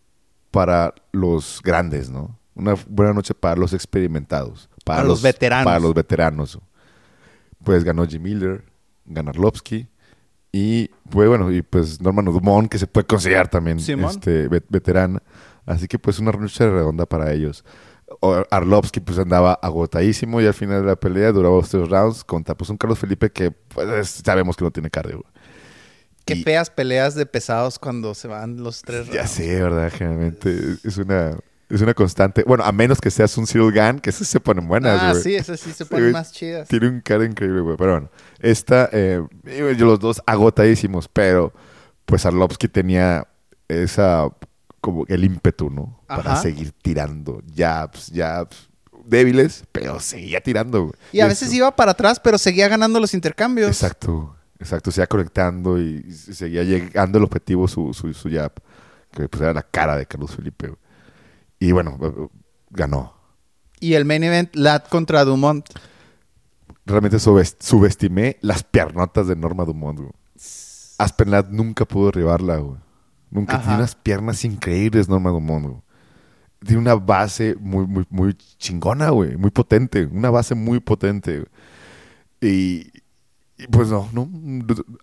[0.49, 2.35] para los grandes, ¿no?
[2.55, 4.69] Una buena noche para los experimentados.
[4.83, 5.65] Para, Para los veteranos.
[5.65, 6.59] Para los veteranos.
[7.63, 8.63] Pues ganó Jim Miller,
[9.13, 9.87] ganó Arlovsky.
[10.51, 15.21] Y pues bueno, y pues Norman Dumont, que se puede considerar también este, ve- veterana.
[15.65, 17.63] Así que pues una noche redonda para ellos.
[18.49, 22.55] Arlovsky pues andaba agotadísimo y al final de la pelea duraba los tres rounds contra
[22.55, 25.23] pues un Carlos Felipe que pues sabemos que no tiene cardio.
[26.25, 29.31] Qué Y- feas peleas de pesados cuando se van los tres Ya rounds.
[29.31, 29.91] sé, ¿verdad?
[29.95, 31.37] Generalmente es una,
[31.73, 32.43] es una constante.
[32.45, 35.23] Bueno, a menos que seas un Cyril Gann, que esas se ponen buenas, Ah, güey.
[35.23, 36.67] sí, esas sí se ponen más chidas.
[36.67, 37.77] Tiene un cara increíble, güey.
[37.77, 39.21] Pero bueno, esta, eh,
[39.77, 41.53] yo los dos agotadísimos, pero
[42.05, 43.27] pues Arlovsky tenía
[43.67, 44.27] esa,
[44.81, 46.03] como el ímpetu, ¿no?
[46.07, 48.69] Para seguir tirando jabs, jabs,
[49.05, 50.93] débiles, pero seguía tirando, güey.
[51.13, 53.69] Y a eso- veces iba para atrás, pero seguía ganando los intercambios.
[53.69, 54.91] Exacto, exacto.
[54.91, 58.51] Seguía conectando y y seguía llegando al objetivo su, su, su jab,
[59.11, 60.67] que pues era la cara de Carlos Felipe.
[60.67, 60.79] güey.
[61.61, 62.27] Y bueno, eh,
[62.71, 63.13] ganó.
[63.79, 65.65] Y el main event, Lat contra Dumont.
[66.85, 70.11] Realmente subest- subestimé las piernotas de Norma Dumont, güey.
[70.97, 72.77] Aspen Ladd nunca pudo derribarla, güey.
[73.29, 73.63] Nunca Ajá.
[73.63, 75.81] tiene unas piernas increíbles Norma Dumont, güey.
[76.65, 79.37] Tiene una base muy, muy, muy chingona, güey.
[79.37, 80.05] Muy potente.
[80.05, 81.49] Una base muy potente, güey.
[82.41, 82.91] Y,
[83.57, 84.27] y, pues no, no.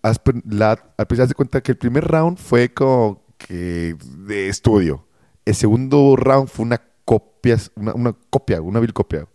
[0.03, 3.95] Aspen Ladd, al principio de cuenta que el primer round fue como que
[4.25, 5.05] de estudio.
[5.49, 9.27] El segundo round fue una copia, una, copia, una vil copia.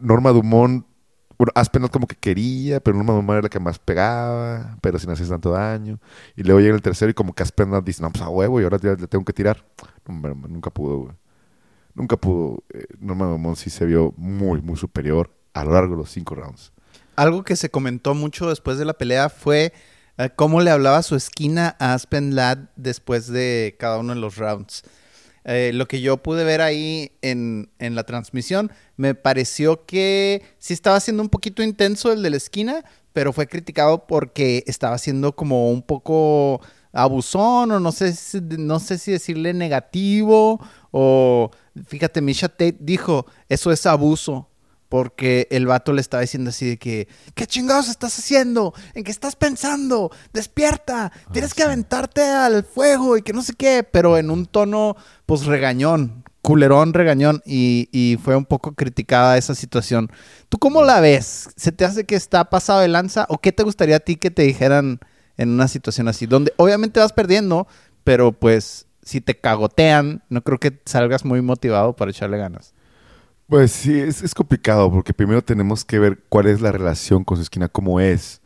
[0.00, 0.84] Norma Dumont,
[1.38, 4.98] bueno, Aspen Ladd como que quería, pero Norma Dumont era la que más pegaba, pero
[4.98, 6.00] sin hacer tanto daño.
[6.34, 8.60] Y luego llega el tercero y como que Aspen Ladd dice, no, pues a huevo,
[8.60, 9.64] y ahora le tengo que tirar.
[10.08, 11.12] No, nunca pudo, güey.
[11.94, 12.64] Nunca pudo.
[12.70, 16.34] Eh, Norma Dumont sí se vio muy, muy superior a lo largo de los cinco
[16.34, 16.72] rounds.
[17.14, 19.72] Algo que se comentó mucho después de la pelea fue
[20.36, 24.82] cómo le hablaba su esquina a Aspen Ladd después de cada uno de los rounds.
[25.44, 30.72] Eh, lo que yo pude ver ahí en, en la transmisión, me pareció que sí
[30.72, 35.36] estaba siendo un poquito intenso el de la esquina, pero fue criticado porque estaba siendo
[35.36, 36.60] como un poco
[36.92, 38.14] abusón o no sé,
[38.58, 40.60] no sé si decirle negativo
[40.90, 41.50] o
[41.86, 44.48] fíjate, Misha Tate dijo, eso es abuso.
[44.88, 48.74] Porque el vato le estaba diciendo así de que, ¿qué chingados estás haciendo?
[48.94, 50.10] ¿En qué estás pensando?
[50.32, 54.96] Despierta, tienes que aventarte al fuego y que no sé qué, pero en un tono,
[55.26, 60.10] pues regañón, culerón regañón, y, y fue un poco criticada esa situación.
[60.48, 61.48] ¿Tú cómo la ves?
[61.56, 63.26] ¿Se te hace que está pasado de lanza?
[63.30, 65.00] ¿O qué te gustaría a ti que te dijeran
[65.38, 66.26] en una situación así?
[66.26, 67.66] Donde obviamente vas perdiendo,
[68.04, 72.74] pero pues si te cagotean, no creo que salgas muy motivado para echarle ganas.
[73.48, 77.42] Pues sí, es, complicado porque primero tenemos que ver cuál es la relación con su
[77.42, 78.40] esquina, cómo es.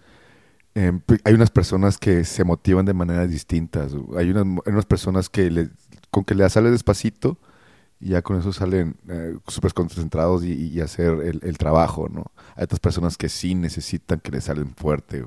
[0.75, 3.93] P- hay unas personas que se motivan de maneras distintas.
[4.16, 5.70] Hay unas, personas que
[6.11, 7.39] con que le sale despacito
[8.01, 12.33] y ya con eso salen eh, súper concentrados y, hacer el, el trabajo, ¿no?
[12.57, 15.25] Hay otras personas que sí necesitan que le salen fuerte.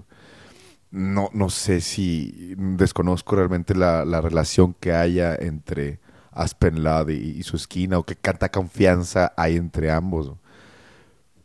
[0.92, 6.00] No, no sé si desconozco realmente la, la relación que haya entre
[6.32, 10.32] Aspen Ladd y, y su esquina o qué tanta confianza hay entre ambos.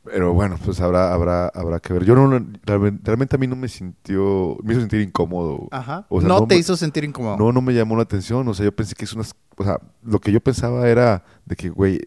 [0.05, 2.05] Pero bueno, pues habrá, habrá, habrá que ver.
[2.05, 2.29] Yo no,
[2.65, 5.67] realmente, realmente a mí no me sintió, me hizo sentir incómodo.
[5.73, 6.07] Ajá.
[6.09, 7.37] O sea, no, no te me- hizo sentir incómodo.
[7.37, 8.47] No, no me llamó la atención.
[8.47, 11.57] O sea, yo pensé que es unas, o sea, lo que yo pensaba era de
[11.57, 12.01] que, güey,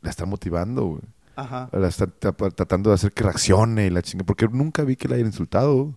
[0.00, 1.02] la está motivando, güey.
[1.36, 1.68] Ajá.
[1.72, 4.24] La está tra- tratando de hacer que reaccione y la chinga.
[4.24, 5.92] Porque nunca vi que la hayan insultado.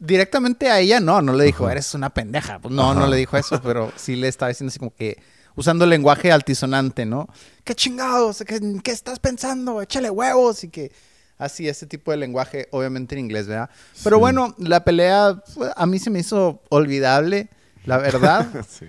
[0.00, 1.72] Directamente a ella no, no le dijo, Ajá.
[1.72, 2.58] eres una pendeja.
[2.58, 5.22] Pues no, no le dijo eso, pero sí le estaba diciendo así como que
[5.56, 7.28] usando lenguaje altisonante, ¿no?
[7.64, 8.42] ¿Qué chingados?
[8.46, 9.82] ¿Qué, qué estás pensando?
[9.82, 10.90] Échale huevos y que
[11.36, 13.68] así, ese tipo de lenguaje, obviamente en inglés, ¿verdad?
[14.02, 14.20] Pero Sí.
[14.20, 17.50] bueno, la pelea fue- a mí se me hizo olvidable,
[17.86, 18.64] la verdad.
[18.68, 18.86] Sí.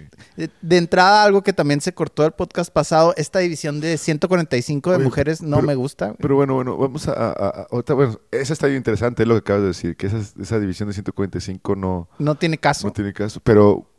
[0.61, 4.95] De, entrada, algo que también se cortó el podcast pasado, esta división de 145 de
[4.97, 6.13] Oye, mujeres no pero- me gusta.
[6.19, 9.35] Pero bueno, bueno, vamos a, a- a- ahorita, bueno, esa está bien interesante, es lo
[9.35, 12.87] que acabas de decir, que esa, esa división de 145 no, no tiene caso.
[12.87, 13.89] no tiene caso, pero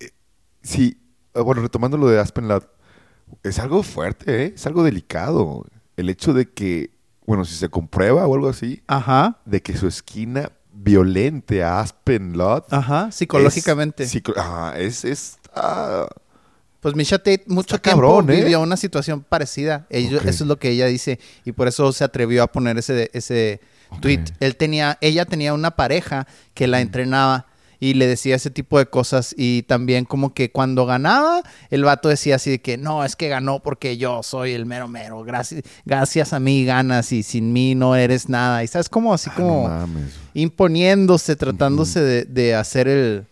[0.00, 0.10] eh,
[0.62, 1.00] sí,
[1.34, 2.68] ah, bueno, retomando lo de Aspen Lab,
[3.42, 4.52] es algo fuerte, ¿eh?
[4.54, 5.64] es algo delicado.
[5.96, 6.90] El hecho de que,
[7.26, 10.50] bueno, si se comprueba o algo así, Ajá, de que su esquina
[10.82, 14.04] violente a Aspen Lot ajá, psicológicamente.
[14.04, 16.06] Es, psico- ajá, es, es ah,
[16.80, 18.36] Pues Misha Tate mucho tiempo cabrón, ¿eh?
[18.36, 19.86] vivió una situación parecida.
[19.90, 20.18] Ello-.
[20.20, 21.18] Eso es lo que ella dice.
[21.44, 23.60] Y por eso se atrevió a poner ese, ese
[24.00, 24.24] tweet.
[24.40, 27.46] Él tenía, ella tenía una pareja que la entrenaba
[27.80, 29.34] y le decía ese tipo de cosas.
[29.36, 33.28] Y también como que cuando ganaba, el vato decía así de que no, es que
[33.28, 35.24] ganó porque yo soy el mero mero.
[35.24, 38.62] Gracias, gracias a mí ganas y sin mí no eres nada.
[38.62, 39.88] Y sabes como así ah, como no
[40.34, 43.26] imponiéndose, tratándose de, de hacer el,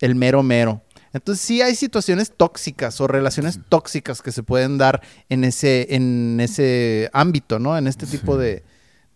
[0.00, 0.82] el mero mero.
[1.12, 6.38] Entonces sí hay situaciones tóxicas o relaciones tóxicas que se pueden dar en ese, en
[6.40, 7.76] ese ámbito, ¿no?
[7.76, 8.62] En este tipo de,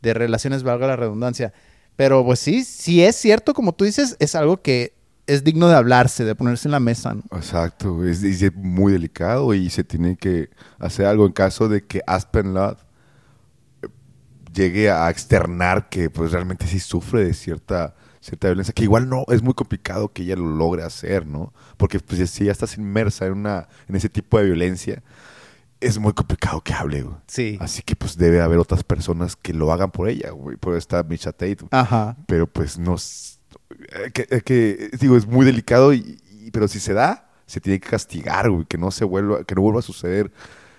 [0.03, 1.53] de relaciones, valga la redundancia.
[1.97, 4.95] Pero pues sí, sí es cierto, como tú dices, es algo que
[5.27, 7.23] es digno de hablarse, de ponerse en la mesa, ¿no?
[7.37, 12.03] Exacto, es, es muy delicado y se tiene que hacer algo en caso de que
[12.07, 12.79] Aspen Lot
[13.83, 13.89] eh,
[14.53, 19.25] llegue a externar que pues realmente sí sufre de cierta cierta violencia, que igual no,
[19.29, 21.53] es muy complicado que ella lo logre hacer, ¿no?
[21.77, 25.03] Porque pues si ya estás inmersa en una en ese tipo de violencia,
[25.87, 27.17] es muy complicado que hable, güey.
[27.27, 27.59] Sí.
[27.61, 30.57] Así que pues debe haber otras personas que lo hagan por ella, güey.
[30.57, 31.55] Por esta Misha Tate.
[31.61, 31.69] güey.
[31.71, 32.17] Ajá.
[32.27, 32.97] Pero pues no...
[32.97, 37.61] eh, Que, eh, que, digo, es muy delicado, y, y- pero si se da, se
[37.61, 38.65] tiene que castigar, güey.
[38.67, 40.31] Que no se vuelva, que no vuelva a suceder.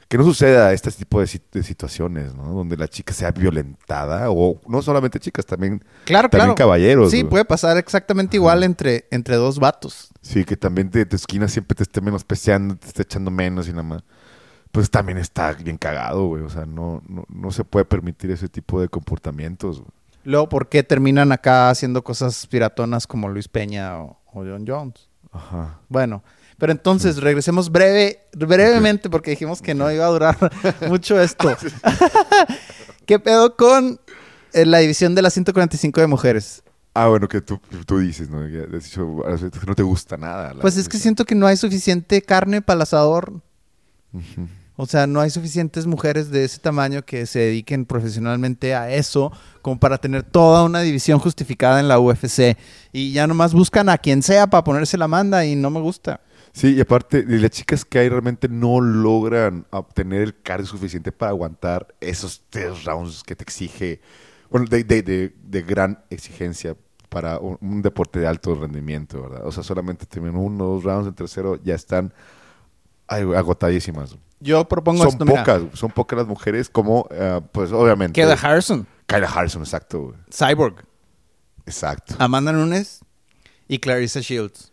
[0.08, 2.52] Que no suceda este tipo de, sit- de situaciones, ¿no?
[2.52, 4.30] Donde la chica sea violentada.
[4.30, 6.56] O no solamente chicas, también, Claro, también claro.
[6.56, 7.10] caballeros.
[7.10, 7.30] Sí, güey.
[7.32, 10.10] puede pasar exactamente igual entre, entre dos vatos.
[10.22, 13.72] Sí, que también de tu esquina siempre te esté menospreciando, te esté echando menos y
[13.72, 14.04] nada más.
[14.76, 16.44] Pues también está bien cagado, güey.
[16.44, 19.80] O sea, no, no, no se puede permitir ese tipo de comportamientos.
[19.80, 19.90] güey.
[20.26, 25.08] Luego, ¿por qué terminan acá haciendo cosas piratonas como Luis Peña o, o John Jones?
[25.32, 25.80] Ajá.
[25.88, 26.24] Bueno,
[26.58, 30.38] pero entonces regresemos breve, brevemente porque dijimos que no iba a durar
[30.90, 31.56] mucho esto.
[33.06, 34.02] ¿Qué pedo con
[34.52, 36.64] eh, la división de las 145 de mujeres?
[36.94, 38.40] Ah, bueno, que tú, tú dices, ¿no?
[38.42, 40.54] Que has dicho que no te gusta nada.
[40.60, 43.42] Pues es que siento que no hay suficiente carne para el asador.
[44.12, 44.48] Ujú.
[44.78, 49.32] O sea, no hay suficientes mujeres de ese tamaño que se dediquen profesionalmente a eso
[49.62, 52.58] como para tener toda una división justificada en la UFC.
[52.92, 56.22] Y ya nomás buscan a quien sea para ponerse la manda y no me gusta.
[56.52, 61.32] Sí, y aparte, las chicas que hay realmente no logran obtener el cardio suficiente para
[61.32, 64.00] aguantar esos tres rounds que te exige,
[64.50, 66.78] bueno, de, de, de, de gran exigencia
[67.10, 69.46] para un, un deporte de alto rendimiento, ¿verdad?
[69.46, 72.14] O sea, solamente terminan uno dos rounds, en tercero ya están
[73.08, 74.18] agotadísimas.
[74.40, 75.44] Yo propongo Son esto, mira.
[75.44, 78.20] pocas, son pocas las mujeres como, eh, pues obviamente.
[78.20, 80.16] Queda Harrison, Kyla Harrison, exacto, güey.
[80.32, 80.86] Cyborg,
[81.66, 82.16] Exacto.
[82.20, 83.00] Amanda Nunes
[83.68, 84.72] y Clarissa Shields.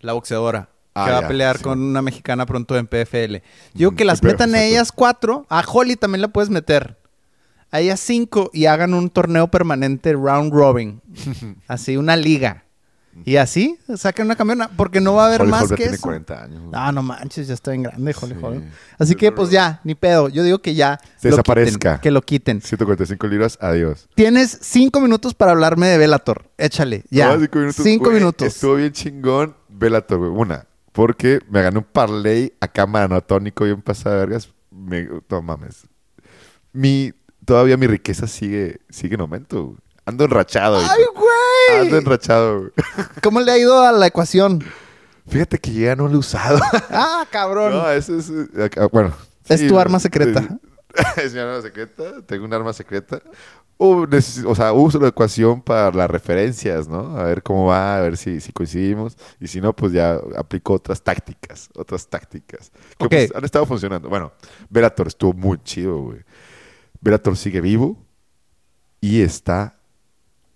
[0.00, 0.68] La boxeadora.
[0.94, 1.62] Ah, que va ya, a pelear sí.
[1.64, 3.36] con una mexicana pronto en PFL.
[3.74, 5.46] Yo Ujú, que las metan a ellas cuatro.
[5.48, 6.98] A Holly también la puedes meter.
[7.70, 11.00] A ellas cinco y hagan un torneo permanente round robin.
[11.68, 12.64] así, una liga.
[13.24, 14.68] Y así saquen una campeona.
[14.76, 16.02] Porque no va a haber Holly más que tiene eso.
[16.02, 16.60] 40 años.
[16.60, 16.70] güey.
[16.74, 18.40] Ah, no manches, ya está bien grande, Holly Sí.
[18.42, 18.64] Holm.
[18.98, 20.28] Así que, pues ya, ni pedo.
[20.28, 20.98] Yo digo que ya.
[21.22, 21.78] lo Desaparezca.
[21.94, 22.60] quiten, que lo quiten.
[22.62, 24.08] 145 libras, adiós.
[24.14, 26.50] Tienes cinco minutos para hablarme de Velator.
[26.58, 27.34] Échale, ya.
[27.34, 27.84] No, cinco minutos.
[27.84, 28.46] Cinco Güey, minutos.
[28.48, 29.54] Estuvo bien chingón.
[29.68, 30.30] Bellator, güey.
[30.30, 34.48] Una, porque me gané un parlay a cámara anatónico y un pasado de vergas.
[34.70, 35.86] Me, no mames.
[36.72, 37.12] Mi,
[37.44, 39.64] todavía mi riqueza sigue, sigue en aumento.
[39.64, 39.76] güey.
[40.08, 40.78] Ando enrachado.
[40.78, 41.12] ¡Ay, hijo.
[41.20, 41.80] güey!
[41.82, 42.58] Ando enrachado.
[42.60, 42.72] güey.
[43.22, 44.64] ¿Cómo le ha ido a la ecuación?
[45.26, 46.58] Fíjate que ya no lo he usado.
[46.90, 47.72] Ah, cabrón.
[47.74, 48.30] no, eso es...
[48.30, 49.12] eh, bueno.
[49.46, 50.58] Es sí, tu arma secreta.
[51.16, 52.22] Es mi arma secreta.
[52.26, 53.20] Tengo un arma secreta.
[53.76, 57.16] Uh, neces- o sea, uso la ecuación para las referencias, ¿no?
[57.18, 59.16] A ver cómo va, a ver si, si coincidimos.
[59.38, 61.68] Y si no, pues ya aplico otras tácticas.
[61.76, 62.72] Otras tácticas.
[62.98, 64.08] Que pues, han estado funcionando.
[64.08, 64.32] Bueno,
[64.70, 66.20] Velator estuvo muy chido, güey.
[67.02, 67.98] Velator sigue vivo.
[69.02, 69.77] Y está...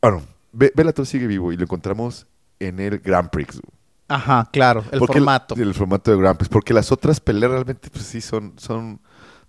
[0.02, 0.22] Bueno,
[0.52, 2.26] Ve- Bellator sigue vivo y lo encontramos
[2.58, 3.60] en el Grand Prix.
[4.08, 4.84] Ajá, claro.
[4.92, 5.54] El Porque formato.
[5.54, 6.48] El, formato de Grand Prix.
[6.50, 8.52] Porque las otras peleas realmente, pues sí, son.
[8.58, 9.00] son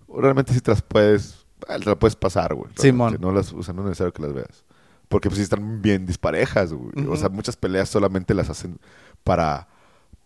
[0.08, 1.44] realmente sí te las puedes.
[1.68, 2.70] ah, Te las puedes pasar, güey.
[2.76, 3.18] Simón.
[3.20, 4.64] No las, o sea, no es necesario que las veas.
[5.08, 7.06] Porque pues sí están bien disparejas, güey.
[7.08, 8.78] O sea, muchas peleas solamente las hacen
[9.22, 9.68] para.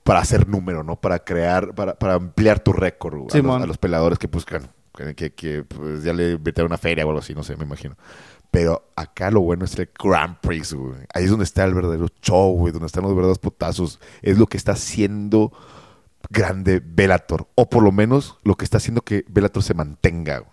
[0.05, 0.97] para hacer número, ¿no?
[0.97, 5.15] Para crear, para, para ampliar tu récord güey, a, a los peleadores que buscan, que,
[5.17, 7.97] que- que, pues, ya le metieron una feria o algo así, no sé, me imagino.
[8.51, 10.95] Pero acá lo bueno es el Grand Prix, güey.
[11.13, 14.01] Ahí es donde está el verdadero show, güey, donde están los verdaderos putazos.
[14.23, 15.53] Es lo que está haciendo
[16.31, 17.47] grande Bellator.
[17.55, 20.39] O por lo menos lo que está haciendo que Bellator se mantenga.
[20.39, 20.51] güey.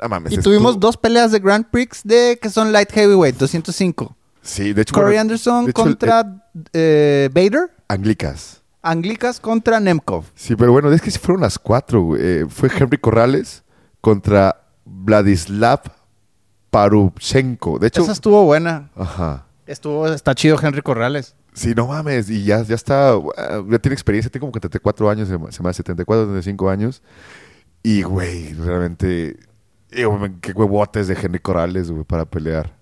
[0.00, 0.32] No mames.
[0.34, 4.14] Y tuvimos dos peleas de Grand Prix de que son light heavyweight, 205.
[4.42, 4.94] Sí, de hecho.
[4.94, 7.70] Corey bueno, Anderson de hecho, el- contra eh, Bader.
[7.88, 8.62] Anglicas.
[8.82, 10.24] Anglicas contra Nemkov.
[10.34, 12.02] Sí, pero bueno, es que sí fueron las cuatro.
[12.02, 12.20] güey.
[12.22, 13.64] Eh, fue Henry Corrales
[14.00, 15.80] contra Vladislav
[16.70, 17.78] Parubchenko.
[17.78, 18.90] De hecho, Esa estuvo buena.
[18.96, 19.44] ajá.
[19.66, 21.34] Estuvo, está chido Henry Corrales.
[21.52, 22.30] Sí, no mames.
[22.30, 24.30] Y ya, ya está, ah, ya tiene experiencia.
[24.30, 27.02] Tiene como que 34 años, se me hace 74, 75 años.
[27.82, 29.36] Y, güey, realmente,
[29.90, 30.06] eh,
[30.40, 32.74] qué huevotes de Henry Corrales, güey, para pelear.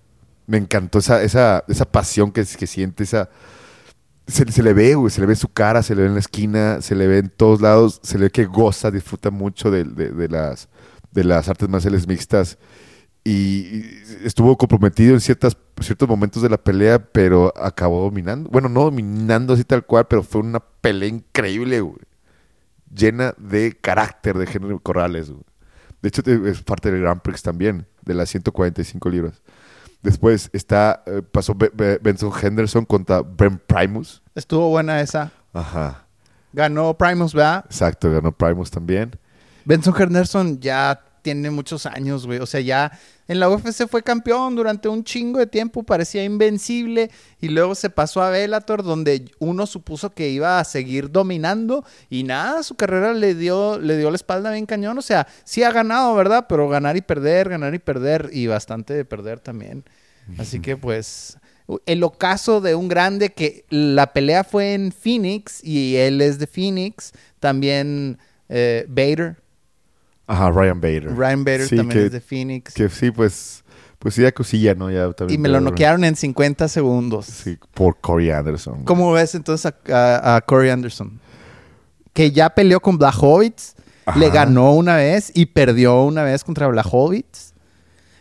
[0.45, 3.29] Me encantó esa, esa, esa pasión que, que siente, esa...
[4.27, 6.13] Se, se le ve, güey, se le ve en su cara, se le ve en
[6.13, 9.71] la esquina, se le ve en todos lados, se le ve que goza, disfruta mucho
[9.71, 10.67] de, de- de las,
[11.11, 12.57] de las artes marciales mixtas
[13.23, 13.83] y,
[14.23, 18.49] estuvo comprometido en ciertas, ciertos momentos de la pelea, pero acabó dominando.
[18.49, 21.97] Bueno, no dominando así tal cual, pero fue una pelea increíble, güey.
[22.93, 25.43] Llena de carácter de Henry Corrales, güey.
[26.01, 29.41] De hecho, es parte del Grand Prix también, de las 145 libras.
[30.03, 34.21] Después está, eh, pasó Be- Be- Benson Henderson contra Ben Primus.
[34.35, 35.31] Estuvo buena esa.
[35.53, 36.05] Ajá.
[36.53, 37.65] Ganó Primus, ¿verdad?
[37.65, 39.11] Exacto, ganó Primus también.
[39.65, 42.39] Benson Henderson ya tiene muchos años, güey.
[42.39, 42.91] O sea, ya
[43.27, 47.11] en la UFC fue campeón durante un chingo de tiempo, parecía invencible.
[47.41, 51.83] Y luego se pasó a Bellator, donde uno supuso que iba a seguir dominando.
[52.09, 54.97] Y nada, su carrera le dio, le dio la espalda bien cañón.
[54.97, 56.45] O sea, sí ha ganado, ¿verdad?
[56.47, 58.29] Pero ganar y perder, ganar y perder.
[58.31, 59.83] Y bastante de perder también.
[60.37, 61.37] Así que, pues.
[61.85, 66.47] El ocaso de un grande que la pelea fue en Phoenix y él es de
[66.47, 67.11] Phoenix.
[67.41, 68.19] También
[68.49, 69.37] eh, Bader.
[70.27, 71.15] Ajá, Ryan Bader.
[71.15, 72.73] Ryan Bader Sí, también que- es de Phoenix.
[72.73, 73.63] Que sí, pues,
[73.97, 74.91] pues sí, ya cosilla, ¿no?
[74.91, 77.25] Ya y también me lo noquearon en 50 segundos.
[77.25, 78.83] Sí, por Corey Anderson.
[78.83, 81.19] ¿Cómo ves entonces a, a- a Corey Anderson?
[82.13, 83.75] Que ya peleó con Blachowicz,
[84.15, 87.53] le ganó una vez y perdió una vez contra Blachowicz.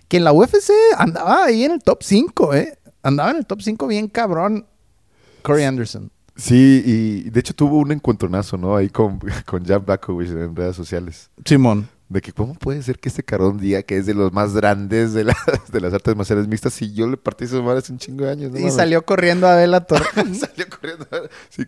[0.09, 2.79] Que en la UFC andaba ahí en el top 5, ¿eh?
[3.03, 4.67] Andaba en el top 5 bien cabrón.
[5.43, 6.11] Corey Anderson.
[6.37, 8.77] Sí, y de hecho tuvo un encuentronazo, ¿no?
[8.77, 11.31] Ahí con, con Blachowicz en redes sociales.
[11.45, 11.89] Simón.
[12.09, 15.13] De que cómo puede ser que este cabrón diga que es de los más grandes
[15.13, 15.37] de las,
[15.73, 18.53] de las artes marciales mixtas si yo le partí sus madres un chingo de años.
[18.53, 18.59] ¿no?
[18.61, 20.03] Y salió corriendo a Bellator.
[20.15, 21.07] salió corriendo.
[21.49, 21.65] Sí,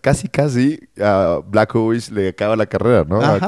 [0.00, 3.20] casi, casi a Blachowicz le acaba la carrera, ¿no?
[3.20, 3.40] A.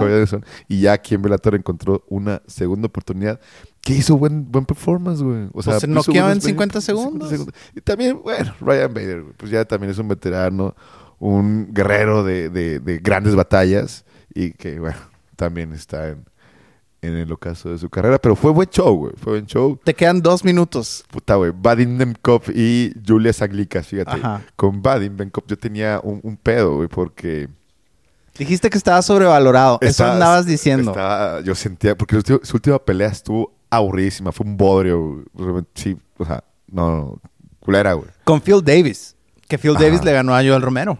[0.67, 3.39] Y ya aquí en Bellator encontró una segunda oportunidad
[3.81, 5.49] que hizo buen, buen performance, güey.
[5.53, 7.33] O sea, Pues se noqueó en 50 20, segundos.
[7.75, 10.75] Y también, bueno, Ryan Bader, pues ya también es un veterano,
[11.21, 14.05] un guerrero de, de- de grandes batallas
[14.35, 14.99] y que, bueno,
[15.37, 16.25] también está en,
[17.03, 18.19] en el ocaso de su carrera.
[18.19, 19.13] Pero fue buen show, güey.
[19.17, 19.79] Fue buen show.
[19.85, 21.05] Te quedan dos minutos.
[21.11, 21.53] Puta, güey.
[21.55, 24.13] Vadim Nemkov y Julia Saglikas, fíjate.
[24.13, 24.43] Ajá.
[24.57, 27.49] Con Vadim Nemkov yo tenía un, un pedo, güey, porque...
[28.39, 29.79] Dijiste que estaba sobrevalorado.
[29.83, 30.93] Eso andabas diciendo.
[30.93, 31.95] estaba- yo sentía...
[31.97, 34.33] Porque su, su última pelea estuvo aburridísima.
[34.33, 35.65] Fue un bodrio, güey.
[35.75, 37.21] Sí, o sea, no, no.
[37.61, 38.09] Culera, güey.
[38.25, 39.15] Con Phil Davis.
[39.49, 39.85] Que Phil Ajá.
[39.85, 40.99] Davis le ganó a Joel Romero.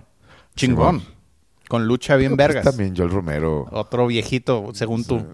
[0.55, 1.01] Chingón.
[1.01, 1.13] Simón.
[1.69, 2.65] Con lucha bien Pero, pues, vergas.
[2.77, 3.67] también Joel Romero.
[3.71, 5.25] Otro viejito, según tú.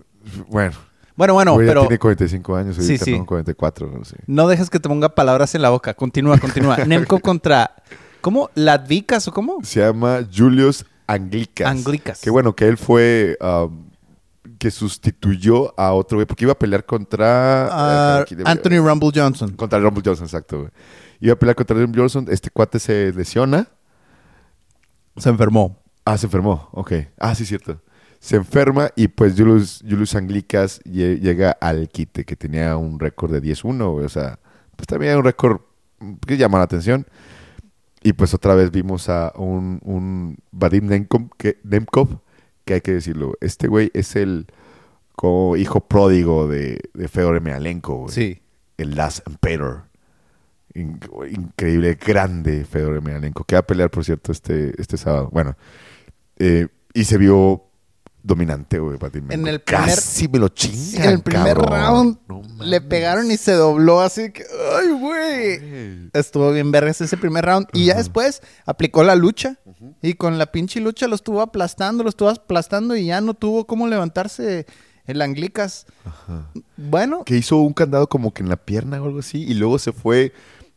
[0.49, 0.73] Bueno.
[1.17, 3.19] Bueno, bueno, ya pero tiene 45 años Sí, sí.
[3.19, 3.27] ¿no?
[3.27, 4.19] 44, no sé.
[4.29, 5.95] no dejes que te ponga palabras en la boca.
[5.95, 6.77] Continúa, continúa.
[6.87, 7.75] Nemco contra...
[8.21, 8.51] ¿Cómo?
[8.55, 9.59] ¿Ladvicas o cómo?
[9.65, 11.67] Se llama Julius Anglicas.
[11.67, 12.21] Anglicas.
[12.21, 13.37] Que bueno, que él fue...
[13.41, 13.89] um,
[14.59, 17.69] que sustituyó a otro güey, porque iba a pelear contra...
[18.21, 19.51] Ah, Anthony Rumble Johnson.
[19.53, 20.71] Contra Rumble Johnson, exacto, güey.
[21.21, 23.69] Iba a pelear contra Rumble Johnson, este cuate se lesiona.
[25.17, 25.81] Se enfermó.
[26.05, 26.93] Ah, se enfermó, ok.
[27.19, 27.81] Ah, sí, cierto.
[28.21, 33.33] Se enferma y pues Julius, Julius Anglicas lle- llega al quite, que tenía un récord
[33.33, 34.05] de 10-1, güey.
[34.05, 34.39] O sea,
[34.77, 35.61] pues también un récord
[36.27, 37.07] que llama la atención.
[38.03, 42.21] Y pues otra vez vimos a un, un Vadim Nemkov que, Nemkov,
[42.65, 44.47] que hay que decirlo, este güey es el
[45.17, 48.15] como hijo pródigo de, de Fedor Emelianenko, güey.
[48.15, 48.43] Sí.
[48.77, 49.85] El Last Emperor.
[50.75, 51.01] In-
[51.31, 55.29] increíble, grande Fedor Emelianenko, que va a pelear, por cierto, este, este sábado.
[55.33, 55.57] Bueno,
[56.37, 57.65] eh, y se vio
[58.29, 59.49] dominante, güey, Vadim En Nemkov.
[59.55, 61.73] el primer- Casi me lo chingan, en el primer cabrón.
[61.81, 64.45] round No le pegaron y se dobló así que...
[64.77, 66.11] ¡Ay, güey!
[66.13, 67.67] Estuvo bien vergas ese primer round.
[67.73, 69.57] Y ya después aplicó la lucha.
[70.03, 73.67] Y con la pinche lucha lo estuvo aplastando, lo estuvo aplastando y ya no tuvo
[73.67, 74.67] cómo levantarse
[75.07, 75.87] el Anglicas.
[76.77, 79.79] Bueno, Que hizo un candado como que en la pierna o algo así, y luego
[79.79, 80.33] se fue,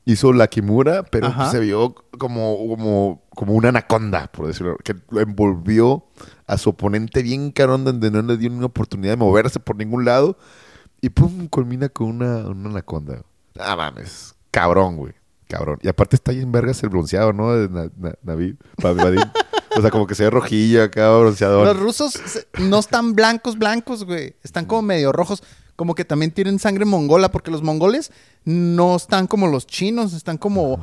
[0.05, 1.51] hizo la Kimura, pero Ajá.
[1.51, 6.05] se vio como, como, como una anaconda, por decirlo, que lo envolvió
[6.53, 10.05] a su oponente bien carón, donde no le dio una oportunidad de moverse por ningún
[10.05, 10.37] lado.
[11.01, 13.23] Y pum, culmina con una, una anaconda.
[13.59, 14.35] Ah, mames.
[14.51, 15.13] Cabrón, güey.
[15.47, 15.79] Cabrón.
[15.81, 17.53] Y aparte está ahí en vergas el bronceado, ¿no?
[17.53, 18.55] De Na- Na- Navid.
[19.77, 21.65] O sea, como que se ve rojillo acá, bronceador.
[21.67, 22.13] Los rusos
[22.59, 24.35] no están blancos, blancos, güey.
[24.43, 25.43] Están como medio rojos.
[25.77, 28.11] Como que también tienen sangre mongola, porque los mongoles
[28.45, 30.79] no están como los chinos, están como,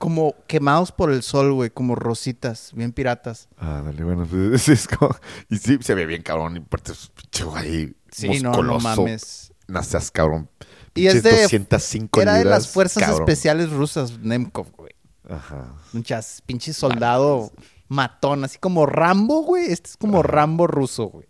[0.00, 3.48] como quemados por el sol, güey, como rositas, bien piratas.
[3.58, 5.14] Ah, dale, bueno, pues es como...
[5.50, 6.56] Y sí, se ve bien cabrón.
[6.56, 8.80] Y aparte es pinche ahí Sí, no, no musculoso.
[9.02, 9.52] mames.
[9.68, 10.48] No seas cabrón.
[10.94, 13.20] Y es de- 205 Era de las fuerzas cabrón.
[13.22, 14.92] especiales rusas, Nemkov, güey.
[15.28, 15.74] Ajá.
[15.92, 17.52] Un chas- pinche soldado
[17.88, 19.66] matón, así como Rambo, güey.
[19.70, 21.26] Este es como Rambo ruso, güey.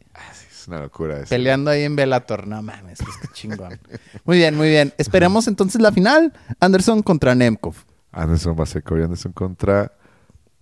[0.48, 1.28] Es una locura eso.
[1.28, 2.46] Peleando ahí en Bellator.
[2.46, 3.80] No mames, pues qué chingón.
[4.24, 4.94] Muy bien, muy bien.
[4.96, 6.32] Esperemos entonces la final.
[6.60, 7.74] Anderson contra Nemkov.
[8.12, 9.92] Anderson va a ser Corey Anderson contra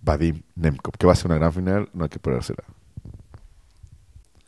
[0.01, 2.63] Vadim Nemkov, que va a ser una gran final, no hay que perdérsela.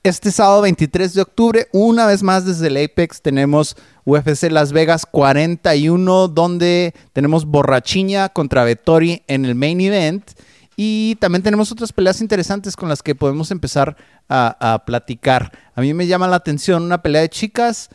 [0.04, 5.06] Este sábado 23 de octubre, una vez más desde el Apex, tenemos UFC Las Vegas
[5.06, 10.32] 41, donde tenemos Borrachiña contra Vettori en el main event.
[10.76, 13.96] Y también tenemos otras peleas interesantes con las que podemos empezar
[14.28, 15.52] a, a platicar.
[15.76, 17.90] A mí me llama la atención una pelea de chicas.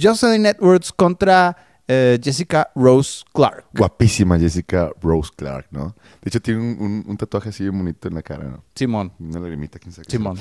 [0.00, 1.56] Jocelyn Edwards contra
[1.94, 3.66] eh, Jessica Rose Clark.
[3.74, 5.94] Guapísima Jessica Rose Clark, ¿no?
[6.22, 8.64] De hecho, tiene un, un- un tatuaje así bonito en la cara, ¿no?
[8.74, 10.38] Simón, Una lagrimita, quién sabe Simón.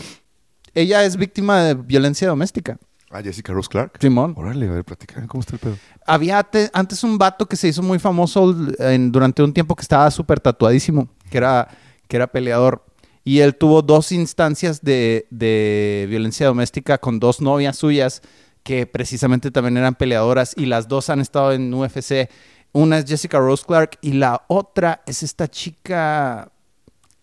[0.74, 2.78] Ella es víctima de violencia doméstica.
[3.10, 3.98] Ah, Jessica Rose Clark.
[4.00, 4.34] Simón.
[4.38, 5.78] Órale, a ver, platicar cómo está el pedo.
[6.06, 9.82] Había te- antes un vato que se hizo muy famoso en- durante un tiempo que
[9.82, 11.68] estaba súper tatuadísimo, que era,
[12.08, 12.86] que era peleador.
[13.26, 18.22] Y él tuvo dos instancias de, de violencia doméstica con dos novias suyas
[18.64, 22.30] que precisamente también eran peleadoras y las dos han estado en UFC.
[22.74, 26.52] Una es Jessica Rose Clark y la otra es esta chica,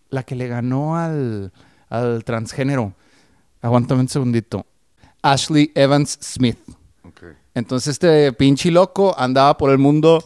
[0.09, 1.51] la que le ganó al,
[1.89, 2.93] al transgénero.
[3.61, 4.65] Aguántame un segundito.
[5.21, 6.57] Ashley Evans Smith.
[7.53, 10.23] Entonces este pinche loco andaba por el mundo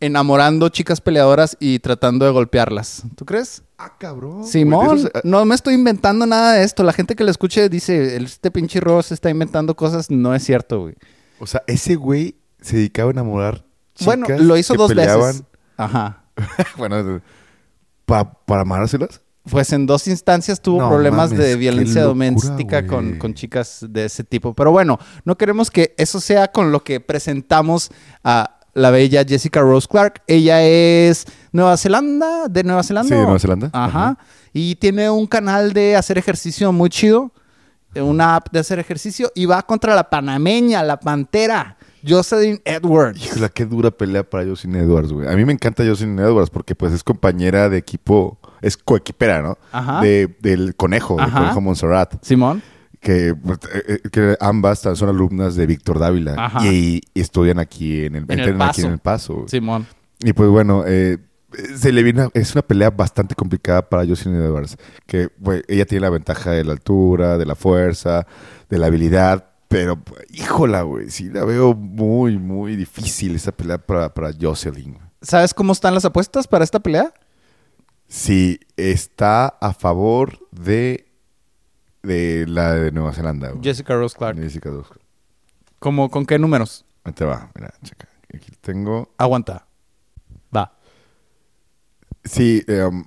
[0.00, 3.04] enamorando chicas peleadoras y tratando de golpearlas.
[3.16, 3.62] ¿Tú crees?
[3.82, 4.44] Ah, cabrón.
[4.46, 6.82] Simón, esos- no me estoy inventando nada de esto.
[6.82, 10.10] La gente que lo escuche dice, este pinche Ross está inventando cosas.
[10.10, 10.94] No es cierto, güey.
[11.38, 15.28] O sea, ese güey se dedicaba a enamorar chicas Bueno, lo hizo que dos peleaban.
[15.28, 15.44] veces.
[15.78, 16.24] Ajá.
[16.76, 17.22] bueno,
[18.04, 19.22] pa- para amárselas.
[19.50, 23.86] Pues en dos instancias tuvo No problemas mames, de violencia locura, doméstica con, con chicas
[23.88, 24.52] de ese tipo.
[24.54, 27.90] Pero bueno, no queremos que eso sea con lo que presentamos
[28.22, 30.22] a la bella Jessica Rose Clark.
[30.26, 33.08] Ella es Nueva Zelanda, de Nueva Zelanda.
[33.08, 33.70] Sí, de Nueva Zelanda.
[33.72, 33.86] Ajá.
[34.10, 34.18] Ajá.
[34.52, 37.32] Y tiene un canal de hacer ejercicio muy chido.
[37.94, 39.30] eh, Una app de hacer ejercicio.
[39.34, 43.24] Y va contra la panameña, la pantera, Jocelyn Edwards.
[43.24, 45.28] Híjole, qué dura pelea para Jocelyn Edwards, güey.
[45.28, 49.58] A mí me encanta Jocelyn Edwards porque pues es compañera de equipo, es coequipera, ¿no?
[49.72, 50.00] Ajá.
[50.00, 52.14] De, del conejo, del conejo Montserrat.
[52.24, 52.62] Simón.
[53.00, 53.34] Que, eh,
[53.88, 56.66] eh, que ambas son alumnas de Víctor Dávila Ajá.
[56.66, 58.86] y, y estudian aquí en el, En El entrenan aquí Paso.
[58.86, 59.44] en el Paso.
[59.48, 59.86] Simón.
[60.22, 61.16] Y pues bueno, eh,
[61.76, 65.30] se le viene, es una pelea bastante complicada para Jocelyn Edwards, que
[65.68, 68.26] ella tiene la ventaja de la altura, de la fuerza,
[68.68, 74.12] de la habilidad, pero híjola, güey, sí la veo muy, muy difícil esa pelea para,
[74.12, 74.98] para Jocelyn.
[75.22, 77.12] ¿Sabes cómo están las apuestas para esta pelea?
[78.08, 81.12] Sí, está a favor de,
[82.02, 83.52] de la de Nueva Zelanda.
[83.62, 84.36] Jessica Rose Clark.
[84.38, 84.90] Jessica Rose.
[85.78, 86.84] ¿Cómo, ¿Con qué números?
[87.04, 88.08] Ahí te va, mira, checa.
[88.34, 89.12] Aquí tengo.
[89.16, 89.66] Aguanta.
[92.24, 93.04] Sí, um,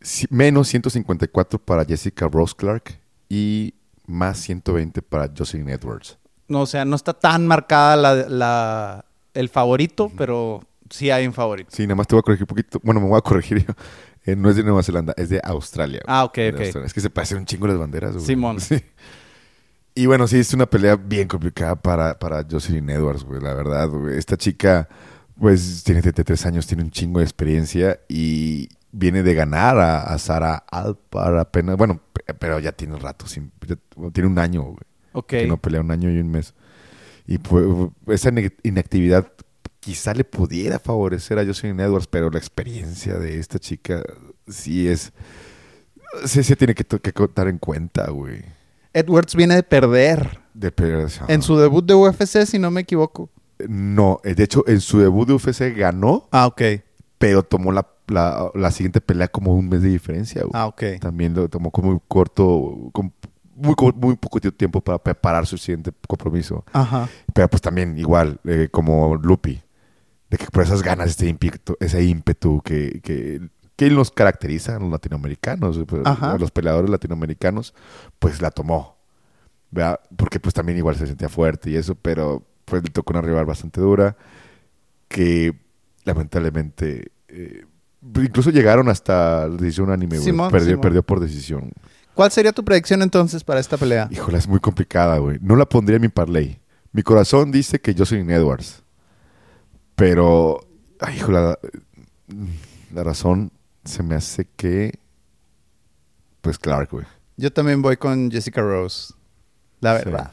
[0.00, 2.98] sí, menos 154 para Jessica Rose Clark
[3.28, 3.74] y
[4.06, 6.18] más 120 para Jocelyn Edwards.
[6.48, 9.04] No, o sea, no está tan marcada la, la-
[9.34, 11.70] el favorito, pero sí hay un favorito.
[11.72, 12.80] Sí, nada más te voy a corregir un poquito.
[12.82, 13.74] Bueno, me voy a corregir yo.
[14.24, 16.00] Eh, no es de Nueva Zelanda, es de Australia.
[16.04, 16.16] güey.
[16.16, 16.60] Ah, ok, De ok.
[16.60, 16.86] Australia.
[16.86, 18.12] Es que se parecen un chingo las banderas.
[18.14, 18.24] güey.
[18.24, 18.60] Simón.
[18.60, 18.76] Sí.
[19.94, 23.88] Y bueno, sí, es una pelea bien complicada para, para Jocelyn Edwards, güey, la verdad.
[23.88, 24.18] güey.
[24.18, 24.88] Esta chica,
[25.38, 30.18] pues, tiene 33 años, tiene un chingo de experiencia y viene de ganar a, a
[30.18, 31.76] Sara Alpar apenas.
[31.76, 33.76] Bueno, pe- pero ya tiene rato, sin- ya-
[34.12, 34.78] tiene un año, güey.
[35.12, 35.26] Ok.
[35.28, 36.54] que no pelea un año y un mes.
[37.26, 37.64] Y pues
[38.08, 38.30] esa
[38.62, 39.26] inactividad
[39.80, 44.02] quizá le pudiera favorecer a Jocelyn Edwards, pero la experiencia de esta chica
[44.48, 45.12] sí es...
[46.24, 48.42] Sí, se tiene que, que contar en cuenta, güey.
[48.92, 53.28] Edwards viene de perder De perder- en su debut de UFC, si no me equivoco.
[53.68, 56.62] No, eh, de hecho, en su debut de UFC ganó, Ah, ok.
[57.18, 60.52] pero tomó la, la, la siguiente pelea como un mes de diferencia, güey.
[60.54, 60.82] Ah, ok.
[61.00, 63.12] También lo tomó como muy corto, con
[63.54, 66.64] muy, muy poco tiempo para preparar su siguiente compromiso.
[66.72, 67.08] Ajá.
[67.32, 69.62] Pero pues también igual, eh, como Lupi,
[70.28, 73.40] de que por esas ganas, este ímpetu, ese ímpetu que, que
[73.76, 76.32] que nos caracteriza a los latinoamericanos, pues, Ajá.
[76.32, 77.74] a los peleadores latinoamericanos,
[78.18, 78.96] pues la tomó.
[79.70, 80.00] ¿verdad?
[80.16, 83.46] Porque pues también igual se sentía fuerte y eso, pero pues le tocó una rival
[83.46, 84.16] bastante dura
[85.08, 85.54] que
[86.04, 87.64] lamentablemente eh,
[88.16, 90.18] incluso llegaron hasta decisión unánime,
[90.50, 91.72] perdió, perdió por decisión.
[92.14, 94.08] ¿Cuál sería tu predicción entonces para esta pelea?
[94.10, 95.38] Híjole, es muy complicada, güey.
[95.40, 96.60] No la pondría en mi parlay.
[96.92, 98.82] Mi corazón dice que Jocelyn Edwards.
[99.94, 100.60] Pero,
[101.00, 101.58] ay, híjole, la,
[102.94, 103.52] la razón
[103.84, 104.98] se me hace que.
[106.40, 107.06] Pues Clark, güey.
[107.36, 109.12] Yo también voy con Jessica Rose.
[109.80, 110.04] La Sí.
[110.04, 110.30] verdad,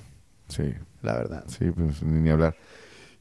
[0.47, 0.73] Sí,
[1.03, 1.43] la verdad.
[1.47, 2.55] sí, pues ni, ni hablar.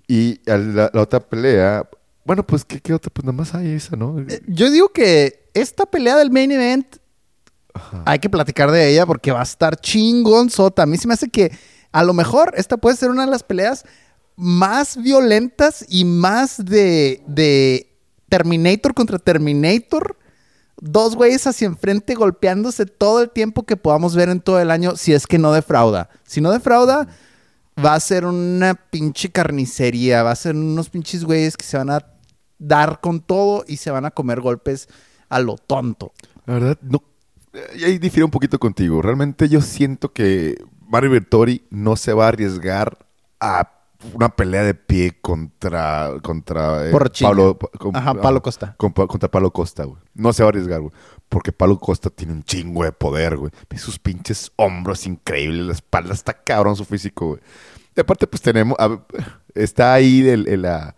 [0.08, 1.88] Y la, la otra pelea.
[2.24, 3.10] Bueno, pues, ¿qué, qué otra?
[3.12, 4.18] Pues nada más hay esa, ¿no?
[4.20, 6.96] Eh, Yo digo que esta pelea del main event
[8.04, 10.82] hay que platicar de ella porque va a estar chingón sota.
[10.82, 11.52] A mí se me hace que
[11.90, 13.84] a lo mejor esta puede ser una de las peleas
[14.36, 17.90] más violentas y más de, de
[18.28, 20.16] Terminator contra Terminator.
[20.80, 24.96] Dos güeyes hacia enfrente golpeándose todo el tiempo que podamos ver en todo el año
[24.96, 26.08] si es que no defrauda.
[26.24, 27.08] Si no defrauda,
[27.84, 30.22] va a ser una pinche carnicería.
[30.22, 32.04] Va a ser unos pinches güeyes que se van a
[32.58, 34.88] dar con todo y se van a comer golpes
[35.28, 36.12] a lo tonto.
[36.46, 37.02] La verdad, no.
[37.52, 39.00] eh, Ahí difiero un poquito contigo.
[39.02, 42.98] Realmente yo siento que Mario Bertori no se va a arriesgar
[43.40, 43.68] a
[44.14, 46.92] una pelea de pie contra contra eh.
[47.20, 48.74] Pablo con- Ajá, Pablo Costa.
[48.76, 49.98] con Pa- contra Pablo Costa, güey.
[50.14, 50.92] No se va a arriesgar, güey,
[51.32, 53.50] porque Pablo Costa tiene un chingo de poder, güey.
[53.76, 57.40] Sus pinches hombros increíbles, la espalda está cabrón su físico, güey.
[57.96, 59.00] Y aparte pues tenemos a
[59.54, 60.94] está ahí el, el- la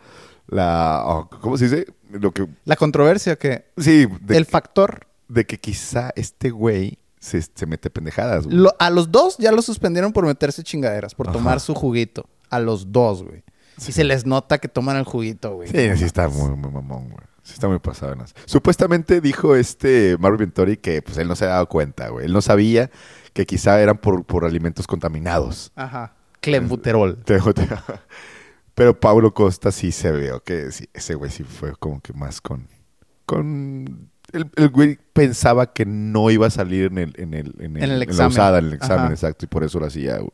[0.48, 1.86] la oh, ¿cómo se dice?
[2.10, 7.40] Lo que La controversia que sí, de, el factor de que quizá este güey se,
[7.42, 8.56] se mete pendejadas, güey.
[8.56, 11.32] lo- a los dos ya lo suspendieron por meterse chingaderas, por Ajá.
[11.38, 12.26] tomar su juguito.
[12.50, 13.42] A los dos, güey.
[13.78, 15.68] Y se les nota que toman el juguito, güey.
[15.68, 17.26] Sí, sí está muy, muy mamón, güey.
[17.44, 18.14] Sí está muy pasado.
[18.16, 18.34] lanza.
[18.46, 22.26] Supuestamente dijo este Marvin Ventori que pues él no se había dado cuenta, güey.
[22.26, 22.90] Él no sabía
[23.32, 25.70] que quizá eran por, por alimentos contaminados.
[25.76, 26.14] Ajá.
[26.40, 27.16] Clenbuterol.
[27.24, 27.68] Te- te-
[28.74, 32.40] Pero Pablo Costa sí se veo que sí, ese güey sí fue como que más
[32.40, 32.66] con...
[33.26, 37.76] con el, el güey pensaba que no iba a salir en el, en el, en
[37.76, 38.32] el- En el la examen.
[38.32, 39.12] usada, en el examen, Ajá.
[39.12, 40.30] exacto, y por eso lo hacía, güey.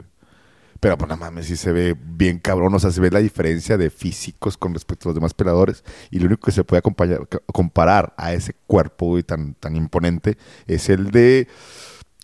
[0.81, 3.77] Pero pues no mames, sí se ve bien cabrón, o sea, se ve la diferencia
[3.77, 8.15] de físicos con respecto a los demás peleadores y lo único que se puede comparar
[8.17, 11.49] a ese cuerpo, güey, tan, tan imponente es el de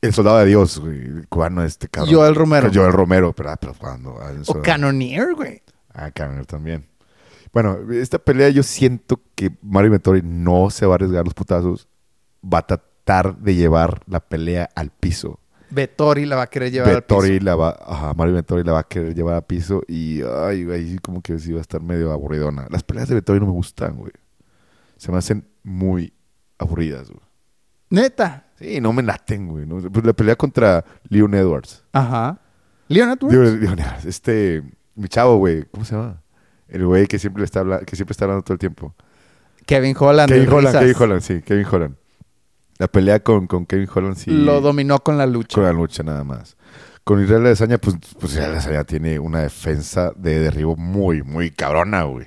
[0.01, 2.15] el soldado de Dios, güey, el cubano este cabrón.
[2.15, 2.70] Joel Romero.
[2.73, 4.19] Joel Romero, pero, ah, pero cuando...
[4.20, 5.62] ah, O Cannoneer, güey.
[5.93, 6.87] Ah, Cannoneer también.
[7.53, 11.89] Bueno, esta pelea yo siento que Mario Vettori no se va a arriesgar los putazos.
[12.45, 15.41] Va a tratar de llevar la pelea al piso.
[15.70, 17.44] Vettori la va a querer llevar Vettori al piso.
[17.44, 20.98] la va, ajá, Mario Vettori la va a querer llevar al piso y ay, güey,
[20.98, 22.66] como que sí va a estar medio aburridona.
[22.70, 24.12] Las peleas de Vettori no me gustan, güey.
[24.97, 26.12] Se me hacen muy
[26.59, 27.20] aburridas, güey.
[27.90, 28.47] Neta.
[28.59, 29.66] Sí, no me laten, güey.
[29.66, 29.80] ¿no?
[29.90, 31.84] Pues la pelea contra Leon Edwards.
[31.93, 32.40] Ajá.
[32.88, 33.60] Leon Edwards.
[33.60, 34.62] Leon Edwards, este,
[34.94, 36.22] mi chavo, güey, ¿cómo se llama?
[36.68, 38.94] El güey que siempre le está hablando, que siempre está hablando todo el tiempo.
[39.66, 40.28] Kevin Holland.
[40.28, 40.78] Kevin Holland.
[40.78, 41.97] Kevin Holland, sí, Kevin Holland.
[42.78, 44.31] La pelea con, con Kevin Holland sí.
[44.31, 45.55] Lo dominó con la lucha.
[45.55, 46.57] con la lucha nada más.
[47.05, 52.27] Con Israel Adesanya, pues, pues Israel tiene una defensa de derribo muy, muy cabrona, güey.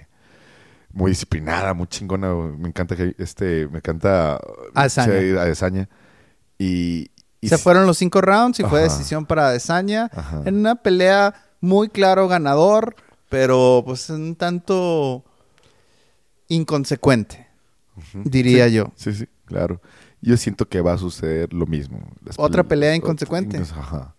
[0.91, 2.57] Muy disciplinada, muy chingona, güey.
[2.57, 4.39] Me encanta que este, me encanta
[4.87, 4.99] sí,
[5.37, 5.89] Adesanya.
[6.57, 7.11] Y,
[7.41, 10.09] y Se fueron los cinco rounds y fue decisión para Adesanya.
[10.13, 10.41] Ajá.
[10.45, 12.95] En una pelea muy claro ganador,
[13.27, 15.23] pero pues un tanto
[16.47, 17.47] inconsecuente,
[18.13, 18.91] diría Sí, yo.
[18.95, 19.81] Sí, sí, claro.
[20.21, 21.99] Yo siento que va a suceder lo mismo.
[22.25, 23.57] Las Otra pele- pelea inconsecuente.
[23.57, 24.15] Ajá.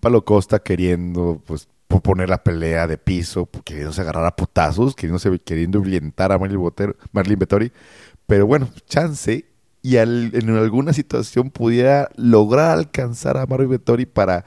[0.00, 5.38] Palo Costa queriendo, pues, po- poner la pelea de piso, queriéndose agarrar a putazos, queriéndose,
[5.40, 7.72] queriendo violentar a Marlin, Botero, Marlin Vettori.
[8.26, 9.44] Pero bueno, chance
[9.82, 14.44] y al- en alguna situación pudiera lograr alcanzar a Marlin Vettori para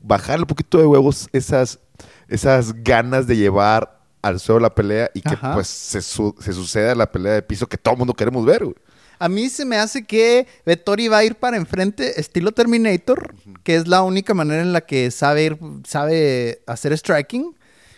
[0.00, 1.80] bajar un poquito de huevos esas,
[2.28, 5.54] esas ganas de llevar al suelo la pelea y que Ajá.
[5.54, 8.64] pues se, su- se suceda la pelea de piso que todo el mundo queremos ver,
[8.64, 8.76] güey.
[9.18, 13.76] A mí se me hace que Vettori va a ir para enfrente estilo Terminator, que
[13.76, 17.54] es la única manera en la que sabe, ir- sabe hacer striking,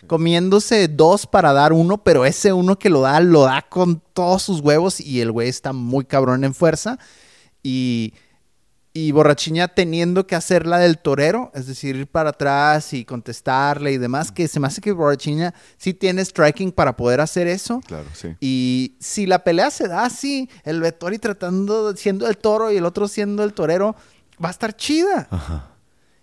[0.07, 4.43] comiéndose dos para dar uno, pero ese uno que lo da, lo da con todos
[4.43, 6.97] sus huevos y el güey está muy cabrón en fuerza.
[7.63, 8.13] Y,
[8.93, 13.91] y Borrachiña teniendo que hacer la del torero, es decir, ir para atrás y contestarle
[13.91, 17.81] y demás, que se me hace que Borrachiña sí tiene striking para poder hacer eso.
[17.85, 18.35] Claro, sí.
[18.39, 22.85] Y si la pelea se da así, el Vettori tratando, siendo el toro y el
[22.85, 23.95] otro siendo el torero,
[24.43, 25.27] va a estar chida.
[25.29, 25.69] Ajá.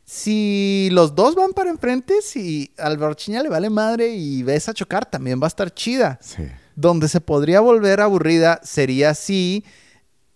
[0.04, 4.74] Si los dos van para enfrente, si al Borchiña le vale madre y ves a
[4.74, 6.18] chocar, también va a estar chida.
[6.22, 6.44] Sí.
[6.76, 9.64] Donde se podría volver aburrida sería si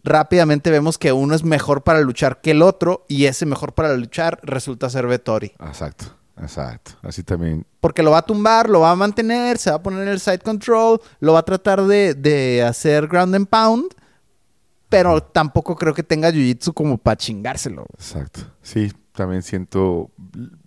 [0.05, 3.95] rápidamente vemos que uno es mejor para luchar que el otro y ese mejor para
[3.97, 5.53] luchar resulta ser Vettori.
[5.61, 6.07] Exacto,
[6.41, 6.93] exacto.
[7.03, 7.67] Así también.
[7.81, 10.21] Porque lo va a tumbar, lo va a mantener, se va a poner en el
[10.21, 13.95] side control, lo va a tratar de, de hacer ground and pound,
[14.89, 17.87] pero tampoco creo que tenga jiu-jitsu como para chingárselo.
[17.95, 18.41] Exacto.
[18.63, 20.11] Sí, también siento.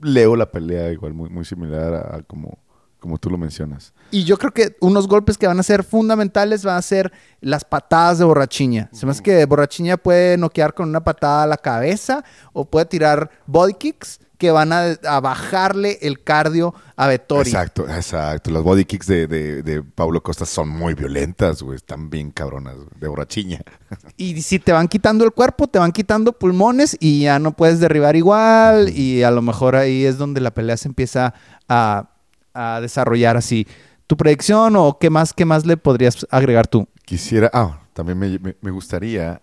[0.01, 2.57] Leo la pelea igual, muy, muy similar a, a como,
[3.03, 3.91] como tú lo mencionas.
[4.11, 7.11] Y yo creo que unos golpes que van a ser fundamentales van a ser
[7.41, 8.89] las patadas de borrachiña.
[8.93, 12.23] Se me hace que borrachiña puede noquear con una patada a la cabeza
[12.53, 17.49] o puede tirar body kicks que van a, a bajarle el cardio a Vettori.
[17.49, 18.51] Exacto, exacto.
[18.51, 21.75] Los body kicks de, de, de Pablo Costa son muy violentas, güey.
[21.75, 23.59] Están bien cabronas, de borrachiña.
[24.17, 27.79] Y si te van quitando el cuerpo, te van quitando pulmones y ya no puedes
[27.79, 28.89] derribar igual.
[28.89, 31.33] Y a lo mejor ahí es donde la pelea se empieza
[31.67, 32.12] a,
[32.53, 33.67] a desarrollar así.
[34.07, 36.87] ¿Tu predicción o qué más, qué más le podrías agregar tú?
[37.05, 37.49] Quisiera.
[37.53, 39.41] Ah, también me, me- me gustaría.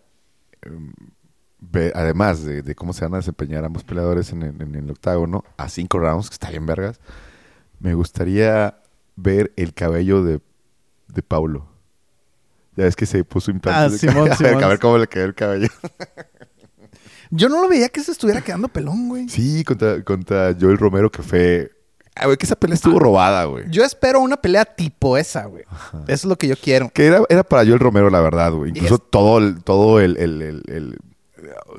[0.63, 0.93] em,
[1.59, 4.91] ver, además de, de cómo se van a desempeñar ambos peleadores en, el- en el
[4.91, 7.01] octágono, a cinco rounds, que está bien vergas,
[7.81, 8.79] me gustaría
[9.17, 10.41] ver el cabello de,
[11.09, 11.67] de Paulo.
[12.77, 13.83] Ya ves que se puso implantes.
[13.85, 14.37] Ah, de Simón, cabello.
[14.49, 14.65] Simón.
[14.65, 15.69] A ver cómo le quedó el cabello.
[17.31, 19.29] Yo no lo veía que se estuviera quedando pelón, güey.
[19.29, 21.71] Sí, contra, contra Joel Romero, que fue.
[22.21, 23.65] Ah, güey, que esa pelea estuvo robada, güey.
[23.71, 25.65] Yo espero una pelea tipo esa, güey.
[26.03, 26.91] Eso es lo que yo quiero.
[26.93, 28.71] Que era, era para Joel Romero, la verdad, güey.
[28.71, 30.99] Incluso es- todo el, todo el, el, el- el-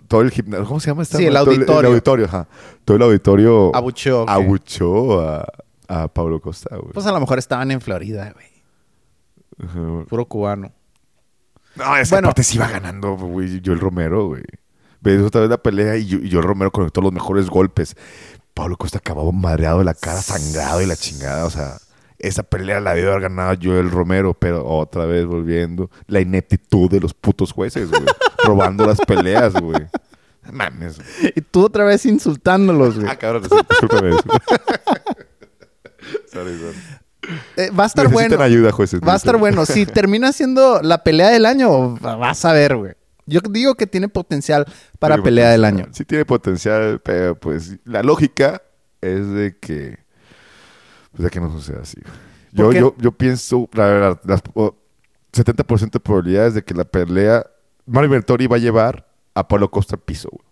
[0.07, 1.18] todo el gimnasio, ¿cómo se llama esta?
[1.18, 1.80] Sí, el Todo auditorio.
[1.80, 2.47] El, auditorio, ajá.
[2.84, 4.30] Todo el auditorio Abucheó, ok.
[4.30, 5.47] abucheó a,
[5.88, 6.91] a Pablo Costa, güey.
[6.93, 10.05] Pues a lo mejor estaban en Florida, güey.
[10.07, 10.72] Puro cubano.
[11.76, 12.27] No, es que Bueno.
[12.30, 14.43] aparte sí iba ganando, güey, Joel Romero, güey.
[15.01, 17.95] Ves otra vez la pelea y, yo- y Joel Romero conectó los mejores golpes.
[18.62, 21.46] Pablo Costa acababa madreado de la cara, sangrado y la chingada.
[21.46, 21.80] O sea,
[22.20, 25.90] esa pelea la debió haber ganado Joel Romero, pero otra vez volviendo.
[26.06, 28.04] La ineptitud de los putos jueces, güey.
[28.46, 29.88] robando las peleas, güey.
[30.52, 30.98] Mames.
[30.98, 31.34] güey.
[31.36, 33.10] Y tú otra vez insultándolos, güey.
[33.10, 34.12] Ah, cabrón, discúlpame.
[36.32, 36.78] sorry, sorry.
[37.58, 38.44] Eh, va a estar Necesitan bueno.
[38.44, 39.02] ayuda, jueces.
[39.02, 39.66] Va a estar bueno.
[39.66, 42.94] Si termina siendo la pelea del año, vas a ver, güey.
[43.32, 44.66] Yo digo que tiene potencial
[44.99, 45.86] para Tiene pelea del potencial.
[45.88, 45.94] año.
[45.95, 48.62] Sí tiene potencial, pero pues la lógica
[49.02, 49.99] es de que
[51.12, 51.98] pues de que no suceda así.
[52.52, 54.76] Yo, yo, yo pienso, la verdad, las o,
[55.34, 57.45] 70% de probabilidades de que la pelea
[57.86, 60.30] Mario Bertori va a llevar a Pablo Costa al piso.
[60.32, 60.45] güey.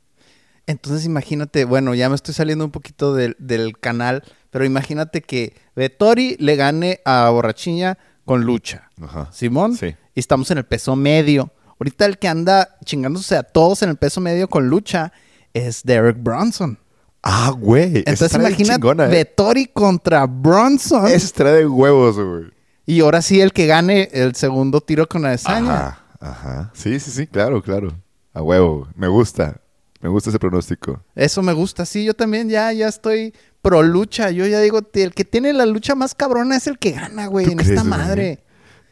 [0.65, 5.55] Entonces imagínate, bueno, ya me estoy saliendo un poquito del, del canal, pero imagínate que
[5.75, 8.89] Vettori le gane a Borrachiña con lucha.
[9.01, 9.29] Ajá.
[9.31, 9.75] Simón.
[9.75, 9.95] Sí.
[10.13, 11.51] Y estamos en el peso medio.
[11.79, 15.13] Ahorita el que anda chingándose a todos en el peso medio con lucha
[15.53, 16.77] es Derek Bronson.
[17.23, 18.03] Ah, güey.
[18.05, 19.07] Entonces imagínate ¿eh?
[19.07, 21.07] Vettori contra Bronson.
[21.07, 22.51] Estará de huevos, güey.
[22.85, 25.73] Y ahora sí el que gane el segundo tiro con Adesanya.
[25.73, 26.71] Ajá, ajá.
[26.73, 27.93] Sí, sí, sí, claro, claro.
[28.33, 28.87] A huevo.
[28.95, 29.61] Me gusta.
[30.01, 31.01] Me gusta ese pronóstico.
[31.15, 31.85] Eso me gusta.
[31.85, 34.31] Sí, yo también ya, ya estoy pro lucha.
[34.31, 37.45] Yo ya digo, el que tiene la lucha más cabrona es el que gana, güey,
[37.45, 38.39] ¿Tú en crees, esta güey?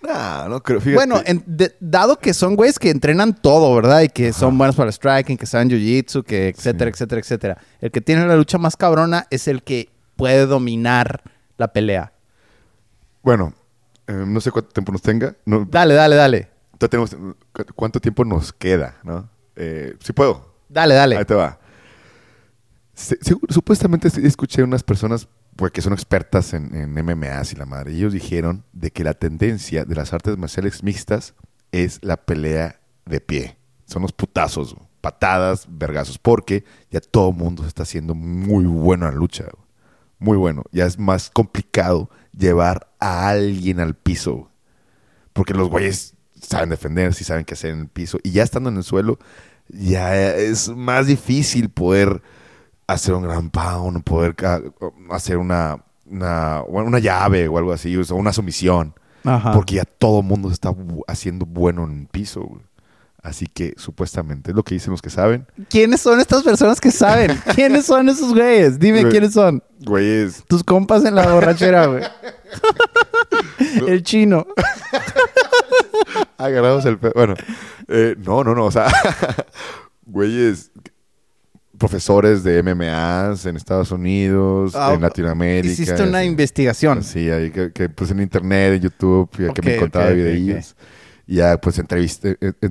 [0.01, 0.43] Madre.
[0.43, 0.79] No, no creo.
[0.79, 0.95] Fíjate.
[0.95, 4.01] Bueno, en- de- dado que son güeyes que entrenan todo, ¿verdad?
[4.01, 6.93] Y que son buenos para el striking, que saben jiu-jitsu, que etcétera, Sí.
[6.95, 7.57] etcétera, etcétera.
[7.81, 11.21] El que tiene la lucha más cabrona es el que puede dominar
[11.57, 12.13] la pelea.
[13.23, 13.53] Bueno,
[14.07, 15.35] eh, no sé cuánto tiempo nos tenga.
[15.45, 16.47] No, Dale, dale, dale.
[16.89, 17.15] tenemos,
[17.51, 18.95] cu- ¿Cuánto tiempo nos queda?
[19.03, 19.29] ¿no?
[19.55, 20.53] Eh, sí puedo.
[20.69, 21.17] Dale, dale.
[21.17, 21.59] Ahí te va.
[22.93, 23.17] Se-
[23.49, 25.27] supuestamente escuché unas personas
[25.57, 27.91] pues, que son expertas en, en MMAs y la madre.
[27.91, 31.33] Ellos dijeron de que la tendencia de las artes marciales mixtas
[31.71, 33.57] es la pelea de pie.
[33.85, 36.17] Son los putazos, patadas, vergazos.
[36.19, 39.45] Porque ya todo el mundo se está haciendo muy bueno en lucha.
[40.19, 40.63] Muy bueno.
[40.71, 44.49] Ya es más complicado llevar a alguien al piso.
[45.33, 48.19] Porque los güeyes saben defenderse y saben qué hacer en el piso.
[48.23, 49.19] Y ya estando en el suelo,
[49.69, 52.21] ya es más difícil poder
[52.87, 54.35] hacer un gran pound, poder
[55.11, 58.93] hacer una, una, una llave o algo así, o una sumisión.
[59.23, 59.51] Ajá.
[59.51, 60.73] Porque ya todo el mundo se está
[61.07, 62.41] haciendo bueno en el piso.
[62.41, 62.61] güey.
[63.21, 65.47] Así que supuestamente es lo que dicen los que saben.
[65.69, 67.37] ¿Quiénes son estas personas que saben?
[67.55, 68.79] ¿Quiénes son esos güeyes?
[68.79, 69.11] Dime Güey.
[69.11, 69.61] quiénes son.
[69.81, 72.03] Güeyes, Tus compas en la borrachera, güey.
[73.87, 74.47] El chino.
[76.37, 77.33] agarrados el pe- Bueno,
[77.87, 78.65] eh, no, no, no.
[78.65, 78.87] O sea,
[80.05, 80.71] güeyes,
[81.77, 85.71] profesores de MMAs en Estados Unidos, Ah, en Latinoamérica.
[85.73, 86.27] Hiciste una así.
[86.27, 87.03] investigación.
[87.03, 90.11] Sí, ahí que, que, pues en internet, en YouTube, ya que Ok, me encontraba ok,
[90.13, 90.75] ok, videillos.
[91.27, 92.69] Y ya pues entrevista, eh, eh,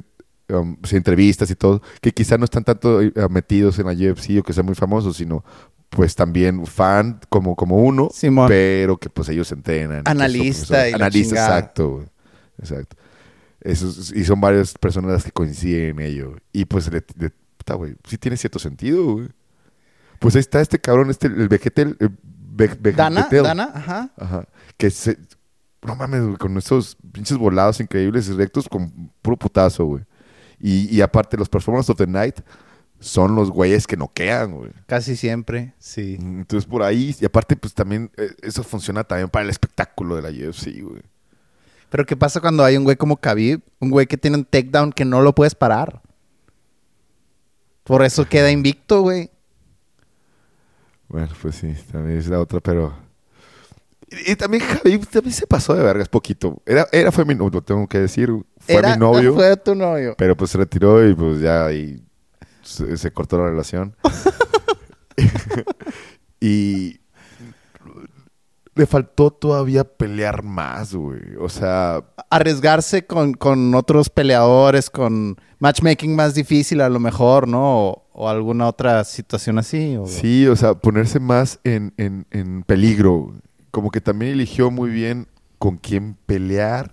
[0.55, 4.43] um, entrevistas y todo, que quizá no están tanto eh, metidos en la UFC o
[4.43, 5.45] que sean muy famosos, sino
[5.91, 8.49] pues también fan como, como uno, Simón.
[8.49, 10.03] pero que pues ellos entrenan.
[10.05, 12.05] que Analista y Analista, exacto.
[12.59, 12.97] Exacto.
[13.61, 16.37] Eso y son varias personas las que coinciden en ello.
[16.53, 17.33] Y pues, le, le-
[17.67, 19.29] puta, güey, sí tiene cierto sentido, güey.
[20.21, 21.97] Pues ahí está este cabrón, este, el Vegetel.
[22.01, 23.43] el Ve- Ve- Dana, Vegetel.
[23.43, 24.11] Dana, ajá.
[24.17, 24.49] Ajá.
[24.79, 25.19] Que se.
[25.83, 30.05] No mames, güey, con esos pinches volados increíbles y rectos con puro putazo, güey.
[30.59, 32.41] Y, y aparte, los Performance of the Night
[32.99, 34.71] son los güeyes que noquean, güey.
[34.87, 36.17] Casi siempre, sí.
[36.19, 37.15] Entonces, por ahí.
[37.21, 38.11] Y aparte, pues también.
[38.17, 41.03] eh, eso funciona también para el espectáculo de la UFC, güey.
[41.91, 43.61] Pero ¿qué pasa cuando hay un güey como Khabib?
[43.81, 46.01] Un güey que tiene un takedown que no lo puedes parar.
[47.87, 49.31] Por eso queda invicto, güey.
[51.09, 52.93] Bueno, pues sí, también es la otra, pero.
[54.09, 56.63] Y, y también Javi también se pasó de vergas poquito.
[56.67, 58.29] Era, era fue mi novio, tengo que decir.
[58.59, 60.15] Fue Era- mi novio, Fue tu novio.
[60.19, 61.69] pero pues se retiró y pues ya
[62.63, 63.95] se, se cortó la relación.
[66.41, 67.01] y
[68.77, 71.21] le faltó todavía pelear más, güey.
[71.41, 77.89] O sea, Arriesgarse con, con otros peleadores, con matchmaking más difícil a lo mejor, ¿no?
[77.89, 79.97] O, o alguna otra situación así.
[79.97, 83.33] o- Sí, o sea, ponerse más en, en- en peligro.
[83.71, 85.27] Como que también eligió muy bien
[85.59, 86.93] con quién pelear.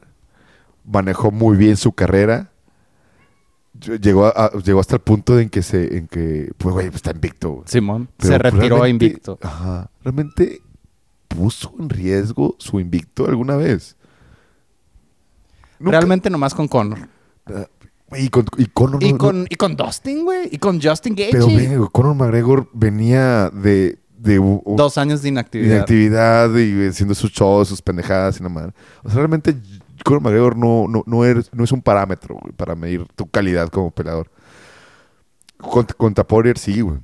[0.86, 2.52] Manejó muy bien su carrera.
[3.80, 6.98] Ll- Llegó, a- llegó hasta el punto en que se, en que, pues, güey, pues,
[6.98, 7.64] está invicto.
[7.66, 8.10] Simón.
[8.18, 9.40] Pero se retiró realmente- invicto.
[9.42, 9.90] Ajá.
[10.04, 10.62] ¿Realmente
[11.36, 13.96] puso en riesgo su invicto alguna vez?
[15.80, 15.98] Nunca.
[15.98, 17.08] Realmente nomás con Conor.
[17.48, 17.68] Ah,
[18.16, 20.48] Y con, y Conor y, no- no- con, y con Dustin, güey.
[20.52, 21.32] Y con Justin Gaethje.
[21.32, 24.38] pero güey, Conor McGregor venía de, de
[24.78, 25.76] Dos años de inactividad.
[25.76, 28.70] inactividad y haciendo sus shows, sus pendejadas y nada más.
[29.04, 29.56] O sea, realmente
[30.06, 33.68] Conor McGregor no, no, no, es, no es un parámetro güey, para medir tu calidad
[33.70, 34.30] como peleador.
[35.58, 37.00] Contra, contra Poirier sí, güey.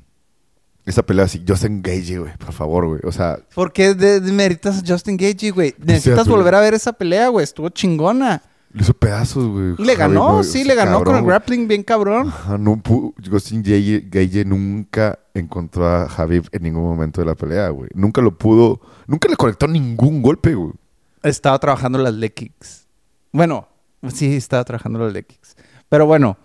[0.89, 2.99] Esa pelea sí, Justin Gage, güey, por favor, güey.
[3.03, 5.75] O sea, ¿Por qué demeritas a Justin Gaethje, güey?
[5.77, 7.43] Necesitas volver a ver esa pelea, güey.
[7.43, 8.41] Estuvo chingona.
[8.73, 9.75] le hizo pedazos, güey.
[9.77, 12.29] Le ganó, Javi, sí, le ganó con el grappling bien cabrón.
[12.29, 12.81] Ajá, no
[13.23, 17.91] Justin Gage, Gage nunca encontró a Javib en ningún momento de la pelea, güey.
[17.93, 20.73] Nunca lo pudo, nunca le conectó ningún golpe, güey.
[21.21, 22.87] Estaba trabajando las leg kicks.
[23.31, 23.67] Bueno,
[24.11, 25.55] sí, estaba trabajando las leg kicks.
[25.87, 26.35] Pero bueno,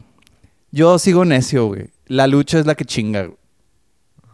[0.71, 1.89] yo sigo necio, güey.
[2.09, 3.39] La lucha es la que chinga, güey.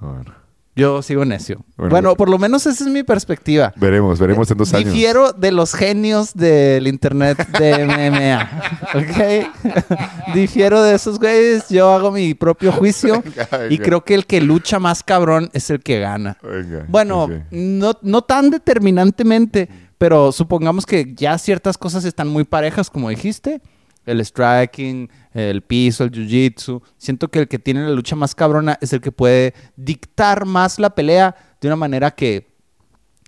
[0.01, 0.35] Bueno,
[0.77, 1.65] Yo sigo necio.
[1.77, 2.17] Bueno, Bueno, güey.
[2.17, 3.73] por lo menos esa es mi perspectiva.
[3.77, 4.93] veremos, veremos en dos años.
[4.93, 8.51] Difiero de los genios del internet de MMA.
[8.95, 10.35] ¿Ok?
[10.35, 11.69] Difiero de esos güeyes.
[11.69, 13.23] Yo hago mi propio juicio.
[13.25, 16.39] Venga, Y creo que el que lucha más cabrón es el que gana.
[16.43, 19.69] Venga, Bueno, no, no tan determinantemente,
[19.99, 23.61] pero supongamos que ya ciertas cosas están muy parejas, como dijiste.
[24.07, 26.83] El striking, el piso, el jiu-jitsu.
[26.97, 30.79] Siento que el que tiene la lucha más cabrona es el que puede dictar más
[30.79, 32.49] la pelea de una manera que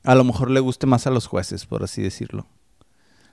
[0.04, 2.46] a lo mejor le guste más a los jueces, por así decirlo.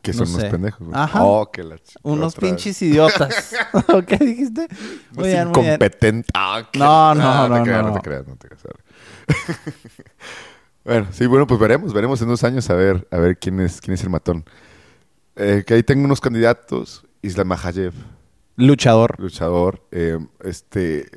[0.01, 0.49] Que no son unos sé.
[0.49, 0.87] pendejos.
[0.87, 0.97] güey.
[0.99, 1.23] Ajá.
[1.25, 3.53] Oh, que la ch- Unos pinches idiotas.
[3.93, 4.61] ¿O ¿Qué dijiste?
[4.61, 5.73] Unos Muy bien, muy bien.
[5.73, 6.31] incompetentes.
[6.33, 7.89] Ah, que- No, no, Ah, no, te creas, no.
[7.89, 8.63] No te creas, no te creas.
[10.85, 13.81] bueno, sí, bueno, pues veremos, veremos en dos años a ver, a ver quién es,
[13.81, 14.45] quién es el matón.
[15.35, 17.05] Eh, que ahí tengo unos candidatos.
[17.21, 17.93] Islam Makhachev,
[18.55, 19.15] Luchador.
[19.19, 19.85] luchador.
[19.91, 21.07] eh, este,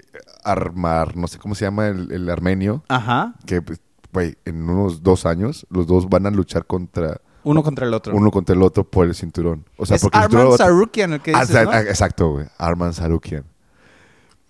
[0.45, 2.85] Armar, no sé cómo se llama el, el armenio.
[2.89, 3.35] Ajá.
[3.47, 3.81] Que, pues,
[4.13, 8.15] güey, en unos dos años los dos van a luchar contra Uno contra el otro.
[8.15, 9.65] uno contra el otro por el cinturón.
[9.77, 11.73] O sea, es porque Arman Sarukian el que Ah, dices, sa- ¿no?
[11.75, 12.47] Exacto, güey.
[12.59, 13.45] Arman Sarukian.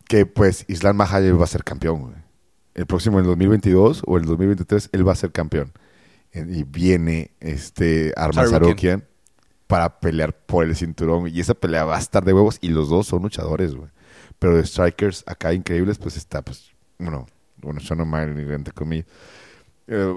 [0.07, 2.15] Que pues Islam Makhachev va a ser campeón, güey.
[2.75, 5.73] El próximo, en el 2022 o el 2023, él va a ser campeón.
[6.35, 8.63] Y viene este Arman Sarukian.
[8.65, 9.05] Sarukian
[9.73, 11.29] para pelear por el cinturón.
[11.29, 12.59] Y esa pelea va a estar de huevos.
[12.61, 13.89] Y los dos son luchadores, güey.
[14.39, 17.27] Pero de strikers acá increíbles, pues está, pues, bueno,
[17.57, 19.07] bueno, Sean O'Malley, entre comillas.
[19.87, 20.15] Eh,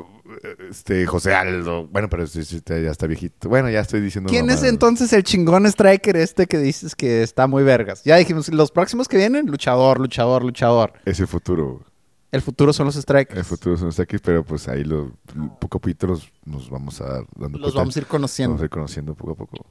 [0.69, 1.87] este, José Aldo.
[1.87, 3.47] Bueno, pero sí, ya está viejito.
[3.47, 4.29] Bueno, ya estoy diciendo.
[4.29, 8.03] ¿Quién es entonces el chingón striker este que dices que está muy vergas?
[8.03, 10.91] Ya dijimos, los próximos que vienen, luchador, luchador, luchador.
[11.05, 11.94] Es el futuro, güey.
[12.35, 13.37] El futuro son los strikers.
[13.37, 15.13] El futuro son los aquí, pero pues ahí lo,
[15.61, 18.61] poco a poquito los- nos vamos a dar dando Los vamos a ir Vamos conociendo.
[18.61, 19.65] a ir conociendo poco a poco.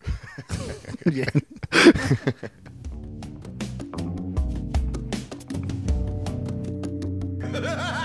[1.06, 1.26] Bien.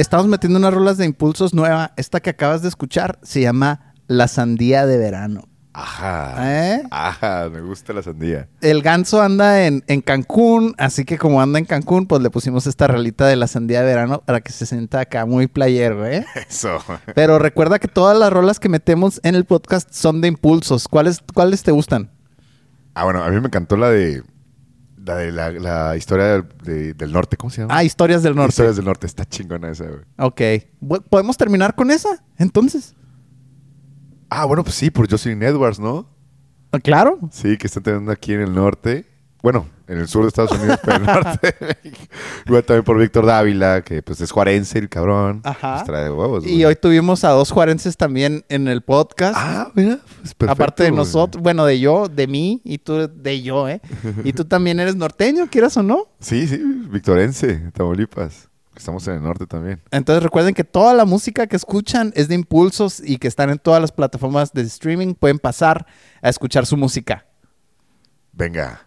[0.00, 1.92] Estamos metiendo unas rolas de impulsos nueva.
[1.98, 5.46] Esta que acabas de escuchar se llama La Sandía de Verano.
[5.74, 6.36] Ajá.
[6.38, 6.82] ¿Eh?
[6.90, 8.48] Ajá, me gusta la sandía.
[8.62, 12.66] El ganso anda en, en Cancún, así que como anda en Cancún, pues le pusimos
[12.66, 16.24] esta realita de la sandía de verano para que se sienta acá muy playero, ¿eh?
[16.48, 16.78] Eso.
[17.14, 20.88] Pero recuerda que todas las rolas que metemos en el podcast son de impulsos.
[20.88, 22.10] ¿Cuáles, cuáles te gustan?
[22.94, 24.22] Ah, bueno, a mí me encantó la de
[25.04, 27.76] la de la, la historia del, de- del norte, ¿cómo se llama?
[27.76, 28.50] Ah, Historias del Norte.
[28.50, 30.00] Historias del norte, está chingona esa, güey.
[30.18, 30.40] Ok.
[31.08, 32.22] ¿Podemos terminar con esa?
[32.38, 32.94] Entonces.
[34.28, 36.08] Ah, bueno, pues sí, por Jocelyn Edwards, ¿no?
[36.72, 37.18] Ah, Claro.
[37.32, 39.06] Sí, que están teniendo aquí en el norte.
[39.42, 41.56] Bueno, en el sur de Estados Unidos, pero en el norte.
[41.60, 42.04] de México.
[42.46, 45.40] Igual también por Víctor Dávila, que pues es juarense el cabrón.
[45.44, 45.74] Ajá.
[45.74, 46.64] Pues trae huevos, Y güey.
[46.66, 49.34] hoy tuvimos a dos juarenses también en el podcast.
[49.36, 50.50] Ah, mira, pues perfecto.
[50.52, 50.98] Aparte de güey.
[50.98, 53.80] nosotros, bueno, de yo, de mí y tú de yo, ¿eh?
[54.24, 56.06] Y tú también eres norteño, quieras o no.
[56.20, 56.58] Sí, sí,
[56.90, 58.48] victorense, Tamaulipas.
[58.76, 59.82] Estamos en el norte también.
[59.90, 63.58] Entonces recuerden que toda la música que escuchan es de impulsos y que están en
[63.58, 65.14] todas las plataformas de streaming.
[65.14, 65.84] Pueden pasar
[66.22, 67.26] a escuchar su música.
[68.32, 68.86] Venga,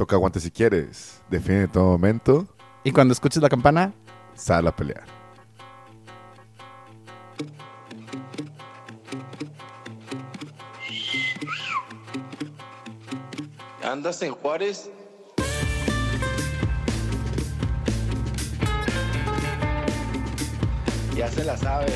[0.00, 1.20] toca guante si quieres.
[1.28, 2.48] Define en todo momento.
[2.84, 3.92] Y cuando escuches la campana,
[4.34, 5.04] Sal a pelear.
[13.84, 14.90] ¿Andas en Juárez?
[21.14, 21.92] Ya se la sabe.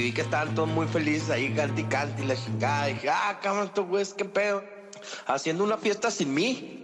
[0.00, 1.54] Y vi que estaban todos muy felices ahí,
[1.90, 2.86] cante y la chingada.
[2.86, 4.64] Dije, ah, cabrón, estos güeyes, qué pedo.
[5.26, 6.80] Haciendo una fiesta sin mí.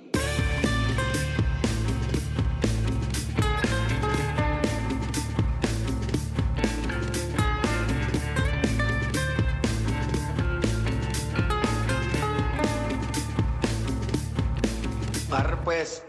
[15.65, 16.06] Pues.